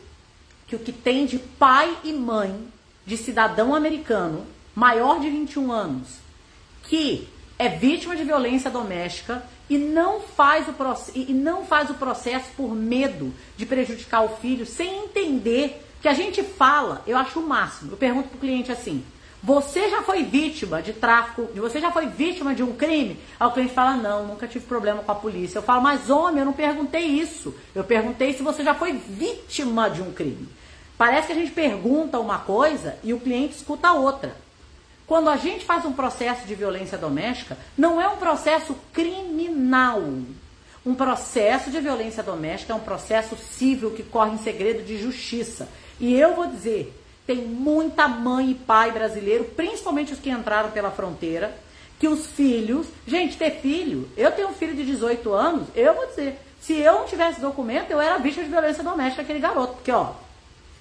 que 0.66 0.76
o 0.76 0.78
que 0.78 0.92
tem 0.92 1.26
de 1.26 1.38
pai 1.38 1.96
e 2.02 2.12
mãe 2.12 2.68
de 3.04 3.16
cidadão 3.16 3.74
americano 3.74 4.46
maior 4.74 5.20
de 5.20 5.28
21 5.28 5.70
anos 5.70 6.22
que 6.84 7.28
é 7.58 7.68
vítima 7.68 8.16
de 8.16 8.24
violência 8.24 8.70
doméstica 8.70 9.42
e 9.68 9.78
não 9.78 10.20
faz 10.20 10.66
o, 10.68 10.74
e 11.14 11.32
não 11.32 11.64
faz 11.64 11.90
o 11.90 11.94
processo 11.94 12.46
por 12.56 12.74
medo 12.74 13.32
de 13.56 13.64
prejudicar 13.64 14.24
o 14.24 14.36
filho 14.36 14.66
sem 14.66 15.04
entender 15.04 15.82
que 16.00 16.08
a 16.08 16.14
gente 16.14 16.42
fala, 16.42 17.02
eu 17.06 17.16
acho 17.16 17.38
o 17.38 17.48
máximo. 17.48 17.92
Eu 17.92 17.96
pergunto 17.96 18.28
pro 18.28 18.38
cliente 18.38 18.72
assim: 18.72 19.04
você 19.42 19.90
já 19.90 20.02
foi 20.02 20.22
vítima 20.22 20.80
de 20.80 20.92
tráfico? 20.92 21.48
Você 21.56 21.80
já 21.80 21.90
foi 21.90 22.06
vítima 22.06 22.54
de 22.54 22.62
um 22.62 22.74
crime? 22.74 23.18
Aí 23.40 23.48
o 23.48 23.50
cliente 23.50 23.74
fala: 23.74 23.96
não, 23.96 24.24
nunca 24.24 24.46
tive 24.46 24.64
problema 24.66 25.02
com 25.02 25.10
a 25.10 25.16
polícia. 25.16 25.58
Eu 25.58 25.62
falo: 25.62 25.82
mas 25.82 26.08
homem, 26.08 26.38
eu 26.38 26.44
não 26.44 26.52
perguntei 26.52 27.04
isso. 27.04 27.52
Eu 27.74 27.82
perguntei 27.82 28.32
se 28.34 28.42
você 28.42 28.62
já 28.62 28.72
foi 28.72 28.92
vítima 28.92 29.90
de 29.90 30.00
um 30.00 30.12
crime. 30.12 30.48
Parece 30.96 31.26
que 31.26 31.32
a 31.32 31.36
gente 31.36 31.50
pergunta 31.50 32.20
uma 32.20 32.38
coisa 32.38 32.96
e 33.02 33.12
o 33.12 33.18
cliente 33.18 33.56
escuta 33.56 33.92
outra. 33.92 34.36
Quando 35.08 35.28
a 35.28 35.36
gente 35.36 35.64
faz 35.64 35.84
um 35.84 35.92
processo 35.92 36.46
de 36.46 36.54
violência 36.54 36.96
doméstica, 36.96 37.58
não 37.76 38.00
é 38.00 38.06
um 38.06 38.18
processo 38.18 38.76
criminal. 38.92 40.00
Um 40.86 40.94
processo 40.94 41.70
de 41.70 41.80
violência 41.80 42.22
doméstica 42.22 42.72
é 42.72 42.76
um 42.76 42.80
processo 42.80 43.36
civil 43.36 43.90
que 43.90 44.04
corre 44.04 44.34
em 44.34 44.38
segredo 44.38 44.84
de 44.84 44.96
justiça. 44.96 45.68
E 45.98 46.14
eu 46.14 46.36
vou 46.36 46.46
dizer, 46.46 46.96
tem 47.26 47.36
muita 47.36 48.08
mãe 48.08 48.50
e 48.50 48.54
pai 48.54 48.90
brasileiro, 48.90 49.44
principalmente 49.44 50.12
os 50.12 50.18
que 50.18 50.30
entraram 50.30 50.70
pela 50.70 50.90
fronteira, 50.90 51.56
que 51.98 52.08
os 52.08 52.26
filhos, 52.26 52.86
gente, 53.06 53.36
ter 53.36 53.60
filho, 53.60 54.08
eu 54.16 54.32
tenho 54.32 54.48
um 54.48 54.52
filho 54.52 54.74
de 54.74 54.84
18 54.84 55.32
anos, 55.32 55.68
eu 55.74 55.94
vou 55.94 56.06
dizer, 56.06 56.38
se 56.60 56.74
eu 56.74 56.94
não 56.94 57.06
tivesse 57.06 57.40
documento, 57.40 57.90
eu 57.90 58.00
era 58.00 58.18
vítima 58.18 58.44
de 58.44 58.50
violência 58.50 58.82
doméstica 58.82 59.22
aquele 59.22 59.38
garoto, 59.38 59.74
porque 59.74 59.92
ó, 59.92 60.12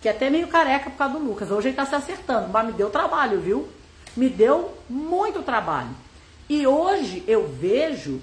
que 0.01 0.07
é 0.07 0.11
até 0.11 0.29
meio 0.31 0.47
careca 0.47 0.89
por 0.89 0.97
causa 0.97 1.13
do 1.13 1.23
Lucas. 1.23 1.51
Hoje 1.51 1.69
ele 1.69 1.75
tá 1.75 1.85
se 1.85 1.93
acertando, 1.93 2.49
mas 2.49 2.65
me 2.65 2.71
deu 2.71 2.89
trabalho, 2.89 3.39
viu? 3.39 3.67
Me 4.17 4.27
deu 4.27 4.75
muito 4.89 5.43
trabalho. 5.43 5.89
E 6.49 6.65
hoje 6.65 7.23
eu 7.27 7.47
vejo 7.47 8.19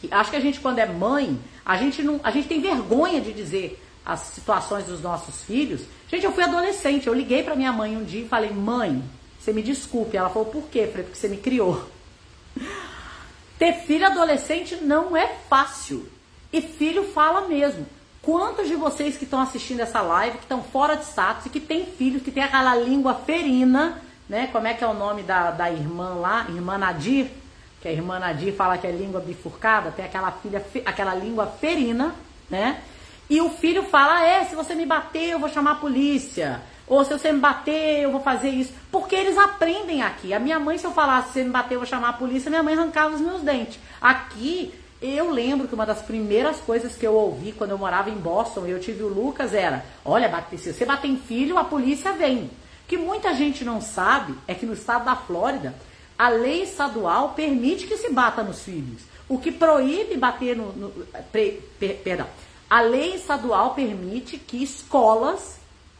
que 0.00 0.08
acho 0.12 0.30
que 0.30 0.36
a 0.36 0.40
gente 0.40 0.60
quando 0.60 0.78
é 0.78 0.86
mãe, 0.86 1.38
a 1.64 1.76
gente 1.76 2.02
não, 2.02 2.20
a 2.22 2.30
gente 2.30 2.46
tem 2.46 2.60
vergonha 2.60 3.20
de 3.20 3.32
dizer 3.32 3.81
as 4.04 4.20
situações 4.20 4.84
dos 4.84 5.00
nossos 5.00 5.42
filhos. 5.42 5.82
Gente, 6.08 6.24
eu 6.24 6.32
fui 6.32 6.42
adolescente, 6.42 7.06
eu 7.06 7.14
liguei 7.14 7.42
para 7.42 7.54
minha 7.54 7.72
mãe 7.72 7.96
um 7.96 8.04
dia 8.04 8.24
e 8.24 8.28
falei: 8.28 8.50
"Mãe, 8.50 9.02
você 9.38 9.52
me 9.52 9.62
desculpe". 9.62 10.16
Ela 10.16 10.28
falou: 10.30 10.48
"Por 10.48 10.64
quê?". 10.64 10.86
Falei: 10.86 11.04
"Porque 11.04 11.18
você 11.18 11.28
me 11.28 11.36
criou". 11.36 11.88
Ter 13.58 13.74
filho 13.86 14.06
adolescente 14.06 14.76
não 14.76 15.16
é 15.16 15.28
fácil. 15.48 16.08
E 16.52 16.60
filho 16.60 17.04
fala 17.12 17.48
mesmo. 17.48 17.86
Quantos 18.20 18.68
de 18.68 18.76
vocês 18.76 19.16
que 19.16 19.24
estão 19.24 19.40
assistindo 19.40 19.80
essa 19.80 20.00
live, 20.00 20.38
que 20.38 20.44
estão 20.44 20.62
fora 20.62 20.96
de 20.96 21.04
status 21.04 21.46
e 21.46 21.50
que 21.50 21.58
têm 21.58 21.86
filhos, 21.86 22.22
que 22.22 22.30
tem 22.30 22.42
aquela 22.42 22.76
língua 22.76 23.14
ferina, 23.14 24.00
né? 24.28 24.48
Como 24.52 24.66
é 24.66 24.74
que 24.74 24.84
é 24.84 24.86
o 24.86 24.94
nome 24.94 25.22
da, 25.22 25.50
da 25.50 25.70
irmã 25.70 26.14
lá? 26.14 26.46
Irmã 26.48 26.78
Nadir, 26.78 27.28
que 27.80 27.88
a 27.88 27.92
irmã 27.92 28.20
Nadir 28.20 28.54
fala 28.54 28.78
que 28.78 28.86
é 28.86 28.92
língua 28.92 29.20
bifurcada, 29.20 29.90
tem 29.90 30.04
aquela 30.04 30.30
filha, 30.30 30.64
aquela 30.86 31.14
língua 31.14 31.46
ferina, 31.46 32.14
né? 32.48 32.80
E 33.32 33.40
o 33.40 33.48
filho 33.48 33.84
fala: 33.84 34.22
é, 34.26 34.44
se 34.44 34.54
você 34.54 34.74
me 34.74 34.84
bater, 34.84 35.30
eu 35.30 35.38
vou 35.38 35.48
chamar 35.48 35.70
a 35.70 35.76
polícia. 35.76 36.60
Ou 36.86 37.02
se 37.02 37.14
você 37.14 37.32
me 37.32 37.38
bater, 37.38 38.02
eu 38.02 38.12
vou 38.12 38.20
fazer 38.20 38.50
isso. 38.50 38.74
Porque 38.90 39.16
eles 39.16 39.38
aprendem 39.38 40.02
aqui. 40.02 40.34
A 40.34 40.38
minha 40.38 40.60
mãe, 40.60 40.76
se 40.76 40.84
eu 40.84 40.90
falasse, 40.90 41.28
se 41.28 41.32
você 41.32 41.44
me 41.44 41.48
bater, 41.48 41.76
eu 41.76 41.78
vou 41.78 41.88
chamar 41.88 42.10
a 42.10 42.12
polícia, 42.12 42.50
minha 42.50 42.62
mãe 42.62 42.74
arrancava 42.74 43.14
os 43.14 43.22
meus 43.22 43.40
dentes. 43.40 43.80
Aqui, 44.02 44.74
eu 45.00 45.30
lembro 45.30 45.66
que 45.66 45.74
uma 45.74 45.86
das 45.86 46.02
primeiras 46.02 46.58
coisas 46.58 46.94
que 46.94 47.06
eu 47.06 47.14
ouvi 47.14 47.52
quando 47.52 47.70
eu 47.70 47.78
morava 47.78 48.10
em 48.10 48.18
Boston 48.18 48.66
e 48.66 48.70
eu 48.70 48.78
tive 48.78 49.02
o 49.02 49.08
Lucas 49.08 49.54
era: 49.54 49.82
olha, 50.04 50.30
se 50.58 50.70
você 50.70 50.84
bater 50.84 51.10
em 51.10 51.16
filho, 51.16 51.56
a 51.56 51.64
polícia 51.64 52.12
vem. 52.12 52.44
O 52.44 52.50
que 52.86 52.98
muita 52.98 53.32
gente 53.32 53.64
não 53.64 53.80
sabe 53.80 54.34
é 54.46 54.52
que 54.52 54.66
no 54.66 54.74
estado 54.74 55.06
da 55.06 55.16
Flórida, 55.16 55.74
a 56.18 56.28
lei 56.28 56.64
estadual 56.64 57.30
permite 57.30 57.86
que 57.86 57.96
se 57.96 58.10
bata 58.10 58.42
nos 58.42 58.62
filhos. 58.62 59.00
O 59.26 59.38
que 59.38 59.50
proíbe 59.50 60.18
bater 60.18 60.54
no. 60.54 60.70
no 60.74 60.90
pre, 61.32 61.62
per, 61.80 61.96
perdão 62.04 62.26
a 62.72 62.80
lei 62.80 63.16
estadual 63.16 63.74
permite 63.74 64.38
que 64.38 64.62
escolas 64.62 65.58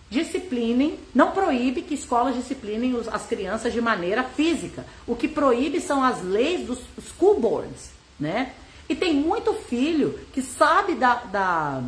disciplinem, 0.09 0.99
não 1.15 1.33
proíbe 1.33 1.83
que 1.83 1.93
escolas 1.93 2.35
disciplinem 2.35 2.99
as 3.13 3.27
crianças 3.27 3.75
de 3.75 3.81
maneira 3.83 4.23
física. 4.23 4.87
O 5.07 5.15
que 5.15 5.29
proíbe 5.29 5.83
são 5.83 6.03
as 6.03 6.23
leis 6.23 6.67
dos 6.67 6.79
school 6.99 7.39
boards, 7.39 7.91
né? 8.19 8.55
E 8.89 8.95
tem 8.95 9.13
muito 9.13 9.53
filho 9.53 10.19
que 10.33 10.41
sabe 10.41 10.95
da, 10.95 11.17
da 11.17 11.83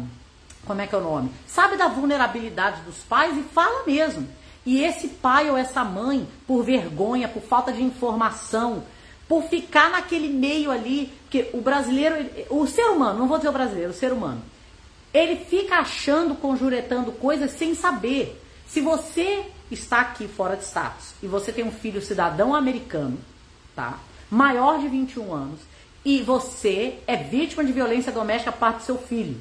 como 0.66 0.82
é 0.82 0.86
que 0.86 0.94
é 0.94 0.98
o 0.98 1.02
nome? 1.02 1.30
Sabe 1.46 1.78
da 1.78 1.88
vulnerabilidade 1.88 2.82
dos 2.82 2.98
pais 2.98 3.38
e 3.38 3.42
fala 3.42 3.86
mesmo. 3.86 4.28
E 4.66 4.84
esse 4.84 5.08
pai 5.08 5.48
ou 5.48 5.56
essa 5.56 5.82
mãe, 5.82 6.28
por 6.46 6.62
vergonha, 6.62 7.26
por 7.26 7.42
falta 7.42 7.72
de 7.72 7.82
informação, 7.82 8.82
por 9.26 9.44
ficar 9.44 9.88
naquele 9.88 10.28
meio 10.28 10.70
ali, 10.70 11.10
que 11.30 11.48
o 11.54 11.62
brasileiro, 11.62 12.16
o 12.50 12.66
ser 12.66 12.84
humano, 12.90 13.20
não 13.20 13.26
vou 13.26 13.38
dizer 13.38 13.48
o 13.48 13.52
brasileiro, 13.52 13.90
o 13.90 13.94
ser 13.94 14.12
humano, 14.12 14.42
ele 15.14 15.36
fica 15.36 15.76
achando, 15.76 16.34
conjuretando 16.34 17.12
coisas 17.12 17.52
sem 17.52 17.74
saber. 17.74 18.42
Se 18.66 18.80
você 18.80 19.44
está 19.70 20.00
aqui 20.00 20.26
fora 20.26 20.56
de 20.56 20.64
status 20.64 21.14
e 21.22 21.28
você 21.28 21.52
tem 21.52 21.64
um 21.64 21.70
filho 21.70 22.02
cidadão 22.02 22.52
americano, 22.52 23.16
tá? 23.76 24.00
Maior 24.28 24.80
de 24.80 24.88
21 24.88 25.32
anos, 25.32 25.60
e 26.04 26.20
você 26.20 26.98
é 27.06 27.16
vítima 27.16 27.64
de 27.64 27.72
violência 27.72 28.10
doméstica 28.10 28.50
por 28.50 28.58
parte 28.58 28.78
do 28.78 28.84
seu 28.84 28.98
filho. 28.98 29.40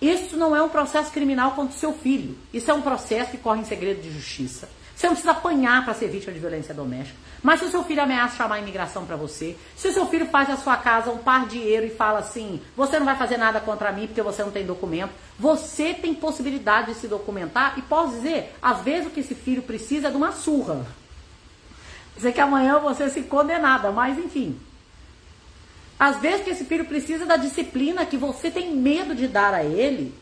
Isso 0.00 0.36
não 0.36 0.54
é 0.54 0.62
um 0.62 0.68
processo 0.68 1.10
criminal 1.10 1.52
contra 1.52 1.74
o 1.74 1.78
seu 1.78 1.92
filho. 1.92 2.36
Isso 2.52 2.70
é 2.70 2.74
um 2.74 2.82
processo 2.82 3.30
que 3.30 3.38
corre 3.38 3.60
em 3.60 3.64
segredo 3.64 4.02
de 4.02 4.12
justiça. 4.12 4.68
Você 5.02 5.08
não 5.08 5.14
precisa 5.16 5.32
apanhar 5.32 5.84
para 5.84 5.94
ser 5.94 6.06
vítima 6.06 6.32
de 6.32 6.38
violência 6.38 6.72
doméstica. 6.72 7.18
Mas 7.42 7.58
se 7.58 7.66
o 7.66 7.70
seu 7.72 7.82
filho 7.82 8.00
ameaça 8.00 8.36
chamar 8.36 8.54
a 8.54 8.58
imigração 8.60 9.04
para 9.04 9.16
você, 9.16 9.56
se 9.76 9.88
o 9.88 9.92
seu 9.92 10.06
filho 10.06 10.26
faz 10.26 10.48
na 10.48 10.56
sua 10.56 10.76
casa 10.76 11.10
um 11.10 11.18
par 11.18 11.48
de 11.48 11.58
dinheiro 11.58 11.86
e 11.86 11.90
fala 11.90 12.20
assim, 12.20 12.62
você 12.76 13.00
não 13.00 13.06
vai 13.06 13.16
fazer 13.16 13.36
nada 13.36 13.60
contra 13.60 13.90
mim 13.90 14.06
porque 14.06 14.22
você 14.22 14.44
não 14.44 14.52
tem 14.52 14.64
documento, 14.64 15.10
você 15.36 15.92
tem 15.92 16.14
possibilidade 16.14 16.94
de 16.94 17.00
se 17.00 17.08
documentar 17.08 17.76
e 17.76 17.82
posso 17.82 18.12
dizer, 18.12 18.54
às 18.62 18.80
vezes 18.82 19.08
o 19.08 19.10
que 19.10 19.18
esse 19.18 19.34
filho 19.34 19.62
precisa 19.62 20.06
é 20.06 20.10
de 20.12 20.16
uma 20.16 20.30
surra. 20.30 20.86
Dizer 22.14 22.30
que 22.30 22.40
amanhã 22.40 22.78
você 22.78 23.10
se 23.10 23.22
condenada, 23.22 23.90
mas 23.90 24.16
enfim. 24.16 24.56
Às 25.98 26.20
vezes 26.20 26.44
que 26.44 26.50
esse 26.50 26.64
filho 26.64 26.84
precisa 26.84 27.26
da 27.26 27.36
disciplina 27.36 28.06
que 28.06 28.16
você 28.16 28.52
tem 28.52 28.72
medo 28.72 29.16
de 29.16 29.26
dar 29.26 29.52
a 29.52 29.64
ele, 29.64 30.14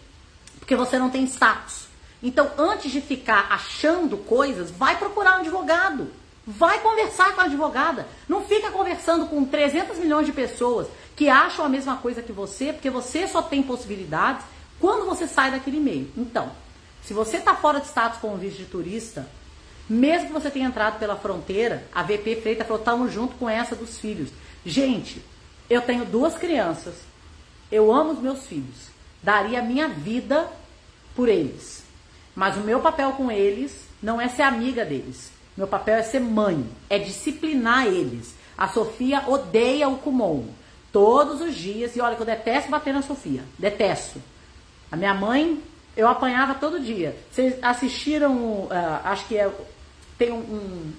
porque 0.58 0.74
você 0.74 0.98
não 0.98 1.10
tem 1.10 1.24
status. 1.24 1.89
Então, 2.22 2.50
antes 2.58 2.92
de 2.92 3.00
ficar 3.00 3.48
achando 3.50 4.16
coisas, 4.18 4.70
vai 4.70 4.98
procurar 4.98 5.36
um 5.36 5.40
advogado. 5.40 6.08
Vai 6.46 6.80
conversar 6.80 7.34
com 7.34 7.40
a 7.40 7.44
advogada. 7.44 8.06
Não 8.28 8.44
fica 8.44 8.70
conversando 8.70 9.26
com 9.26 9.44
300 9.44 9.98
milhões 9.98 10.26
de 10.26 10.32
pessoas 10.32 10.86
que 11.16 11.28
acham 11.28 11.64
a 11.64 11.68
mesma 11.68 11.96
coisa 11.96 12.22
que 12.22 12.32
você, 12.32 12.72
porque 12.72 12.90
você 12.90 13.26
só 13.26 13.42
tem 13.42 13.62
possibilidades 13.62 14.44
quando 14.78 15.06
você 15.06 15.26
sai 15.26 15.50
daquele 15.50 15.78
meio. 15.78 16.10
Então, 16.16 16.50
se 17.02 17.12
você 17.12 17.38
está 17.38 17.54
fora 17.54 17.80
de 17.80 17.86
status 17.86 18.18
como 18.20 18.36
visto 18.36 18.58
de 18.58 18.64
turista, 18.64 19.26
mesmo 19.88 20.28
que 20.28 20.32
você 20.32 20.50
tenha 20.50 20.68
entrado 20.68 20.98
pela 20.98 21.16
fronteira, 21.16 21.84
a 21.92 22.02
VP 22.02 22.40
Freitas 22.42 22.66
falou: 22.66 22.80
estamos 22.80 23.12
junto 23.12 23.36
com 23.36 23.48
essa 23.48 23.74
dos 23.74 23.98
filhos. 23.98 24.30
Gente, 24.64 25.22
eu 25.68 25.82
tenho 25.82 26.04
duas 26.04 26.36
crianças, 26.36 26.94
eu 27.70 27.92
amo 27.92 28.12
os 28.12 28.20
meus 28.20 28.46
filhos, 28.46 28.88
daria 29.22 29.60
a 29.60 29.62
minha 29.62 29.88
vida 29.88 30.50
por 31.14 31.28
eles. 31.28 31.79
Mas 32.34 32.56
o 32.56 32.60
meu 32.60 32.80
papel 32.80 33.12
com 33.12 33.30
eles 33.30 33.86
não 34.02 34.20
é 34.20 34.28
ser 34.28 34.42
amiga 34.42 34.84
deles. 34.84 35.30
Meu 35.56 35.66
papel 35.66 35.96
é 35.96 36.02
ser 36.02 36.20
mãe, 36.20 36.64
é 36.88 36.98
disciplinar 36.98 37.86
eles. 37.86 38.34
A 38.56 38.68
Sofia 38.68 39.24
odeia 39.26 39.88
o 39.88 39.98
Kumon 39.98 40.46
todos 40.92 41.40
os 41.40 41.54
dias 41.54 41.94
e 41.96 42.00
olha 42.00 42.16
que 42.16 42.22
eu 42.22 42.26
detesto 42.26 42.70
bater 42.70 42.92
na 42.92 43.02
Sofia, 43.02 43.42
detesto. 43.58 44.20
A 44.90 44.96
minha 44.96 45.14
mãe, 45.14 45.62
eu 45.96 46.08
apanhava 46.08 46.54
todo 46.54 46.80
dia. 46.80 47.16
Vocês 47.30 47.56
assistiram, 47.62 48.34
uh, 48.34 48.68
acho 49.04 49.26
que 49.26 49.36
é, 49.36 49.50
tem 50.18 50.32
um, 50.32 50.38
um, 50.38 50.92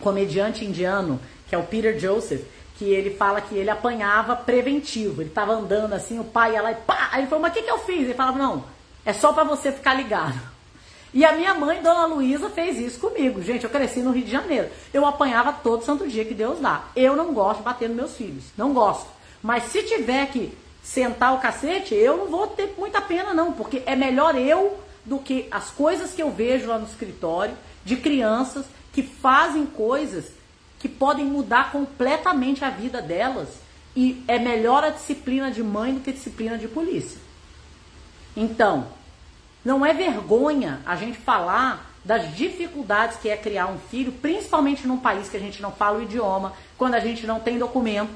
comediante 0.00 0.64
indiano, 0.64 1.20
que 1.48 1.54
é 1.54 1.58
o 1.58 1.64
Peter 1.64 1.98
Joseph, 1.98 2.42
que 2.76 2.84
ele 2.84 3.10
fala 3.10 3.40
que 3.40 3.54
ele 3.54 3.70
apanhava 3.70 4.36
preventivo. 4.36 5.22
Ele 5.22 5.30
tava 5.30 5.52
andando 5.52 5.94
assim, 5.94 6.18
o 6.18 6.24
pai 6.24 6.54
ia 6.54 6.62
lá 6.62 6.72
e 6.72 6.76
pá! 6.76 7.08
Aí 7.12 7.20
ele 7.20 7.28
falou, 7.28 7.42
mas 7.42 7.52
o 7.52 7.54
que, 7.54 7.62
que 7.62 7.70
eu 7.70 7.78
fiz? 7.78 8.02
Ele 8.02 8.14
falava, 8.14 8.38
não, 8.38 8.64
é 9.04 9.12
só 9.12 9.32
para 9.32 9.44
você 9.44 9.72
ficar 9.72 9.94
ligado. 9.94 10.53
E 11.14 11.24
a 11.24 11.32
minha 11.32 11.54
mãe, 11.54 11.80
Dona 11.80 12.06
Luísa, 12.06 12.50
fez 12.50 12.76
isso 12.76 12.98
comigo. 12.98 13.40
Gente, 13.40 13.62
eu 13.62 13.70
cresci 13.70 14.00
no 14.00 14.10
Rio 14.10 14.24
de 14.24 14.32
Janeiro. 14.32 14.68
Eu 14.92 15.06
apanhava 15.06 15.52
todo 15.52 15.84
santo 15.84 16.08
dia 16.08 16.24
que 16.24 16.34
Deus 16.34 16.58
dá. 16.58 16.86
Eu 16.96 17.14
não 17.14 17.32
gosto 17.32 17.58
de 17.58 17.64
bater 17.64 17.88
nos 17.88 17.96
meus 17.96 18.16
filhos. 18.16 18.46
Não 18.58 18.74
gosto. 18.74 19.06
Mas 19.40 19.62
se 19.64 19.84
tiver 19.84 20.26
que 20.26 20.52
sentar 20.82 21.32
o 21.32 21.38
cacete, 21.38 21.94
eu 21.94 22.16
não 22.16 22.26
vou 22.26 22.48
ter 22.48 22.74
muita 22.76 23.00
pena, 23.00 23.32
não, 23.32 23.52
porque 23.52 23.84
é 23.86 23.94
melhor 23.94 24.34
eu 24.36 24.76
do 25.04 25.20
que 25.20 25.46
as 25.52 25.70
coisas 25.70 26.12
que 26.12 26.20
eu 26.20 26.32
vejo 26.32 26.66
lá 26.66 26.78
no 26.78 26.86
escritório 26.86 27.56
de 27.84 27.94
crianças 27.94 28.66
que 28.92 29.02
fazem 29.02 29.66
coisas 29.66 30.32
que 30.80 30.88
podem 30.88 31.24
mudar 31.24 31.70
completamente 31.70 32.64
a 32.64 32.70
vida 32.70 33.00
delas. 33.00 33.50
E 33.94 34.24
é 34.26 34.36
melhor 34.40 34.82
a 34.82 34.90
disciplina 34.90 35.48
de 35.48 35.62
mãe 35.62 35.94
do 35.94 36.00
que 36.00 36.10
a 36.10 36.12
disciplina 36.12 36.58
de 36.58 36.66
polícia. 36.66 37.20
Então, 38.36 38.88
não 39.64 39.84
é 39.84 39.92
vergonha 39.92 40.80
a 40.84 40.94
gente 40.94 41.18
falar 41.18 41.90
das 42.04 42.34
dificuldades 42.34 43.16
que 43.16 43.30
é 43.30 43.36
criar 43.36 43.66
um 43.66 43.78
filho, 43.78 44.12
principalmente 44.12 44.86
num 44.86 44.98
país 44.98 45.28
que 45.28 45.36
a 45.36 45.40
gente 45.40 45.62
não 45.62 45.72
fala 45.72 45.98
o 45.98 46.02
idioma, 46.02 46.52
quando 46.76 46.94
a 46.94 47.00
gente 47.00 47.26
não 47.26 47.40
tem 47.40 47.58
documento, 47.58 48.12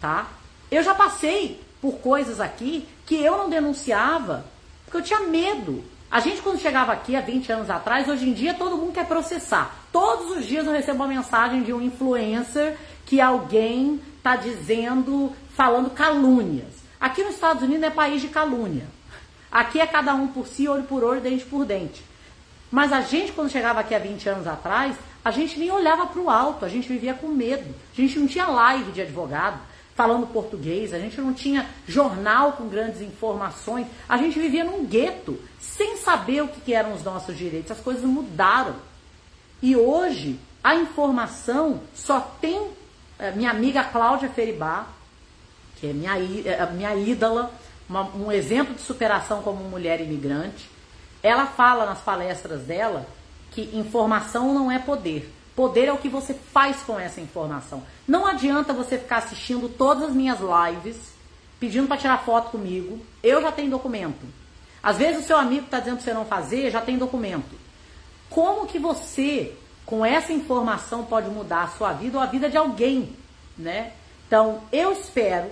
tá? 0.00 0.28
Eu 0.70 0.82
já 0.82 0.94
passei 0.94 1.60
por 1.80 1.98
coisas 1.98 2.40
aqui 2.40 2.88
que 3.04 3.16
eu 3.16 3.36
não 3.36 3.50
denunciava, 3.50 4.44
porque 4.84 4.98
eu 4.98 5.02
tinha 5.02 5.20
medo. 5.20 5.84
A 6.08 6.20
gente, 6.20 6.40
quando 6.40 6.60
chegava 6.60 6.92
aqui 6.92 7.16
há 7.16 7.20
20 7.20 7.50
anos 7.50 7.70
atrás, 7.70 8.08
hoje 8.08 8.28
em 8.28 8.32
dia 8.32 8.54
todo 8.54 8.76
mundo 8.76 8.92
quer 8.92 9.06
processar. 9.06 9.74
Todos 9.90 10.36
os 10.36 10.46
dias 10.46 10.64
eu 10.66 10.72
recebo 10.72 11.02
uma 11.02 11.08
mensagem 11.08 11.62
de 11.62 11.72
um 11.72 11.82
influencer 11.82 12.76
que 13.04 13.20
alguém 13.20 14.00
está 14.18 14.36
dizendo, 14.36 15.32
falando 15.56 15.90
calúnias. 15.90 16.72
Aqui 17.00 17.24
nos 17.24 17.34
Estados 17.34 17.62
Unidos 17.62 17.82
é 17.82 17.90
país 17.90 18.20
de 18.20 18.28
calúnia. 18.28 18.84
Aqui 19.52 19.78
é 19.78 19.86
cada 19.86 20.14
um 20.14 20.28
por 20.28 20.46
si, 20.46 20.66
olho 20.66 20.84
por 20.84 21.04
olho, 21.04 21.20
dente 21.20 21.44
por 21.44 21.66
dente. 21.66 22.02
Mas 22.70 22.90
a 22.90 23.02
gente, 23.02 23.32
quando 23.32 23.50
chegava 23.50 23.80
aqui 23.80 23.94
há 23.94 23.98
20 23.98 24.26
anos 24.30 24.46
atrás, 24.46 24.96
a 25.22 25.30
gente 25.30 25.58
nem 25.58 25.70
olhava 25.70 26.06
para 26.06 26.20
o 26.20 26.30
alto, 26.30 26.64
a 26.64 26.68
gente 26.70 26.88
vivia 26.88 27.12
com 27.12 27.28
medo. 27.28 27.74
A 27.92 28.00
gente 28.00 28.18
não 28.18 28.26
tinha 28.26 28.46
live 28.46 28.92
de 28.92 29.02
advogado, 29.02 29.60
falando 29.94 30.26
português, 30.26 30.94
a 30.94 30.98
gente 30.98 31.20
não 31.20 31.34
tinha 31.34 31.68
jornal 31.86 32.52
com 32.52 32.66
grandes 32.66 33.02
informações, 33.02 33.86
a 34.08 34.16
gente 34.16 34.38
vivia 34.38 34.64
num 34.64 34.86
gueto, 34.86 35.38
sem 35.60 35.98
saber 35.98 36.42
o 36.42 36.48
que 36.48 36.72
eram 36.72 36.94
os 36.94 37.04
nossos 37.04 37.36
direitos. 37.36 37.70
As 37.70 37.80
coisas 37.80 38.04
mudaram. 38.04 38.74
E 39.60 39.76
hoje, 39.76 40.40
a 40.64 40.74
informação 40.74 41.80
só 41.94 42.20
tem. 42.40 42.70
É, 43.18 43.30
minha 43.32 43.50
amiga 43.50 43.84
Cláudia 43.84 44.30
Feribá, 44.30 44.86
que 45.76 45.88
é 45.88 45.92
minha, 45.92 46.18
é, 46.18 46.70
minha 46.72 46.96
ídola, 46.96 47.52
uma, 47.88 48.02
um 48.14 48.32
exemplo 48.32 48.74
de 48.74 48.80
superação 48.80 49.42
como 49.42 49.64
mulher 49.64 50.00
imigrante, 50.00 50.68
ela 51.22 51.46
fala 51.46 51.86
nas 51.86 52.00
palestras 52.00 52.62
dela 52.62 53.06
que 53.50 53.70
informação 53.74 54.52
não 54.52 54.70
é 54.70 54.78
poder. 54.78 55.32
Poder 55.54 55.86
é 55.86 55.92
o 55.92 55.98
que 55.98 56.08
você 56.08 56.34
faz 56.34 56.78
com 56.82 56.98
essa 56.98 57.20
informação. 57.20 57.82
Não 58.08 58.26
adianta 58.26 58.72
você 58.72 58.96
ficar 58.96 59.18
assistindo 59.18 59.68
todas 59.68 60.04
as 60.04 60.14
minhas 60.14 60.38
lives, 60.40 60.96
pedindo 61.60 61.86
para 61.86 61.98
tirar 61.98 62.24
foto 62.24 62.50
comigo. 62.50 62.98
Eu 63.22 63.42
já 63.42 63.52
tenho 63.52 63.70
documento. 63.70 64.26
Às 64.82 64.96
vezes 64.96 65.22
o 65.22 65.26
seu 65.26 65.36
amigo 65.36 65.66
está 65.66 65.78
dizendo 65.78 65.96
para 65.96 66.04
você 66.04 66.14
não 66.14 66.24
fazer, 66.24 66.70
já 66.70 66.80
tem 66.80 66.98
documento. 66.98 67.54
Como 68.30 68.66
que 68.66 68.78
você, 68.78 69.54
com 69.84 70.04
essa 70.04 70.32
informação, 70.32 71.04
pode 71.04 71.28
mudar 71.28 71.64
a 71.64 71.68
sua 71.68 71.92
vida 71.92 72.16
ou 72.16 72.22
a 72.22 72.26
vida 72.26 72.48
de 72.48 72.56
alguém, 72.56 73.14
né? 73.56 73.92
Então, 74.26 74.62
eu 74.72 74.92
espero 74.92 75.50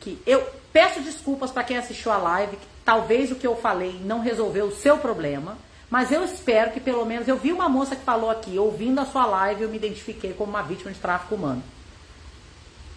que 0.00 0.22
eu 0.24 0.46
peço 0.74 1.00
desculpas 1.00 1.52
para 1.52 1.62
quem 1.62 1.76
assistiu 1.76 2.10
a 2.10 2.16
live, 2.18 2.56
que 2.56 2.66
talvez 2.84 3.30
o 3.30 3.36
que 3.36 3.46
eu 3.46 3.54
falei 3.54 4.00
não 4.04 4.18
resolveu 4.18 4.66
o 4.66 4.74
seu 4.74 4.98
problema. 4.98 5.56
Mas 5.88 6.10
eu 6.10 6.24
espero 6.24 6.72
que 6.72 6.80
pelo 6.80 7.06
menos 7.06 7.28
eu 7.28 7.38
vi 7.38 7.52
uma 7.52 7.68
moça 7.68 7.94
que 7.94 8.02
falou 8.02 8.28
aqui, 8.28 8.58
ouvindo 8.58 9.00
a 9.00 9.06
sua 9.06 9.24
live, 9.24 9.62
eu 9.62 9.68
me 9.68 9.76
identifiquei 9.76 10.32
como 10.32 10.50
uma 10.50 10.62
vítima 10.62 10.90
de 10.90 10.98
tráfico 10.98 11.36
humano. 11.36 11.62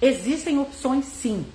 Existem 0.02 0.58
opções 0.58 1.06
sim. 1.06 1.46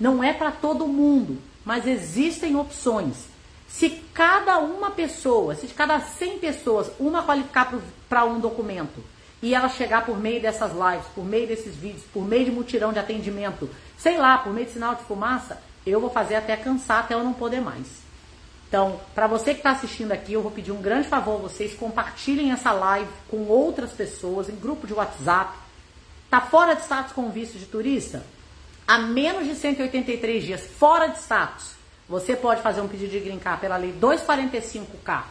Não 0.00 0.24
é 0.24 0.32
para 0.32 0.50
todo 0.50 0.88
mundo, 0.88 1.38
mas 1.64 1.86
existem 1.86 2.56
opções. 2.56 3.28
Se 3.68 3.90
cada 4.12 4.58
uma 4.58 4.90
pessoa, 4.90 5.54
se 5.54 5.68
de 5.68 5.74
cada 5.74 6.00
100 6.00 6.40
pessoas, 6.40 6.90
uma 6.98 7.22
qualificar 7.22 7.72
para 8.08 8.24
um 8.24 8.40
documento 8.40 9.00
e 9.42 9.54
ela 9.54 9.68
chegar 9.68 10.06
por 10.06 10.16
meio 10.16 10.40
dessas 10.40 10.70
lives, 10.70 11.06
por 11.14 11.24
meio 11.24 11.48
desses 11.48 11.74
vídeos, 11.74 12.04
por 12.12 12.24
meio 12.24 12.44
de 12.44 12.52
mutirão 12.52 12.92
de 12.92 13.00
atendimento, 13.00 13.68
sei 13.98 14.16
lá, 14.16 14.38
por 14.38 14.52
meio 14.52 14.66
de 14.66 14.72
sinal 14.72 14.94
de 14.94 15.02
fumaça, 15.02 15.60
eu 15.84 16.00
vou 16.00 16.08
fazer 16.08 16.36
até 16.36 16.56
cansar, 16.56 17.00
até 17.00 17.14
eu 17.14 17.24
não 17.24 17.32
poder 17.32 17.60
mais. 17.60 18.02
Então, 18.68 19.00
para 19.14 19.26
você 19.26 19.52
que 19.52 19.58
está 19.58 19.72
assistindo 19.72 20.12
aqui, 20.12 20.32
eu 20.32 20.40
vou 20.40 20.50
pedir 20.50 20.70
um 20.70 20.80
grande 20.80 21.08
favor 21.08 21.34
a 21.34 21.42
vocês, 21.42 21.74
compartilhem 21.74 22.52
essa 22.52 22.72
live 22.72 23.10
com 23.28 23.48
outras 23.48 23.90
pessoas, 23.90 24.48
em 24.48 24.54
grupo 24.54 24.86
de 24.86 24.94
WhatsApp. 24.94 25.58
Tá 26.30 26.40
fora 26.40 26.74
de 26.74 26.82
status 26.82 27.12
com 27.12 27.28
visto 27.28 27.58
de 27.58 27.66
turista? 27.66 28.24
Há 28.86 28.98
menos 28.98 29.46
de 29.46 29.54
183 29.54 30.44
dias 30.44 30.66
fora 30.66 31.08
de 31.08 31.18
status, 31.18 31.72
você 32.08 32.34
pode 32.34 32.62
fazer 32.62 32.80
um 32.80 32.88
pedido 32.88 33.10
de 33.10 33.20
green 33.20 33.40
pela 33.60 33.76
lei 33.76 33.92
245K. 34.00 35.22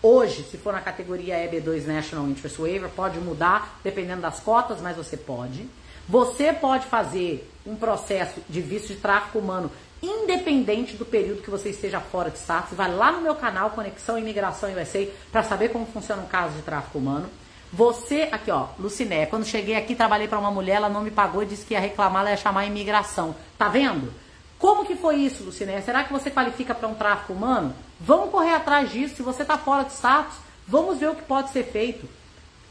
Hoje, 0.00 0.44
se 0.44 0.56
for 0.56 0.72
na 0.72 0.80
categoria 0.80 1.34
EB2 1.48 1.84
National 1.84 2.26
Interest 2.28 2.60
Waiver, 2.60 2.88
pode 2.90 3.18
mudar 3.18 3.80
dependendo 3.82 4.22
das 4.22 4.38
cotas, 4.38 4.80
mas 4.80 4.96
você 4.96 5.16
pode. 5.16 5.68
Você 6.08 6.52
pode 6.52 6.86
fazer 6.86 7.50
um 7.66 7.74
processo 7.74 8.40
de 8.48 8.60
visto 8.60 8.88
de 8.88 8.96
tráfico 8.96 9.40
humano 9.40 9.70
independente 10.00 10.96
do 10.96 11.04
período 11.04 11.42
que 11.42 11.50
você 11.50 11.70
esteja 11.70 12.00
fora 12.00 12.30
de 12.30 12.38
status. 12.38 12.76
Vai 12.76 12.94
lá 12.94 13.10
no 13.10 13.20
meu 13.20 13.34
canal 13.34 13.70
Conexão 13.70 14.16
Imigração 14.16 14.72
USA 14.72 15.08
para 15.32 15.42
saber 15.42 15.70
como 15.70 15.84
funciona 15.86 16.22
um 16.22 16.28
caso 16.28 16.54
de 16.54 16.62
tráfico 16.62 16.98
humano. 16.98 17.28
Você, 17.72 18.28
aqui 18.30 18.50
ó, 18.50 18.68
Luciné, 18.78 19.26
quando 19.26 19.44
cheguei 19.44 19.74
aqui, 19.74 19.96
trabalhei 19.96 20.28
para 20.28 20.38
uma 20.38 20.50
mulher, 20.50 20.76
ela 20.76 20.88
não 20.88 21.02
me 21.02 21.10
pagou 21.10 21.44
disse 21.44 21.66
que 21.66 21.74
ia 21.74 21.80
reclamar, 21.80 22.22
ela 22.22 22.30
ia 22.30 22.36
chamar 22.36 22.60
a 22.60 22.66
imigração. 22.66 23.34
Tá 23.58 23.68
vendo? 23.68 24.14
Como 24.58 24.86
que 24.86 24.96
foi 24.96 25.16
isso, 25.16 25.44
Luciné? 25.44 25.80
Será 25.82 26.04
que 26.04 26.12
você 26.12 26.30
qualifica 26.30 26.74
para 26.74 26.88
um 26.88 26.94
tráfico 26.94 27.32
humano? 27.32 27.74
Vamos 28.00 28.30
correr 28.30 28.54
atrás 28.54 28.90
disso. 28.90 29.16
Se 29.16 29.22
você 29.22 29.42
está 29.42 29.58
fora 29.58 29.84
de 29.84 29.92
status, 29.92 30.36
vamos 30.66 30.98
ver 30.98 31.10
o 31.10 31.14
que 31.14 31.22
pode 31.22 31.50
ser 31.50 31.64
feito. 31.64 32.08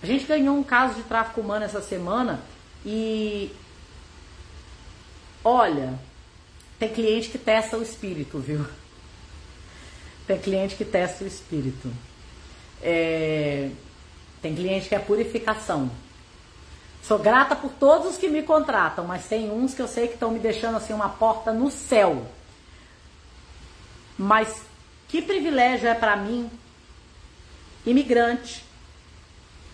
A 0.01 0.05
gente 0.05 0.25
ganhou 0.25 0.55
um 0.55 0.63
caso 0.63 0.95
de 0.95 1.03
tráfico 1.03 1.41
humano 1.41 1.65
essa 1.65 1.81
semana 1.81 2.41
e 2.85 3.51
olha, 5.43 5.97
tem 6.77 6.89
cliente 6.89 7.29
que 7.29 7.37
testa 7.37 7.77
o 7.77 7.81
espírito, 7.81 8.39
viu? 8.39 8.65
Tem 10.27 10.37
cliente 10.37 10.75
que 10.75 10.85
testa 10.85 11.23
o 11.23 11.27
espírito. 11.27 11.91
É... 12.81 13.71
Tem 14.41 14.53
cliente 14.53 14.87
que 14.87 14.95
é 14.95 14.99
purificação. 14.99 15.89
Sou 17.01 17.17
grata 17.17 17.55
por 17.55 17.71
todos 17.71 18.11
os 18.11 18.17
que 18.17 18.27
me 18.27 18.43
contratam, 18.43 19.05
mas 19.05 19.25
tem 19.25 19.49
uns 19.49 19.73
que 19.73 19.81
eu 19.81 19.87
sei 19.87 20.07
que 20.07 20.13
estão 20.13 20.29
me 20.29 20.39
deixando 20.39 20.77
assim 20.77 20.93
uma 20.93 21.09
porta 21.09 21.53
no 21.53 21.71
céu. 21.71 22.27
Mas 24.17 24.61
que 25.07 25.21
privilégio 25.21 25.87
é 25.87 25.93
para 25.93 26.15
mim, 26.15 26.49
imigrante, 27.85 28.65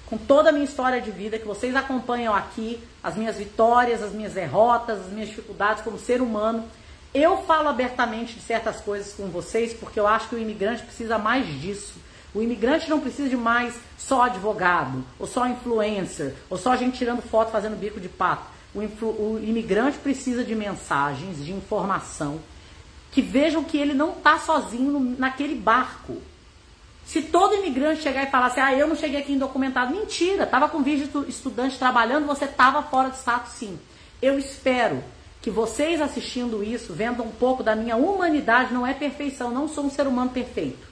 com 0.06 0.18
toda 0.18 0.50
a 0.50 0.52
minha 0.52 0.66
história 0.66 1.02
de 1.02 1.10
vida, 1.12 1.40
que 1.40 1.46
vocês 1.46 1.76
acompanham 1.76 2.34
aqui, 2.34 2.80
as 3.02 3.16
minhas 3.16 3.38
vitórias, 3.38 4.04
as 4.04 4.12
minhas 4.12 4.34
derrotas, 4.34 5.00
as 5.00 5.12
minhas 5.12 5.30
dificuldades 5.30 5.84
como 5.84 5.98
ser 5.98 6.22
humano 6.22 6.70
eu 7.14 7.44
falo 7.44 7.70
abertamente 7.70 8.34
de 8.34 8.42
certas 8.42 8.82
coisas 8.82 9.14
com 9.14 9.28
vocês 9.28 9.72
porque 9.74 10.00
eu 10.00 10.08
acho 10.08 10.30
que 10.30 10.36
o 10.36 10.40
imigrante 10.40 10.82
precisa 10.82 11.18
mais 11.18 11.46
disso. 11.62 11.94
O 12.34 12.42
imigrante 12.42 12.90
não 12.90 13.00
precisa 13.00 13.30
de 13.30 13.38
mais 13.38 13.76
só 13.96 14.24
advogado, 14.24 15.04
ou 15.20 15.28
só 15.28 15.46
influencer, 15.46 16.34
ou 16.50 16.58
só 16.58 16.76
gente 16.76 16.98
tirando 16.98 17.22
foto 17.22 17.52
fazendo 17.52 17.80
bico 17.80 18.00
de 18.00 18.10
pato. 18.10 18.48
O, 18.74 18.80
o 19.06 19.40
imigrante 19.44 20.00
precisa 20.00 20.44
de 20.44 20.56
mensagens, 20.56 21.46
de 21.46 21.54
informação, 21.54 22.40
que 23.14 23.22
vejam 23.22 23.64
que 23.64 23.78
ele 23.78 23.94
não 23.94 24.14
está 24.14 24.40
sozinho 24.40 25.16
naquele 25.20 25.54
barco. 25.54 26.18
Se 27.06 27.22
todo 27.22 27.54
imigrante 27.54 28.02
chegar 28.02 28.24
e 28.24 28.32
falar 28.32 28.48
assim, 28.48 28.60
ah, 28.60 28.74
eu 28.74 28.88
não 28.88 28.96
cheguei 28.96 29.20
aqui 29.20 29.34
indocumentado, 29.34 29.94
mentira, 29.94 30.46
estava 30.46 30.68
com 30.68 30.82
visto 30.82 31.24
estudante 31.28 31.78
trabalhando, 31.78 32.26
você 32.26 32.46
estava 32.46 32.82
fora 32.82 33.10
de 33.10 33.18
status 33.18 33.54
sim. 33.54 33.78
Eu 34.20 34.40
espero 34.40 35.04
que 35.44 35.52
vocês 35.52 36.02
assistindo 36.02 36.64
isso, 36.64 36.92
vendo 36.94 37.22
um 37.22 37.30
pouco 37.30 37.62
da 37.62 37.76
minha 37.76 37.96
humanidade, 37.96 38.74
não 38.74 38.88
é 38.88 38.94
perfeição, 38.94 39.52
não 39.52 39.68
sou 39.68 39.86
um 39.86 39.92
ser 39.92 40.08
humano 40.08 40.32
perfeito. 40.32 40.88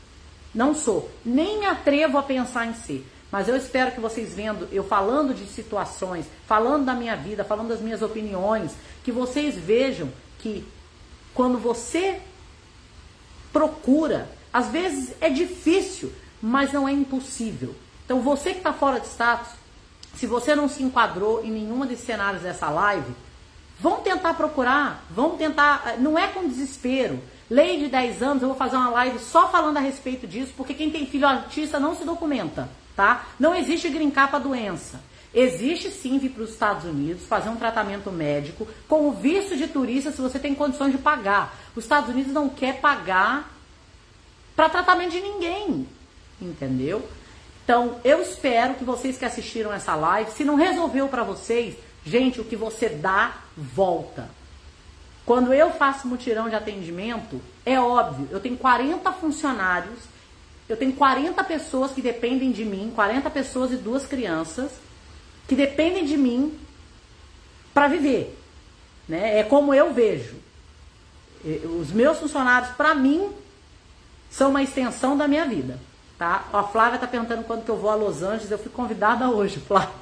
Não 0.54 0.76
sou, 0.76 1.10
nem 1.26 1.60
me 1.60 1.66
atrevo 1.66 2.20
a 2.20 2.24
pensar 2.24 2.68
em 2.68 2.74
ser. 2.76 3.08
Mas 3.32 3.48
eu 3.48 3.56
espero 3.56 3.92
que 3.92 4.02
vocês 4.02 4.34
vendo 4.34 4.68
eu 4.72 4.84
falando 4.84 5.34
de 5.34 5.48
situações, 5.48 6.26
falando 6.46 6.86
da 6.86 6.94
minha 6.94 7.16
vida, 7.16 7.46
falando 7.46 7.70
das 7.70 7.80
minhas 7.80 8.02
opiniões, 8.02 8.74
que 9.04 9.12
vocês 9.12 9.56
vejam 9.56 10.10
que 10.38 10.68
quando 11.34 11.58
você 11.58 12.22
procura, 13.52 14.30
às 14.52 14.68
vezes 14.68 15.14
é 15.22 15.30
difícil, 15.30 16.12
mas 16.42 16.74
não 16.74 16.88
é 16.88 16.92
impossível. 16.92 17.76
Então 18.06 18.22
você 18.22 18.52
que 18.52 18.58
está 18.58 18.74
fora 18.74 19.00
de 19.00 19.08
status, 19.08 19.50
se 20.16 20.28
você 20.28 20.56
não 20.56 20.68
se 20.68 20.84
enquadrou 20.84 21.44
em 21.44 21.52
nenhuma 21.52 21.86
desses 21.86 22.06
cenários 22.06 22.44
dessa 22.44 22.70
live, 22.70 23.14
vão 23.80 24.02
tentar 24.02 24.34
procurar, 24.34 25.06
vão 25.10 25.38
tentar, 25.38 25.96
não 25.98 26.18
é 26.18 26.28
com 26.28 26.48
desespero. 26.48 27.22
Lei 27.50 27.80
de 27.80 27.88
10 27.88 28.24
anos, 28.24 28.42
eu 28.44 28.50
vou 28.50 28.58
fazer 28.58 28.78
uma 28.78 28.90
live 28.90 29.20
só 29.20 29.50
falando 29.50 29.78
a 29.78 29.82
respeito 29.82 30.28
disso, 30.28 30.54
porque 30.56 30.74
quem 30.74 30.90
tem 30.90 31.06
filho 31.06 31.28
artista 31.28 31.80
não 31.80 31.96
se 31.96 32.06
documenta, 32.06 32.70
tá? 32.96 33.26
Não 33.40 33.56
existe 33.56 33.90
grincar 33.90 34.30
para 34.30 34.40
doença. 34.40 35.02
Existe 35.34 35.90
sim 35.90 36.18
vir 36.18 36.32
para 36.32 36.44
os 36.44 36.50
Estados 36.50 36.84
Unidos, 36.84 37.26
fazer 37.26 37.50
um 37.50 37.56
tratamento 37.56 38.12
médico 38.12 38.68
com 38.88 39.08
o 39.08 39.14
visto 39.14 39.56
de 39.56 39.66
turista 39.68 40.12
se 40.12 40.20
você 40.20 40.38
tem 40.38 40.54
condições 40.54 40.92
de 40.92 40.98
pagar. 40.98 41.56
Os 41.74 41.86
Estados 41.86 42.10
Unidos 42.10 42.34
não 42.34 42.50
quer 42.50 42.82
pagar 42.82 43.50
para 44.56 44.68
tratamento 44.68 45.12
de 45.12 45.22
ninguém, 45.22 45.88
entendeu? 46.42 47.08
Então, 47.64 48.02
eu 48.04 48.22
espero 48.22 48.74
que 48.74 48.84
vocês 48.84 49.18
que 49.18 49.24
assistiram 49.24 49.72
essa 49.72 49.96
live, 49.96 50.32
se 50.32 50.44
não 50.44 50.56
resolveu 50.56 51.08
para 51.08 51.24
vocês, 51.24 51.76
gente, 52.06 52.42
o 52.42 52.44
que 52.44 52.58
você 52.58 52.90
dá, 52.90 53.38
volta. 53.56 54.30
Quando 55.26 55.54
eu 55.54 55.72
faço 55.72 56.10
mutirão 56.10 56.50
de 56.50 56.56
atendimento, 56.56 57.42
é 57.66 57.80
óbvio, 57.80 58.28
eu 58.32 58.42
tenho 58.42 58.58
40 58.58 59.10
funcionários, 59.14 60.00
eu 60.68 60.76
tenho 60.76 60.92
40 60.92 61.42
pessoas 61.46 61.92
que 61.92 62.02
dependem 62.02 62.52
de 62.52 62.66
mim, 62.66 62.92
40 62.94 63.30
pessoas 63.30 63.72
e 63.72 63.78
duas 63.78 64.06
crianças 64.06 64.72
que 65.52 65.56
dependem 65.56 66.06
de 66.06 66.16
mim 66.16 66.58
para 67.74 67.90
viver. 67.90 68.40
Né? 69.06 69.40
É 69.40 69.44
como 69.44 69.74
eu 69.74 69.94
vejo. 69.94 70.36
Os 71.78 71.92
meus 71.92 72.20
funcionários, 72.20 72.72
para 72.78 72.96
mim, 72.96 73.30
são 74.30 74.52
uma 74.52 74.64
extensão 74.64 75.18
da 75.18 75.28
minha 75.28 75.46
vida. 75.46 75.78
Tá? 76.18 76.46
A 76.54 76.64
Flávia 76.64 76.96
está 76.96 77.06
perguntando 77.06 77.44
quando 77.44 77.66
que 77.66 77.70
eu 77.70 77.76
vou 77.76 77.90
a 77.90 77.96
Los 77.96 78.24
Angeles. 78.24 78.50
Eu 78.50 78.60
fui 78.60 78.72
convidada 78.72 79.28
hoje, 79.36 79.60
Flávia, 79.60 79.94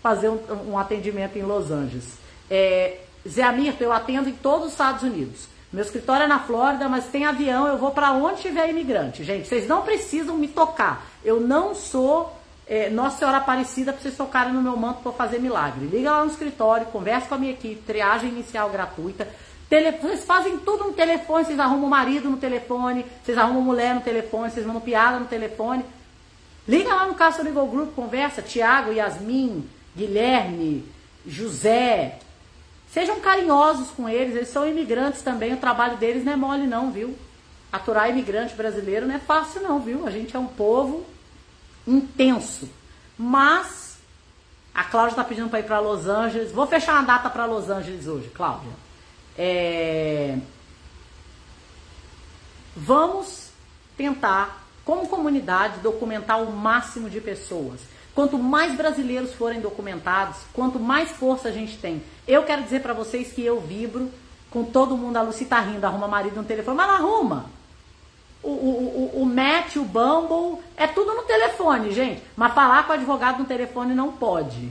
fazer 0.00 0.28
um, 0.28 0.70
um 0.70 0.78
atendimento 0.78 1.36
em 1.36 1.42
Los 1.42 1.72
Angeles. 1.72 2.04
É, 2.48 3.00
Zé 3.28 3.42
Amirto, 3.42 3.82
eu 3.82 3.92
atendo 3.92 4.28
em 4.28 4.34
todos 4.34 4.66
os 4.66 4.72
Estados 4.72 5.02
Unidos. 5.02 5.48
Meu 5.72 5.82
escritório 5.82 6.22
é 6.22 6.28
na 6.28 6.38
Flórida, 6.38 6.88
mas 6.88 7.06
tem 7.06 7.24
avião, 7.24 7.66
eu 7.66 7.76
vou 7.76 7.90
para 7.90 8.12
onde 8.12 8.42
tiver 8.42 8.70
imigrante. 8.70 9.24
Gente, 9.24 9.48
vocês 9.48 9.66
não 9.66 9.82
precisam 9.82 10.36
me 10.38 10.46
tocar. 10.46 11.04
Eu 11.24 11.40
não 11.40 11.74
sou 11.74 12.40
é, 12.72 12.88
Nossa 12.88 13.18
Senhora 13.18 13.36
Aparecida 13.36 13.92
para 13.92 14.00
vocês 14.00 14.16
tocarem 14.16 14.50
no 14.50 14.62
meu 14.62 14.74
manto 14.74 15.02
para 15.02 15.12
fazer 15.12 15.38
milagre. 15.38 15.84
Liga 15.84 16.10
lá 16.10 16.24
no 16.24 16.30
escritório, 16.30 16.86
conversa 16.86 17.28
com 17.28 17.34
a 17.34 17.38
minha 17.38 17.52
equipe, 17.52 17.82
triagem 17.82 18.30
inicial 18.30 18.70
gratuita. 18.70 19.28
Tele, 19.68 19.92
vocês 19.98 20.24
fazem 20.24 20.56
tudo 20.56 20.84
no 20.84 20.92
telefone, 20.94 21.44
vocês 21.44 21.60
arrumam 21.60 21.90
marido 21.90 22.30
no 22.30 22.38
telefone, 22.38 23.04
vocês 23.22 23.36
arrumam 23.36 23.60
mulher 23.60 23.94
no 23.94 24.00
telefone, 24.00 24.50
vocês 24.50 24.64
mandam 24.64 24.80
piada 24.80 25.18
no 25.18 25.26
telefone. 25.26 25.84
Liga 26.66 26.94
lá 26.94 27.06
no 27.06 27.14
Castro 27.14 27.44
Legal 27.44 27.66
Group, 27.66 27.94
conversa, 27.94 28.40
Tiago, 28.40 28.90
Yasmin, 28.90 29.68
Guilherme, 29.94 30.82
José. 31.26 32.20
Sejam 32.90 33.20
carinhosos 33.20 33.90
com 33.90 34.08
eles, 34.08 34.34
eles 34.34 34.48
são 34.48 34.66
imigrantes 34.66 35.20
também, 35.20 35.52
o 35.52 35.58
trabalho 35.58 35.98
deles 35.98 36.24
não 36.24 36.32
é 36.32 36.36
mole 36.36 36.66
não, 36.66 36.90
viu? 36.90 37.14
Aturar 37.70 38.08
imigrante 38.08 38.54
brasileiro 38.54 39.06
não 39.06 39.14
é 39.14 39.18
fácil 39.18 39.60
não, 39.62 39.78
viu? 39.78 40.06
A 40.06 40.10
gente 40.10 40.34
é 40.34 40.38
um 40.38 40.46
povo 40.46 41.11
intenso. 41.86 42.68
Mas 43.18 43.98
a 44.74 44.84
Cláudia 44.84 45.12
está 45.12 45.24
pedindo 45.24 45.48
para 45.48 45.60
ir 45.60 45.64
para 45.64 45.78
Los 45.78 46.06
Angeles. 46.06 46.52
Vou 46.52 46.66
fechar 46.66 46.94
uma 46.94 47.02
data 47.02 47.28
para 47.28 47.44
Los 47.44 47.68
Angeles 47.68 48.06
hoje, 48.06 48.28
Cláudia. 48.30 48.70
É... 49.36 50.38
Vamos 52.74 53.50
tentar, 53.96 54.66
como 54.84 55.08
comunidade, 55.08 55.80
documentar 55.80 56.42
o 56.42 56.50
máximo 56.50 57.10
de 57.10 57.20
pessoas. 57.20 57.80
Quanto 58.14 58.38
mais 58.38 58.74
brasileiros 58.76 59.34
forem 59.34 59.60
documentados, 59.60 60.38
quanto 60.52 60.78
mais 60.78 61.10
força 61.10 61.48
a 61.48 61.52
gente 61.52 61.78
tem. 61.78 62.02
Eu 62.26 62.42
quero 62.44 62.62
dizer 62.62 62.80
para 62.80 62.92
vocês 62.92 63.32
que 63.32 63.44
eu 63.44 63.60
vibro 63.60 64.10
com 64.50 64.64
todo 64.64 64.96
mundo. 64.96 65.16
A 65.16 65.22
Lucy 65.22 65.44
tá 65.44 65.60
rindo, 65.60 65.86
arruma 65.86 66.08
marido 66.08 66.36
no 66.36 66.44
telefone, 66.44 66.76
mas 66.76 66.88
não 66.88 66.94
arruma 66.94 67.61
o, 68.42 68.48
o, 68.48 69.22
o 69.22 69.26
Match, 69.26 69.76
o 69.76 69.84
Bumble, 69.84 70.62
é 70.76 70.86
tudo 70.86 71.14
no 71.14 71.22
telefone, 71.22 71.92
gente. 71.92 72.22
Mas 72.36 72.52
falar 72.52 72.84
com 72.84 72.92
o 72.92 72.96
advogado 72.96 73.38
no 73.38 73.44
telefone 73.44 73.94
não 73.94 74.12
pode. 74.12 74.70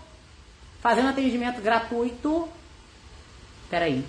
fazendo 0.85 1.09
atendimento 1.09 1.59
gratuito. 1.63 2.47
Peraí. 3.71 4.05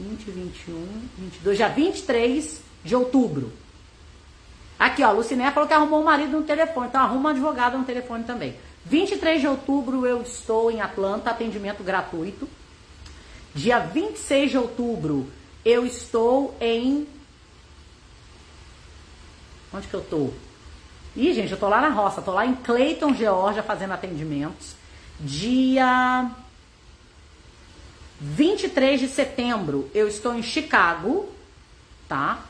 20, 0.00 0.24
21, 0.24 0.88
22, 1.16 1.56
já 1.56 1.68
23 1.68 2.60
de 2.82 2.96
outubro. 2.96 3.52
Aqui, 4.76 5.04
ó, 5.04 5.12
Luciné 5.12 5.52
falou 5.52 5.68
que 5.68 5.72
arrumou 5.72 6.00
um 6.00 6.04
marido 6.04 6.32
no 6.32 6.42
telefone, 6.42 6.88
então 6.88 7.00
arruma 7.00 7.28
um 7.28 7.30
advogado 7.30 7.78
no 7.78 7.84
telefone 7.84 8.24
também. 8.24 8.56
23 8.84 9.40
de 9.40 9.46
outubro 9.46 10.04
eu 10.04 10.20
estou 10.22 10.68
em 10.68 10.80
Atlanta, 10.80 11.30
atendimento 11.30 11.84
gratuito. 11.84 12.48
Dia 13.54 13.78
26 13.78 14.50
de 14.50 14.58
outubro 14.58 15.30
eu 15.64 15.86
estou 15.86 16.56
em. 16.60 17.06
Onde 19.72 19.86
que 19.86 19.94
eu 19.94 20.02
tô? 20.02 20.30
Ih, 21.14 21.32
gente, 21.32 21.52
eu 21.52 21.58
tô 21.58 21.68
lá 21.68 21.80
na 21.80 21.90
roça, 21.90 22.20
tô 22.20 22.32
lá 22.32 22.44
em 22.44 22.56
Clayton, 22.56 23.14
Georgia, 23.14 23.62
fazendo 23.62 23.92
atendimentos. 23.92 24.82
Dia 25.20 26.30
23 28.20 29.00
de 29.00 29.08
setembro, 29.08 29.90
eu 29.94 30.08
estou 30.08 30.34
em 30.34 30.42
Chicago, 30.42 31.28
tá? 32.08 32.44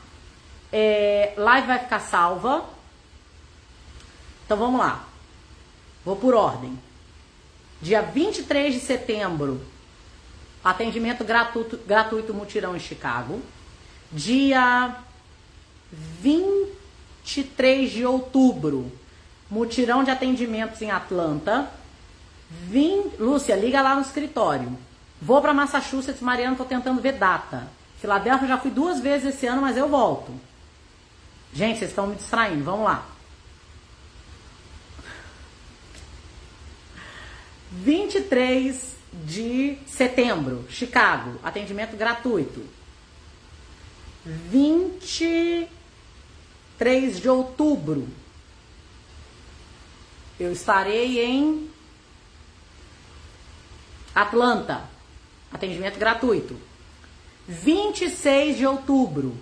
É, 0.71 1.33
live 1.37 1.67
vai 1.67 1.79
ficar 1.79 1.99
salva. 1.99 2.65
Então 4.45 4.57
vamos 4.57 4.79
lá. 4.79 5.05
Vou 6.03 6.15
por 6.15 6.35
ordem. 6.35 6.77
Dia 7.81 8.01
23 8.01 8.73
de 8.73 8.79
setembro, 8.79 9.61
atendimento 10.63 11.23
gratuito, 11.23 11.77
gratuito 11.85 12.33
mutirão 12.33 12.75
em 12.75 12.79
Chicago. 12.79 13.41
Dia 14.11 14.95
23 15.91 17.91
de 17.91 18.05
outubro, 18.05 18.91
mutirão 19.49 20.03
de 20.03 20.11
atendimentos 20.11 20.81
em 20.81 20.89
Atlanta. 20.89 21.69
Vim, 22.49 23.11
Lúcia, 23.19 23.55
liga 23.55 23.81
lá 23.81 23.95
no 23.95 24.01
escritório. 24.01 24.77
Vou 25.21 25.41
para 25.41 25.53
Massachusetts, 25.53 26.21
Mariana, 26.21 26.55
tô 26.55 26.65
tentando 26.65 27.01
ver 27.01 27.13
data. 27.13 27.67
Filadélfia 27.99 28.47
já 28.47 28.57
fui 28.57 28.71
duas 28.71 28.99
vezes 28.99 29.35
esse 29.35 29.47
ano, 29.47 29.61
mas 29.61 29.77
eu 29.77 29.89
volto. 29.89 30.31
Gente, 31.53 31.79
vocês 31.79 31.91
estão 31.91 32.07
me 32.07 32.15
distraindo, 32.15 32.63
vamos 32.63 32.85
lá. 32.85 33.05
23 37.71 38.95
de 39.25 39.77
setembro, 39.87 40.65
Chicago, 40.69 41.39
atendimento 41.43 41.95
gratuito. 41.97 42.61
23 44.25 45.69
de 47.19 47.29
outubro, 47.29 48.07
eu 50.39 50.51
estarei 50.51 51.23
em 51.23 51.69
Atlanta, 54.15 54.83
atendimento 55.51 55.99
gratuito. 55.99 56.55
26 57.47 58.57
de 58.57 58.65
outubro. 58.65 59.37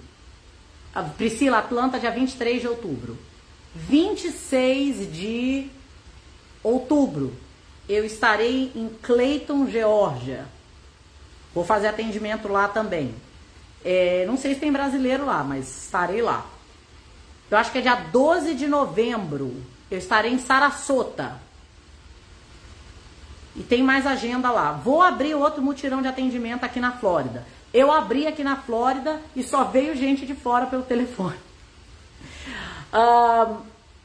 Priscila, 1.16 1.60
Atlanta, 1.60 2.00
dia 2.00 2.12
23 2.12 2.60
de 2.60 2.68
outubro. 2.68 3.18
26 3.76 5.12
de 5.12 5.70
outubro, 6.64 7.34
eu 7.90 8.06
estarei 8.06 8.72
em 8.76 8.90
Clayton, 9.02 9.68
Geórgia. 9.68 10.46
Vou 11.54 11.64
fazer 11.64 11.88
atendimento 11.88 12.48
lá 12.48 12.68
também. 12.68 13.14
É, 13.84 14.26
não 14.26 14.38
sei 14.38 14.54
se 14.54 14.60
tem 14.60 14.72
brasileiro 14.72 15.26
lá, 15.26 15.44
mas 15.44 15.86
estarei 15.86 16.22
lá. 16.22 16.46
Eu 17.50 17.58
acho 17.58 17.72
que 17.72 17.80
é 17.80 17.82
dia 17.82 17.96
12 17.96 18.56
de 18.56 18.68
novembro. 18.68 19.64
Eu 19.92 19.98
estarei 19.98 20.32
em 20.32 20.40
Sarasota. 20.40 21.40
E 23.56 23.62
tem 23.62 23.84
mais 23.84 24.08
agenda 24.08 24.52
lá. 24.52 24.72
Vou 24.72 25.02
abrir 25.02 25.36
outro 25.36 25.62
mutirão 25.62 26.02
de 26.02 26.08
atendimento 26.08 26.64
aqui 26.64 26.80
na 26.80 26.92
Flórida. 26.92 27.46
Eu 27.74 27.92
abri 27.92 28.28
aqui 28.28 28.44
na 28.44 28.56
Flórida 28.56 29.22
e 29.36 29.44
só 29.44 29.64
veio 29.64 29.96
gente 29.96 30.26
de 30.26 30.34
fora 30.36 30.66
pelo 30.66 30.84
telefone. 30.84 31.36
Uh, 32.94 33.58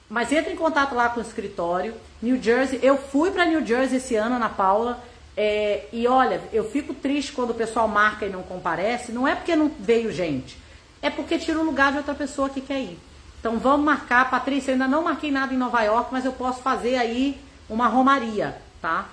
mas 0.09 0.33
entre 0.33 0.55
em 0.55 0.57
contato 0.57 0.95
lá 0.95 1.11
com 1.11 1.21
o 1.21 1.23
escritório. 1.23 1.95
New 2.23 2.43
Jersey, 2.43 2.81
eu 2.83 2.97
fui 2.97 3.31
para 3.31 3.45
New 3.45 3.65
Jersey 3.65 3.99
esse 3.99 4.17
ano, 4.17 4.37
Ana 4.37 4.49
Paula. 4.49 5.05
É, 5.37 5.87
e 5.93 6.09
olha, 6.09 6.41
eu 6.53 6.69
fico 6.69 6.95
triste 6.95 7.33
quando 7.33 7.51
o 7.51 7.55
pessoal 7.55 7.87
marca 7.87 8.25
e 8.25 8.31
não 8.31 8.43
comparece. 8.43 9.13
Não 9.13 9.29
é 9.29 9.35
porque 9.35 9.55
não 9.55 9.71
veio 9.79 10.11
gente, 10.11 10.59
é 11.03 11.11
porque 11.11 11.39
tira 11.39 11.61
o 11.61 11.65
lugar 11.65 11.93
de 11.93 11.99
outra 11.99 12.15
pessoa 12.15 12.49
que 12.49 12.61
quer 12.61 12.81
ir. 12.81 12.99
Então 13.39 13.59
vamos 13.59 13.85
marcar, 13.85 14.31
Patrícia. 14.31 14.71
Eu 14.71 14.75
ainda 14.75 14.89
não 14.89 15.05
marquei 15.05 15.31
nada 15.31 15.55
em 15.55 15.57
Nova 15.57 15.81
York, 15.83 16.09
mas 16.11 16.25
eu 16.25 16.33
posso 16.33 16.61
fazer 16.61 16.97
aí 16.97 17.39
uma 17.69 17.87
romaria, 17.87 18.61
tá? 18.83 19.07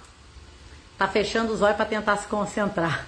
Tá 0.97 1.07
fechando 1.07 1.53
os 1.53 1.61
olhos 1.61 1.75
para 1.75 1.85
tentar 1.85 2.17
se 2.17 2.25
concentrar. 2.27 3.05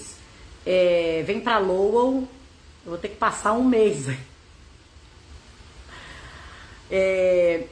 É, 0.66 1.24
vem 1.26 1.42
para 1.42 1.58
Lowell. 1.58 2.28
Eu 2.86 2.92
vou 2.92 2.98
ter 2.98 3.10
que 3.10 3.18
passar 3.18 3.52
um 3.54 3.64
mês. 3.64 4.08
É, 6.90 7.68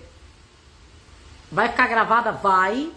vai 1.51 1.69
ficar 1.69 1.87
gravada? 1.87 2.31
Vai. 2.31 2.91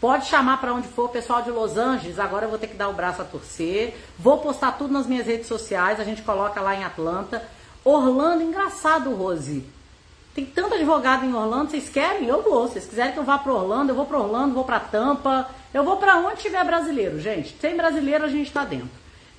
Pode 0.00 0.26
chamar 0.26 0.60
para 0.60 0.72
onde 0.72 0.88
for, 0.88 1.10
pessoal 1.10 1.42
de 1.42 1.50
Los 1.50 1.76
Angeles. 1.76 2.18
Agora 2.18 2.46
eu 2.46 2.48
vou 2.48 2.58
ter 2.58 2.68
que 2.68 2.76
dar 2.76 2.88
o 2.88 2.94
braço 2.94 3.20
a 3.20 3.24
torcer. 3.24 3.94
Vou 4.18 4.38
postar 4.38 4.72
tudo 4.72 4.92
nas 4.92 5.06
minhas 5.06 5.26
redes 5.26 5.46
sociais. 5.46 6.00
A 6.00 6.04
gente 6.04 6.22
coloca 6.22 6.60
lá 6.60 6.74
em 6.74 6.84
Atlanta. 6.84 7.46
Orlando, 7.84 8.42
engraçado, 8.42 9.14
Rose. 9.14 9.64
Tem 10.34 10.46
tanto 10.46 10.74
advogado 10.74 11.26
em 11.26 11.34
Orlando, 11.34 11.70
vocês 11.70 11.88
querem? 11.90 12.28
Eu 12.28 12.42
vou. 12.42 12.66
Se 12.66 12.74
vocês 12.74 12.86
quiserem 12.86 13.12
que 13.12 13.18
eu 13.18 13.24
vá 13.24 13.36
para 13.36 13.52
Orlando, 13.52 13.90
eu 13.90 13.96
vou 13.96 14.06
para 14.06 14.18
Orlando, 14.18 14.54
vou 14.54 14.64
para 14.64 14.80
Tampa, 14.80 15.50
eu 15.74 15.84
vou 15.84 15.96
para 15.96 16.16
onde 16.18 16.40
tiver 16.40 16.64
brasileiro, 16.64 17.20
gente. 17.20 17.54
Sem 17.60 17.76
brasileiro 17.76 18.24
a 18.24 18.28
gente 18.28 18.46
está 18.46 18.64
dentro. 18.64 18.88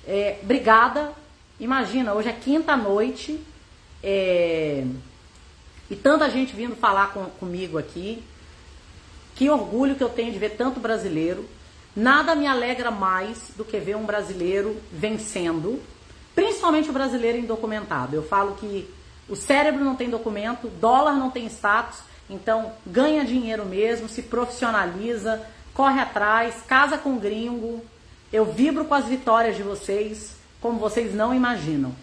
É, 0.06 0.38
obrigada. 0.42 1.12
Imagina, 1.58 2.12
hoje 2.12 2.28
é 2.28 2.32
quinta 2.32 2.76
noite 2.76 3.40
é, 4.02 4.84
e 5.90 5.96
tanta 5.96 6.28
gente 6.28 6.54
vindo 6.54 6.76
falar 6.76 7.12
com, 7.12 7.24
comigo 7.24 7.78
aqui. 7.78 8.22
Que 9.34 9.48
orgulho 9.48 9.94
que 9.94 10.02
eu 10.04 10.08
tenho 10.08 10.32
de 10.32 10.38
ver 10.38 10.50
tanto 10.50 10.80
brasileiro. 10.80 11.48
Nada 11.94 12.34
me 12.34 12.46
alegra 12.46 12.90
mais 12.90 13.50
do 13.56 13.64
que 13.64 13.78
ver 13.78 13.96
um 13.96 14.04
brasileiro 14.04 14.80
vencendo, 14.90 15.82
principalmente 16.34 16.88
o 16.88 16.92
brasileiro 16.92 17.38
indocumentado. 17.38 18.16
Eu 18.16 18.22
falo 18.22 18.54
que 18.54 18.88
o 19.28 19.36
cérebro 19.36 19.84
não 19.84 19.94
tem 19.94 20.08
documento, 20.08 20.68
dólar 20.68 21.14
não 21.14 21.30
tem 21.30 21.46
status, 21.46 21.98
então 22.28 22.72
ganha 22.86 23.24
dinheiro 23.24 23.64
mesmo, 23.66 24.08
se 24.08 24.22
profissionaliza, 24.22 25.46
corre 25.74 26.00
atrás, 26.00 26.62
casa 26.66 26.96
com 26.96 27.18
gringo. 27.18 27.84
Eu 28.32 28.46
vibro 28.46 28.86
com 28.86 28.94
as 28.94 29.04
vitórias 29.04 29.56
de 29.56 29.62
vocês, 29.62 30.34
como 30.60 30.78
vocês 30.78 31.14
não 31.14 31.34
imaginam. 31.34 31.94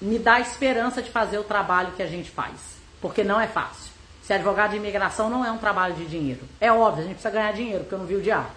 Me 0.00 0.18
dá 0.18 0.38
esperança 0.40 1.00
de 1.00 1.10
fazer 1.10 1.38
o 1.38 1.44
trabalho 1.44 1.92
que 1.92 2.02
a 2.02 2.06
gente 2.06 2.30
faz, 2.30 2.76
porque 3.00 3.24
não 3.24 3.40
é 3.40 3.46
fácil. 3.46 3.95
Ser 4.26 4.34
advogado 4.34 4.72
de 4.72 4.76
imigração 4.76 5.30
não 5.30 5.44
é 5.44 5.50
um 5.50 5.58
trabalho 5.58 5.94
de 5.94 6.04
dinheiro. 6.06 6.40
É 6.60 6.72
óbvio, 6.72 7.04
a 7.04 7.06
gente 7.06 7.14
precisa 7.14 7.30
ganhar 7.30 7.52
dinheiro, 7.52 7.80
porque 7.80 7.94
eu 7.94 7.98
não 7.98 8.06
vivo 8.06 8.22
de 8.22 8.30
ar. 8.30 8.50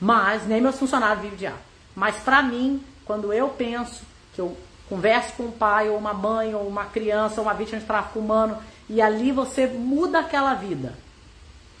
Mas 0.00 0.46
nem 0.46 0.60
meus 0.60 0.78
funcionários 0.78 1.22
vivem 1.22 1.38
de 1.38 1.46
ar. 1.46 1.58
Mas 1.94 2.16
para 2.16 2.42
mim, 2.42 2.84
quando 3.04 3.32
eu 3.32 3.48
penso 3.48 4.02
que 4.34 4.40
eu 4.40 4.56
Converse 4.88 5.32
com 5.32 5.44
um 5.44 5.50
pai, 5.50 5.88
ou 5.88 5.98
uma 5.98 6.14
mãe, 6.14 6.54
ou 6.54 6.66
uma 6.66 6.84
criança, 6.84 7.40
ou 7.40 7.46
uma 7.46 7.54
vítima 7.54 7.80
de 7.80 7.86
tráfico 7.86 8.20
humano, 8.20 8.56
e 8.88 9.02
ali 9.02 9.32
você 9.32 9.66
muda 9.66 10.20
aquela 10.20 10.54
vida. 10.54 10.94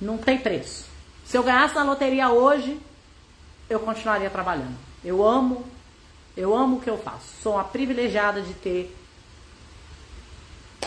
Não 0.00 0.18
tem 0.18 0.38
preço. 0.38 0.86
Se 1.24 1.36
eu 1.36 1.42
ganhasse 1.42 1.74
na 1.74 1.84
loteria 1.84 2.30
hoje, 2.30 2.80
eu 3.70 3.78
continuaria 3.78 4.28
trabalhando. 4.28 4.76
Eu 5.04 5.24
amo, 5.24 5.64
eu 6.36 6.54
amo 6.54 6.76
o 6.76 6.80
que 6.80 6.90
eu 6.90 6.98
faço. 6.98 7.28
Sou 7.42 7.54
uma 7.54 7.64
privilegiada 7.64 8.42
de 8.42 8.52
ter 8.54 8.96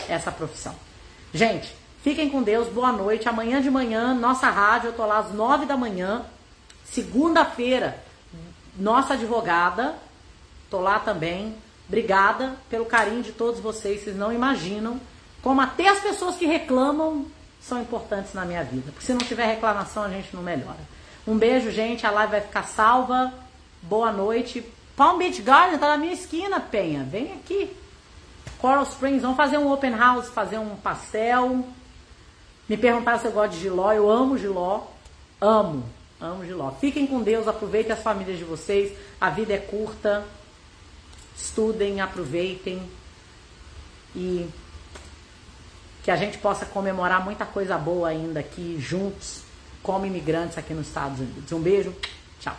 essa 0.06 0.30
profissão. 0.30 0.74
Gente, 1.32 1.74
fiquem 2.02 2.30
com 2.30 2.42
Deus, 2.42 2.68
boa 2.68 2.92
noite. 2.92 3.28
Amanhã 3.28 3.60
de 3.60 3.70
manhã, 3.70 4.14
nossa 4.14 4.48
rádio, 4.48 4.88
eu 4.88 4.92
tô 4.92 5.04
lá 5.04 5.18
às 5.18 5.32
nove 5.32 5.66
da 5.66 5.76
manhã. 5.76 6.24
Segunda-feira, 6.84 8.02
nossa 8.76 9.14
advogada, 9.14 9.94
tô 10.68 10.80
lá 10.80 10.98
também. 10.98 11.54
Obrigada 11.88 12.56
pelo 12.68 12.84
carinho 12.84 13.22
de 13.22 13.32
todos 13.32 13.60
vocês. 13.60 14.02
Vocês 14.02 14.16
não 14.16 14.32
imaginam 14.32 15.00
como 15.42 15.60
até 15.60 15.88
as 15.88 16.00
pessoas 16.00 16.36
que 16.36 16.46
reclamam 16.46 17.26
são 17.60 17.80
importantes 17.80 18.32
na 18.32 18.44
minha 18.44 18.62
vida. 18.62 18.90
Porque 18.92 19.04
se 19.04 19.12
não 19.12 19.20
tiver 19.20 19.46
reclamação, 19.46 20.04
a 20.04 20.08
gente 20.08 20.34
não 20.34 20.42
melhora. 20.42 20.78
Um 21.26 21.36
beijo, 21.36 21.70
gente. 21.70 22.06
A 22.06 22.10
live 22.10 22.32
vai 22.32 22.40
ficar 22.40 22.64
salva. 22.64 23.32
Boa 23.82 24.12
noite. 24.12 24.64
Palm 24.96 25.18
Beach 25.18 25.40
Garden 25.42 25.78
tá 25.78 25.88
na 25.88 25.96
minha 25.96 26.12
esquina, 26.12 26.60
Penha. 26.60 27.04
Vem 27.04 27.32
aqui. 27.32 27.76
Coral 28.58 28.82
Springs, 28.84 29.22
vamos 29.22 29.36
fazer 29.36 29.58
um 29.58 29.72
open 29.72 29.96
house, 29.96 30.28
fazer 30.28 30.58
um 30.58 30.76
pastel. 30.76 31.64
Me 32.70 32.76
perguntaram 32.76 33.18
se 33.18 33.26
eu 33.26 33.32
gosto 33.32 33.54
de 33.54 33.62
giló. 33.62 33.92
Eu 33.92 34.08
amo 34.08 34.38
giló. 34.38 34.82
Amo. 35.40 35.82
Amo 36.20 36.44
giló. 36.44 36.70
Fiquem 36.80 37.04
com 37.04 37.20
Deus, 37.20 37.48
aproveitem 37.48 37.90
as 37.90 38.00
famílias 38.00 38.38
de 38.38 38.44
vocês. 38.44 38.96
A 39.20 39.28
vida 39.28 39.52
é 39.52 39.58
curta 39.58 40.24
estudem, 41.36 42.00
aproveitem 42.00 42.80
e 44.14 44.48
que 46.04 46.12
a 46.12 46.16
gente 46.16 46.38
possa 46.38 46.64
comemorar 46.64 47.24
muita 47.24 47.44
coisa 47.44 47.76
boa 47.76 48.08
ainda 48.08 48.38
aqui 48.38 48.78
juntos, 48.78 49.42
como 49.82 50.06
imigrantes 50.06 50.56
aqui 50.56 50.72
nos 50.72 50.86
Estados 50.86 51.18
Unidos. 51.18 51.50
Um 51.50 51.60
beijo, 51.60 51.92
tchau. 52.38 52.56